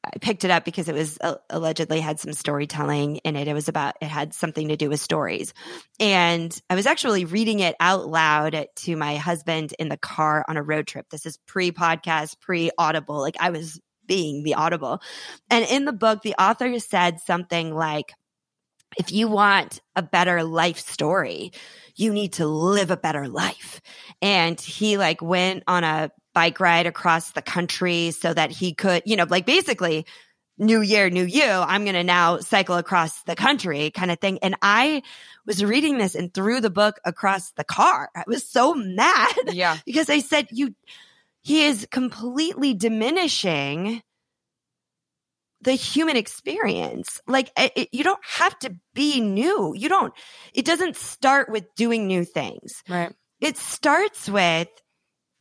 I 0.04 0.18
picked 0.20 0.46
it 0.46 0.52
up 0.52 0.64
because 0.64 0.88
it 0.88 0.96
was 0.96 1.18
uh, 1.22 1.36
allegedly 1.50 2.00
had 2.00 2.20
some 2.20 2.34
storytelling 2.34 3.18
in 3.18 3.36
it. 3.36 3.48
It 3.48 3.54
was 3.54 3.68
about, 3.68 3.96
it 4.02 4.08
had 4.08 4.34
something 4.34 4.70
to 4.70 4.78
do 4.78 4.90
with 4.90 5.00
stories. 5.00 5.54
And 6.00 6.58
I 6.70 6.76
was 6.76 6.86
actually 6.86 7.26
reading 7.26 7.60
it 7.60 7.76
out 7.80 8.08
loud 8.08 8.68
to 8.78 8.96
my 8.96 9.18
husband 9.18 9.74
in 9.78 9.90
the 9.90 9.98
car 9.98 10.46
on 10.48 10.58
a 10.58 10.64
road 10.64 10.88
trip. 10.88 11.10
This 11.10 11.26
is 11.26 11.38
pre 11.46 11.72
podcast, 11.72 12.40
pre 12.40 12.72
audible. 12.78 13.20
Like 13.20 13.36
I 13.40 13.50
was 13.50 13.80
being 14.06 14.44
the 14.44 14.56
audible. 14.56 15.02
And 15.50 15.66
in 15.66 15.86
the 15.86 15.94
book, 15.94 16.22
the 16.22 16.36
author 16.36 16.80
said 16.80 17.20
something 17.20 17.76
like, 17.76 18.14
if 18.98 19.12
you 19.12 19.28
want 19.28 19.82
a 19.96 20.02
better 20.02 20.44
life 20.44 20.80
story, 20.80 21.52
you 21.96 22.12
need 22.12 22.34
to 22.34 22.48
live 22.48 22.90
a 22.90 22.98
better 22.98 23.28
life. 23.28 23.82
And 24.22 24.60
he 24.60 24.98
like 24.98 25.22
went 25.22 25.64
on 25.68 25.84
a 25.84 26.12
bike 26.34 26.60
ride 26.60 26.86
across 26.86 27.32
the 27.32 27.42
country 27.42 28.12
so 28.12 28.34
that 28.34 28.52
he 28.52 28.74
could, 28.74 29.04
you 29.06 29.16
know, 29.16 29.26
like 29.30 29.46
basically 29.46 30.06
new 30.60 30.82
year, 30.82 31.10
new 31.10 31.24
you, 31.24 31.44
I'm 31.44 31.86
going 31.86 31.96
to 31.96 32.04
now 32.04 32.40
cycle 32.40 32.76
across 32.76 33.24
the 33.24 33.36
country 33.36 33.92
kind 33.92 34.12
of 34.12 34.20
thing. 34.20 34.40
And 34.40 34.56
I 34.62 35.02
was 35.46 35.64
reading 35.64 35.98
this 35.98 36.16
and 36.16 36.34
threw 36.34 36.60
the 36.62 36.70
book 36.70 37.00
across 37.06 37.52
the 37.52 37.64
car. 37.64 38.10
I 38.16 38.24
was 38.28 38.48
so 38.48 38.74
mad. 38.76 39.34
Yeah. 39.54 39.78
because 39.86 40.10
I 40.10 40.20
said, 40.20 40.48
you, 40.52 40.76
he 41.42 41.64
is 41.64 41.88
completely 41.90 42.74
diminishing 42.74 44.02
the 45.62 45.74
human 45.74 46.18
experience. 46.18 47.22
Like 47.26 47.52
it, 47.58 47.90
you 47.92 48.04
don't 48.04 48.24
have 48.24 48.58
to 48.60 48.76
be 48.94 49.22
new. 49.22 49.74
You 49.76 49.90
don't, 49.90 50.14
it 50.54 50.66
doesn't 50.66 50.96
start 50.98 51.50
with 51.50 51.74
doing 51.76 52.08
new 52.08 52.26
things. 52.26 52.84
Right. 52.88 53.14
It 53.40 53.58
starts 53.58 54.30
with 54.30 54.68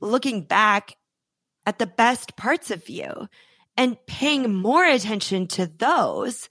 looking 0.01 0.43
back 0.43 0.97
at 1.67 1.79
the 1.79 1.87
best 1.87 2.37
parts 2.37 2.71
of 2.71 2.89
you 2.89 3.29
and 3.77 3.97
paying 4.07 4.55
more 4.55 4.85
attention 4.85 5.47
to 5.47 5.67
those 5.67 6.49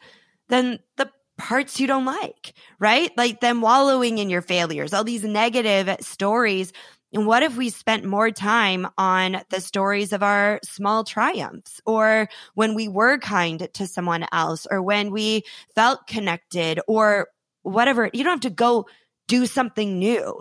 than 0.48 0.80
the 0.96 1.10
parts 1.38 1.80
you 1.80 1.88
don't 1.88 2.06
like, 2.06 2.54
right? 2.80 3.12
Like 3.18 3.42
them 3.42 3.62
wallowing 3.62 4.18
in 4.18 4.30
your 4.30 4.42
failures, 4.42 4.94
all 4.94 5.04
these 5.04 5.24
negative 5.24 5.98
stories. 6.02 6.74
And 7.14 7.26
what 7.26 7.44
if 7.44 7.56
we 7.56 7.70
spent 7.70 8.06
more 8.06 8.32
time 8.32 8.88
on 8.98 9.42
the 9.50 9.62
stories 9.62 10.14
of 10.14 10.24
our 10.24 10.60
small 10.64 11.04
triumphs 11.04 11.80
or 11.86 12.28
when 12.54 12.76
we 12.76 12.88
were 12.88 13.18
kind 13.18 13.68
to 13.74 13.88
someone 13.88 14.26
else 14.32 14.68
or 14.70 14.82
when 14.82 15.12
we 15.12 15.44
felt 15.74 16.08
connected 16.08 16.80
or 16.88 17.28
whatever? 17.62 18.10
You 18.12 18.24
don't 18.24 18.44
have 18.44 18.52
to 18.52 18.56
go 18.56 18.88
do 19.28 19.46
something 19.46 20.00
new. 20.00 20.38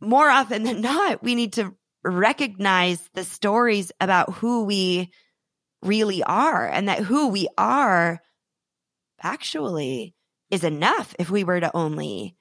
More 0.00 0.28
often 0.28 0.64
than 0.64 0.80
not, 0.82 1.22
we 1.22 1.34
need 1.34 1.54
to 1.54 1.74
recognize 2.04 3.08
the 3.14 3.24
stories 3.24 3.92
about 4.00 4.34
who 4.34 4.64
we 4.64 5.10
really 5.82 6.22
are 6.22 6.66
and 6.66 6.88
that 6.88 7.00
who 7.00 7.28
we 7.28 7.48
are 7.58 8.20
actually 9.22 10.14
is 10.50 10.64
enough 10.64 11.14
if 11.18 11.30
we 11.30 11.44
were 11.44 11.60
to 11.60 11.74
only 11.76 12.36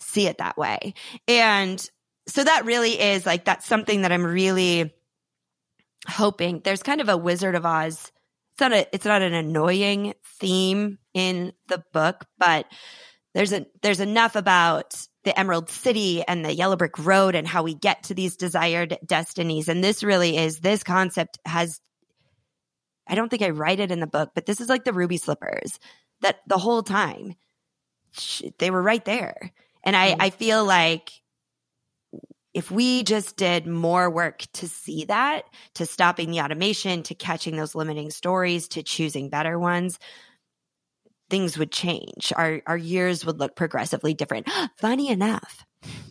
see 0.00 0.26
it 0.26 0.38
that 0.38 0.56
way. 0.56 0.94
And 1.28 1.84
so 2.26 2.44
that 2.44 2.64
really 2.64 3.00
is 3.00 3.26
like, 3.26 3.44
that's 3.44 3.66
something 3.66 4.02
that 4.02 4.12
I'm 4.12 4.24
really 4.24 4.92
hoping 6.08 6.60
there's 6.64 6.82
kind 6.82 7.00
of 7.00 7.08
a 7.08 7.16
Wizard 7.16 7.54
of 7.54 7.64
Oz. 7.64 8.10
It's 8.52 8.60
not 8.60 8.72
a, 8.72 8.86
it's 8.92 9.04
not 9.04 9.22
an 9.22 9.34
annoying 9.34 10.14
theme 10.38 10.98
in 11.14 11.52
the 11.68 11.82
book, 11.92 12.26
but 12.38 12.66
there's 13.34 13.52
a, 13.52 13.66
there's 13.82 14.00
enough 14.00 14.36
about 14.36 14.94
the 15.24 15.38
Emerald 15.38 15.70
City 15.70 16.22
and 16.26 16.44
the 16.44 16.54
Yellow 16.54 16.76
Brick 16.76 16.98
Road 16.98 17.34
and 17.34 17.46
how 17.46 17.62
we 17.62 17.74
get 17.74 18.04
to 18.04 18.14
these 18.14 18.36
desired 18.36 18.98
destinies. 19.04 19.68
And 19.68 19.82
this 19.82 20.02
really 20.02 20.36
is, 20.36 20.58
this 20.58 20.82
concept 20.82 21.38
has, 21.44 21.80
I 23.06 23.14
don't 23.14 23.28
think 23.28 23.42
I 23.42 23.50
write 23.50 23.80
it 23.80 23.90
in 23.90 24.00
the 24.00 24.06
book, 24.06 24.30
but 24.34 24.46
this 24.46 24.60
is 24.60 24.68
like 24.68 24.84
the 24.84 24.92
ruby 24.92 25.16
slippers 25.16 25.78
that 26.20 26.40
the 26.46 26.58
whole 26.58 26.82
time 26.82 27.36
they 28.58 28.70
were 28.70 28.82
right 28.82 29.04
there. 29.04 29.52
And 29.84 29.96
I, 29.96 30.12
mm-hmm. 30.12 30.22
I 30.22 30.30
feel 30.30 30.64
like 30.64 31.10
if 32.54 32.70
we 32.70 33.02
just 33.02 33.36
did 33.36 33.66
more 33.66 34.10
work 34.10 34.44
to 34.54 34.68
see 34.68 35.06
that, 35.06 35.44
to 35.74 35.86
stopping 35.86 36.30
the 36.30 36.40
automation, 36.42 37.02
to 37.04 37.14
catching 37.14 37.56
those 37.56 37.74
limiting 37.74 38.10
stories, 38.10 38.68
to 38.68 38.82
choosing 38.82 39.30
better 39.30 39.58
ones, 39.58 39.98
things 41.32 41.56
would 41.56 41.72
change. 41.72 42.30
Our, 42.36 42.60
our 42.66 42.76
years 42.76 43.24
would 43.24 43.40
look 43.40 43.56
progressively 43.56 44.12
different. 44.12 44.50
Funny 44.76 45.08
enough, 45.08 45.64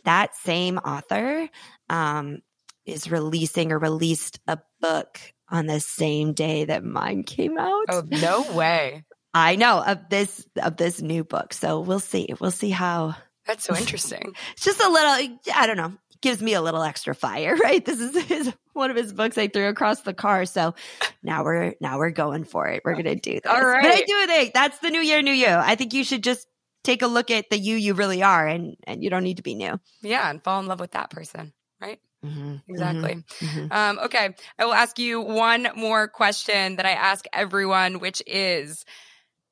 that 0.03 0.35
same 0.35 0.79
author 0.79 1.47
um, 1.89 2.39
is 2.87 3.11
releasing 3.11 3.71
or 3.71 3.77
released 3.77 4.39
a 4.47 4.57
book 4.81 5.19
on 5.47 5.67
the 5.67 5.79
same 5.79 6.33
day 6.33 6.65
that 6.65 6.83
mine 6.83 7.21
came 7.21 7.59
out. 7.59 7.85
Oh, 7.89 8.03
no 8.07 8.51
way. 8.53 9.05
I 9.31 9.57
know 9.57 9.83
of 9.83 10.09
this 10.09 10.43
of 10.61 10.75
this 10.75 11.01
new 11.01 11.23
book. 11.23 11.53
So 11.53 11.81
we'll 11.81 11.99
see. 11.99 12.33
We'll 12.39 12.49
see 12.49 12.71
how 12.71 13.15
That's 13.45 13.63
so 13.63 13.75
interesting. 13.77 14.33
it's 14.53 14.65
just 14.65 14.81
a 14.81 14.89
little 14.89 15.37
I 15.53 15.67
don't 15.67 15.77
know. 15.77 15.93
Gives 16.21 16.41
me 16.41 16.53
a 16.53 16.61
little 16.61 16.83
extra 16.83 17.13
fire, 17.15 17.55
right? 17.63 17.83
This 17.83 17.99
is 17.99 18.15
his, 18.25 18.53
one 18.73 18.89
of 18.91 18.97
his 18.97 19.13
books 19.13 19.37
I 19.37 19.47
threw 19.47 19.67
across 19.67 20.01
the 20.01 20.13
car. 20.13 20.45
So 20.45 20.75
now 21.23 21.43
we're, 21.43 21.73
now 21.81 21.97
we're 21.97 22.11
going 22.11 22.43
for 22.43 22.67
it. 22.67 22.81
We're 22.85 22.93
going 22.93 23.05
to 23.05 23.15
do 23.15 23.33
this. 23.33 23.51
All 23.51 23.63
right. 23.63 23.81
But 23.81 23.91
I 23.91 24.01
do 24.01 24.27
think 24.27 24.53
that's 24.53 24.79
the 24.79 24.89
new 24.89 25.01
year, 25.01 25.21
new 25.21 25.33
you. 25.33 25.47
I 25.47 25.75
think 25.75 25.93
you 25.93 26.03
should 26.03 26.23
just 26.23 26.47
take 26.83 27.01
a 27.01 27.07
look 27.07 27.29
at 27.29 27.49
the 27.49 27.59
you 27.59 27.75
you 27.75 27.93
really 27.93 28.23
are 28.23 28.47
and, 28.47 28.75
and 28.85 29.03
you 29.03 29.09
don't 29.09 29.23
need 29.23 29.37
to 29.37 29.43
be 29.43 29.53
new. 29.55 29.79
Yeah. 30.01 30.29
And 30.29 30.43
fall 30.43 30.59
in 30.59 30.67
love 30.67 30.79
with 30.79 30.91
that 30.91 31.09
person, 31.11 31.53
right? 31.79 31.99
Mm-hmm, 32.25 32.55
Exactly. 32.69 33.23
mhm. 33.39 33.71
Um, 33.71 33.99
okay. 33.99 34.35
I 34.59 34.65
will 34.65 34.73
ask 34.73 34.99
you 34.99 35.21
one 35.21 35.67
more 35.75 36.07
question 36.07 36.75
that 36.75 36.85
I 36.85 36.91
ask 36.91 37.25
everyone, 37.33 37.99
which 37.99 38.21
is 38.27 38.85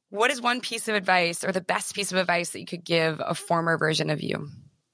what 0.10 0.32
is 0.32 0.42
one 0.42 0.62
piece 0.62 0.88
of 0.88 0.96
advice 0.96 1.44
or 1.44 1.52
the 1.52 1.62
best 1.62 1.94
piece 1.96 2.12
of 2.12 2.18
advice 2.18 2.52
that 2.52 2.60
you 2.60 2.66
could 2.68 2.84
give 2.84 3.20
a 3.24 3.34
former 3.36 3.78
version 3.78 4.10
of 4.10 4.22
you? 4.22 4.48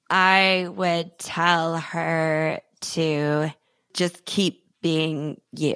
I 0.09 0.67
would 0.69 1.17
tell 1.17 1.77
her 1.77 2.59
to 2.81 3.49
just 3.93 4.25
keep 4.25 4.63
being 4.81 5.41
you. 5.51 5.75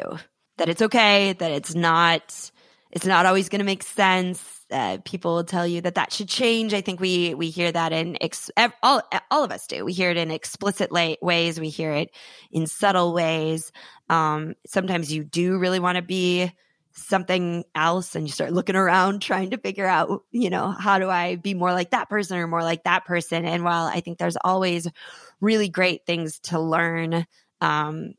That 0.57 0.69
it's 0.69 0.81
okay, 0.81 1.33
that 1.33 1.51
it's 1.51 1.73
not 1.73 2.51
it's 2.91 3.05
not 3.05 3.25
always 3.25 3.49
going 3.49 3.59
to 3.59 3.65
make 3.65 3.83
sense. 3.83 4.43
Uh, 4.71 4.97
people 5.03 5.35
will 5.35 5.43
tell 5.43 5.65
you 5.65 5.81
that 5.81 5.95
that 5.95 6.11
should 6.11 6.27
change. 6.27 6.73
I 6.73 6.81
think 6.81 6.99
we 6.99 7.33
we 7.33 7.49
hear 7.49 7.71
that 7.71 7.91
in 7.93 8.17
ex- 8.21 8.51
all 8.83 9.01
all 9.31 9.43
of 9.43 9.51
us 9.51 9.67
do. 9.67 9.85
We 9.85 9.93
hear 9.93 10.11
it 10.11 10.17
in 10.17 10.31
explicit 10.31 10.91
la- 10.91 11.15
ways. 11.21 11.59
We 11.59 11.69
hear 11.69 11.91
it 11.93 12.11
in 12.51 12.67
subtle 12.67 13.13
ways. 13.13 13.71
Um, 14.09 14.55
sometimes 14.67 15.11
you 15.11 15.23
do 15.23 15.57
really 15.57 15.79
want 15.79 15.95
to 15.95 16.01
be 16.01 16.51
something 16.93 17.63
else, 17.75 18.15
and 18.15 18.25
you 18.25 18.31
start 18.31 18.51
looking 18.51 18.75
around 18.75 19.21
trying 19.21 19.51
to 19.51 19.57
figure 19.57 19.85
out, 19.85 20.23
you 20.31 20.49
know, 20.49 20.71
how 20.71 20.99
do 20.99 21.09
I 21.09 21.35
be 21.35 21.53
more 21.53 21.71
like 21.71 21.91
that 21.91 22.09
person 22.09 22.37
or 22.37 22.47
more 22.47 22.63
like 22.63 22.83
that 22.83 23.05
person? 23.05 23.45
And 23.45 23.63
while 23.63 23.85
I 23.85 24.01
think 24.01 24.17
there's 24.17 24.37
always 24.43 24.87
really 25.39 25.69
great 25.69 26.05
things 26.05 26.39
to 26.43 26.59
learn, 26.59 27.25
um, 27.61 28.13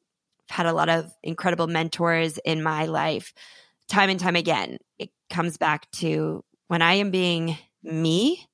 I've 0.49 0.57
had 0.57 0.67
a 0.67 0.73
lot 0.73 0.89
of 0.89 1.13
incredible 1.23 1.67
mentors 1.67 2.39
in 2.39 2.63
my 2.63 2.87
life 2.87 3.33
time 3.91 4.09
and 4.09 4.21
time 4.21 4.37
again, 4.37 4.79
it 4.99 5.11
comes 5.29 5.59
back 5.59 5.91
to 5.91 6.43
when 6.69 6.81
I 6.81 6.95
am 6.95 7.11
being 7.11 7.59
me, 7.83 8.47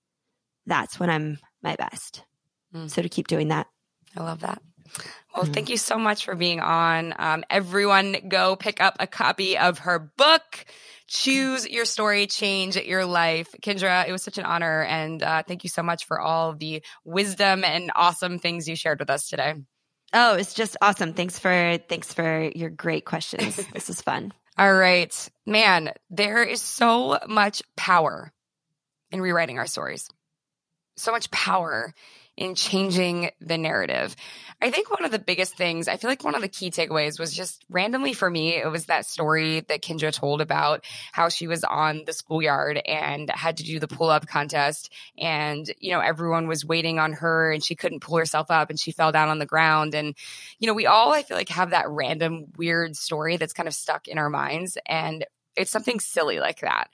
that's 0.65 0.99
when 0.99 1.11
I'm 1.11 1.39
my 1.63 1.77
best. 1.77 2.25
Mm. 2.75 2.91
So 2.91 3.03
to 3.03 3.09
keep 3.09 3.29
doing 3.29 3.49
that. 3.49 3.69
I 4.17 4.23
love 4.23 4.41
that. 4.41 4.61
Well, 5.35 5.45
Mhm. 5.45 5.55
thank 5.55 5.69
you 5.69 5.77
so 5.77 5.99
much 5.99 6.25
for 6.25 6.35
being 6.35 6.61
on. 6.61 7.15
Um, 7.19 7.45
everyone, 7.51 8.29
go 8.29 8.57
pick 8.57 8.81
up 8.81 8.97
a 9.01 9.07
copy 9.07 9.59
of 9.59 9.81
her 9.81 9.99
book. 9.99 10.65
Choose 11.09 11.69
your 11.69 11.85
story, 11.85 12.27
change 12.27 12.77
your 12.77 13.05
life. 13.05 13.49
Kindra, 13.63 14.09
it 14.09 14.13
was 14.13 14.23
such 14.23 14.39
an 14.39 14.45
honor. 14.45 14.83
And 14.83 15.23
uh, 15.23 15.43
thank 15.47 15.63
you 15.63 15.71
so 15.71 15.83
much 15.83 16.07
for 16.07 16.21
all 16.21 16.55
the 16.55 16.83
wisdom 17.05 17.65
and 17.65 17.93
awesome 17.95 18.39
things 18.39 18.67
you 18.69 18.75
shared 18.77 18.99
with 18.99 19.11
us 19.11 19.29
today. 19.29 19.55
Oh, 20.13 20.35
it's 20.35 20.55
just 20.55 20.77
awesome. 20.81 21.13
Thanks 21.13 21.39
for 21.39 21.79
thanks 21.89 22.13
for 22.15 22.51
your 22.55 22.71
great 22.71 23.05
questions. 23.05 23.57
this 23.73 23.91
is 23.91 24.01
fun. 24.01 24.33
All 24.57 24.73
right. 24.73 25.29
Man, 25.45 25.93
there 26.11 26.43
is 26.43 26.63
so 26.63 27.19
much 27.29 27.63
power 27.77 28.33
in 29.11 29.21
rewriting 29.21 29.59
our 29.59 29.67
stories, 29.67 30.09
so 30.97 31.13
much 31.13 31.31
power 31.31 31.93
in 32.37 32.55
changing 32.55 33.31
the 33.41 33.57
narrative. 33.57 34.15
I 34.61 34.71
think 34.71 34.91
one 34.91 35.05
of 35.05 35.11
the 35.11 35.19
biggest 35.19 35.57
things, 35.57 35.87
I 35.87 35.97
feel 35.97 36.09
like 36.09 36.25
one 36.25 36.35
of 36.35 36.41
the 36.41 36.49
key 36.49 36.71
takeaways 36.71 37.19
was 37.19 37.33
just 37.33 37.65
randomly 37.69 38.15
for 38.15 38.29
me, 38.29 38.57
it 38.57 38.71
was 38.71 38.87
that 38.87 39.07
story 39.07 39.61
that 39.61 39.83
Kindra 39.83 40.13
told 40.13 40.41
about 40.41 40.85
how 41.13 41.29
she 41.29 41.47
was 41.47 41.63
on 41.65 42.05
the 42.07 42.13
schoolyard 42.13 42.79
and 42.79 43.31
had 43.31 43.59
to 43.59 43.65
do 43.65 43.79
the 43.79 43.89
pull 43.89 44.09
up 44.09 44.27
contest. 44.27 44.93
And, 45.19 45.71
you 45.79 45.93
know, 45.93 46.01
everyone 46.01 46.49
was 46.49 46.65
waiting 46.65 46.99
on 46.99 47.13
her 47.15 47.53
and 47.53 47.63
she 47.63 47.75
couldn't 47.75 48.01
pull 48.01 48.17
herself 48.17 48.51
up 48.51 48.71
and 48.71 48.81
she 48.81 48.93
fell 48.93 49.13
down 49.13 49.29
on 49.29 49.39
the 49.39 49.47
ground. 49.47 49.95
And, 49.95 50.15
you 50.59 50.67
know, 50.67 50.75
we 50.75 50.87
all, 50.87 51.13
I 51.13 51.23
feel 51.23 51.37
like, 51.37 51.51
have 51.51 51.71
that 51.71 51.89
random 51.89 52.47
weird 52.57 52.97
story 52.97 53.37
that's 53.37 53.53
kind 53.53 53.69
of 53.69 53.75
stuck 53.75 54.09
in 54.09 54.19
our 54.19 54.31
minds. 54.31 54.79
And 54.87 55.27
it's 55.55 55.71
something 55.71 56.01
silly 56.01 56.39
like 56.39 56.61
that. 56.61 56.89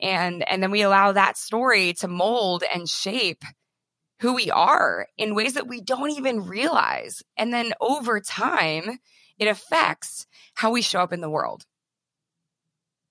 And, 0.00 0.48
and 0.48 0.62
then 0.62 0.72
we 0.72 0.82
allow 0.82 1.12
that 1.12 1.36
story 1.36 1.92
to 1.94 2.08
mold 2.08 2.64
and 2.72 2.88
shape 2.88 3.44
who 4.24 4.32
we 4.32 4.50
are 4.50 5.06
in 5.18 5.34
ways 5.34 5.52
that 5.52 5.68
we 5.68 5.82
don't 5.82 6.12
even 6.12 6.46
realize. 6.46 7.22
And 7.36 7.52
then 7.52 7.74
over 7.78 8.20
time, 8.20 8.98
it 9.38 9.48
affects 9.48 10.26
how 10.54 10.70
we 10.70 10.80
show 10.80 11.00
up 11.00 11.12
in 11.12 11.20
the 11.20 11.28
world. 11.28 11.66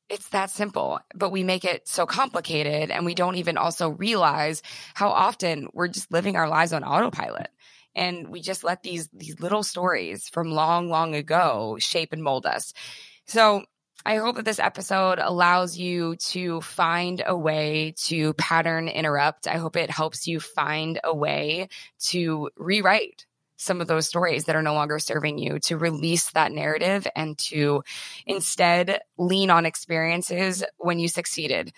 It's 0.09 0.29
that 0.29 0.49
simple, 0.49 0.99
but 1.13 1.29
we 1.29 1.43
make 1.43 1.65
it 1.65 1.87
so 1.87 2.07
complicated 2.07 2.89
and 2.89 3.05
we 3.05 3.13
don't 3.13 3.35
even 3.35 3.57
also 3.57 3.89
realize 3.89 4.63
how 4.95 5.09
often 5.09 5.67
we're 5.71 5.87
just 5.87 6.11
living 6.11 6.35
our 6.35 6.49
lives 6.49 6.73
on 6.73 6.83
autopilot. 6.83 7.49
And 7.93 8.29
we 8.29 8.41
just 8.41 8.63
let 8.63 8.81
these 8.81 9.07
these 9.13 9.39
little 9.39 9.61
stories 9.61 10.29
from 10.29 10.51
long, 10.51 10.89
long 10.89 11.13
ago 11.13 11.77
shape 11.79 12.11
and 12.11 12.23
mold 12.23 12.47
us. 12.47 12.73
So 13.27 13.65
I 14.05 14.17
hope 14.17 14.35
that 14.35 14.45
this 14.45 14.59
episode 14.59 15.19
allows 15.19 15.77
you 15.77 16.17
to 16.27 16.59
find 16.59 17.23
a 17.25 17.37
way 17.37 17.93
to 18.05 18.33
pattern 18.33 18.89
interrupt. 18.89 19.47
I 19.47 19.57
hope 19.57 19.77
it 19.77 19.89
helps 19.89 20.27
you 20.27 20.41
find 20.41 20.99
a 21.03 21.15
way 21.15 21.69
to 22.07 22.49
rewrite 22.57 23.25
some 23.55 23.79
of 23.79 23.87
those 23.87 24.05
stories 24.05 24.43
that 24.45 24.57
are 24.57 24.61
no 24.61 24.73
longer 24.73 24.99
serving 24.99 25.37
you, 25.37 25.57
to 25.59 25.77
release 25.77 26.31
that 26.31 26.51
narrative 26.51 27.07
and 27.15 27.37
to 27.37 27.81
instead 28.25 28.99
lean 29.17 29.49
on 29.49 29.65
experiences 29.65 30.65
when 30.77 30.99
you 30.99 31.07
succeeded. 31.07 31.71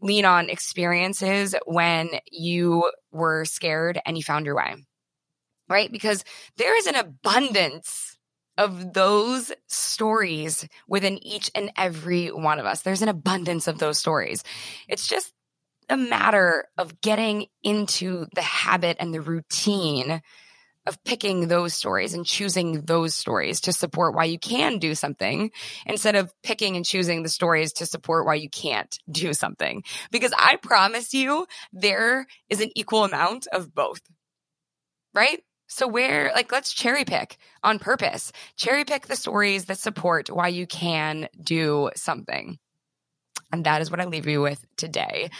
Lean 0.00 0.24
on 0.24 0.48
experiences 0.48 1.54
when 1.66 2.08
you 2.30 2.90
were 3.12 3.44
scared 3.44 4.00
and 4.06 4.16
you 4.16 4.22
found 4.22 4.46
your 4.46 4.56
way, 4.56 4.76
right? 5.68 5.92
Because 5.92 6.24
there 6.56 6.76
is 6.78 6.86
an 6.86 6.94
abundance 6.94 8.15
of 8.58 8.92
those 8.92 9.52
stories 9.66 10.66
within 10.88 11.24
each 11.24 11.50
and 11.54 11.70
every 11.76 12.28
one 12.28 12.58
of 12.58 12.66
us. 12.66 12.82
There's 12.82 13.02
an 13.02 13.08
abundance 13.08 13.68
of 13.68 13.78
those 13.78 13.98
stories. 13.98 14.42
It's 14.88 15.06
just 15.06 15.32
a 15.88 15.96
matter 15.96 16.68
of 16.76 17.00
getting 17.00 17.46
into 17.62 18.26
the 18.34 18.42
habit 18.42 18.96
and 18.98 19.14
the 19.14 19.20
routine 19.20 20.22
of 20.86 21.02
picking 21.02 21.48
those 21.48 21.74
stories 21.74 22.14
and 22.14 22.24
choosing 22.24 22.82
those 22.82 23.14
stories 23.14 23.60
to 23.62 23.72
support 23.72 24.14
why 24.14 24.24
you 24.24 24.38
can 24.38 24.78
do 24.78 24.94
something 24.94 25.50
instead 25.84 26.14
of 26.14 26.32
picking 26.42 26.76
and 26.76 26.84
choosing 26.84 27.22
the 27.22 27.28
stories 27.28 27.72
to 27.74 27.86
support 27.86 28.24
why 28.24 28.34
you 28.34 28.48
can't 28.48 28.98
do 29.10 29.34
something. 29.34 29.82
Because 30.12 30.32
I 30.38 30.56
promise 30.56 31.12
you, 31.12 31.46
there 31.72 32.26
is 32.48 32.60
an 32.60 32.70
equal 32.76 33.04
amount 33.04 33.48
of 33.52 33.74
both, 33.74 34.00
right? 35.12 35.42
So 35.66 35.86
where 35.86 36.30
like 36.34 36.52
let's 36.52 36.72
cherry 36.72 37.04
pick 37.04 37.38
on 37.62 37.78
purpose. 37.78 38.32
Cherry 38.56 38.84
pick 38.84 39.06
the 39.06 39.16
stories 39.16 39.66
that 39.66 39.78
support 39.78 40.30
why 40.30 40.48
you 40.48 40.66
can 40.66 41.28
do 41.42 41.90
something. 41.96 42.58
And 43.52 43.64
that 43.64 43.82
is 43.82 43.90
what 43.90 44.00
I 44.00 44.04
leave 44.04 44.26
you 44.26 44.42
with 44.42 44.64
today. 44.76 45.30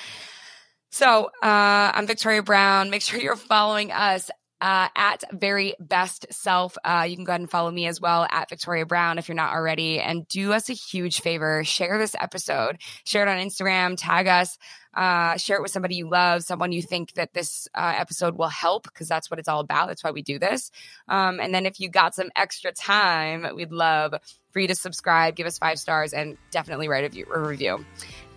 So 0.90 1.26
uh, 1.42 1.92
I'm 1.94 2.06
Victoria 2.06 2.42
Brown. 2.42 2.90
Make 2.90 3.02
sure 3.02 3.20
you're 3.20 3.36
following 3.36 3.92
us 3.92 4.30
uh, 4.60 4.88
at 4.96 5.22
very 5.32 5.74
best 5.78 6.26
self. 6.30 6.76
Uh, 6.84 7.06
you 7.08 7.16
can 7.16 7.24
go 7.24 7.32
ahead 7.32 7.40
and 7.40 7.50
follow 7.50 7.70
me 7.70 7.86
as 7.86 8.00
well 8.00 8.26
at 8.30 8.48
Victoria 8.48 8.86
Brown 8.86 9.18
if 9.18 9.28
you're 9.28 9.36
not 9.36 9.52
already. 9.52 10.00
And 10.00 10.26
do 10.28 10.52
us 10.52 10.70
a 10.70 10.72
huge 10.72 11.20
favor 11.20 11.64
share 11.64 11.98
this 11.98 12.14
episode, 12.18 12.78
share 13.04 13.26
it 13.26 13.28
on 13.28 13.38
Instagram, 13.38 13.96
tag 13.98 14.26
us, 14.26 14.58
uh, 14.94 15.36
share 15.36 15.58
it 15.58 15.62
with 15.62 15.70
somebody 15.70 15.96
you 15.96 16.08
love, 16.08 16.42
someone 16.42 16.72
you 16.72 16.80
think 16.80 17.12
that 17.14 17.34
this 17.34 17.68
uh, 17.74 17.94
episode 17.96 18.36
will 18.36 18.48
help, 18.48 18.84
because 18.84 19.08
that's 19.08 19.30
what 19.30 19.38
it's 19.38 19.48
all 19.48 19.60
about. 19.60 19.88
That's 19.88 20.02
why 20.02 20.10
we 20.10 20.22
do 20.22 20.38
this. 20.38 20.70
Um, 21.06 21.38
and 21.38 21.54
then 21.54 21.66
if 21.66 21.78
you 21.80 21.90
got 21.90 22.14
some 22.14 22.30
extra 22.34 22.72
time, 22.72 23.46
we'd 23.54 23.72
love 23.72 24.14
for 24.52 24.60
you 24.60 24.68
to 24.68 24.74
subscribe, 24.74 25.36
give 25.36 25.46
us 25.46 25.58
five 25.58 25.78
stars, 25.78 26.14
and 26.14 26.38
definitely 26.50 26.88
write 26.88 27.04
a, 27.04 27.10
view, 27.10 27.26
a 27.32 27.38
review. 27.38 27.84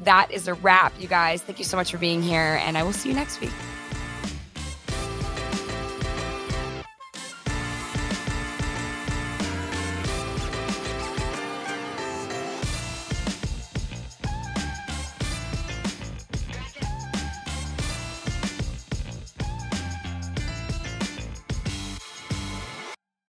That 0.01 0.31
is 0.31 0.49
a 0.49 0.53
wrap, 0.53 0.99
you 0.99 1.07
guys. 1.07 1.41
Thank 1.41 1.59
you 1.59 1.65
so 1.65 1.77
much 1.77 1.91
for 1.91 1.97
being 1.97 2.21
here, 2.21 2.59
and 2.61 2.77
I 2.77 2.83
will 2.83 2.93
see 2.93 3.07
you 3.07 3.15
next 3.15 3.39
week. 3.39 3.51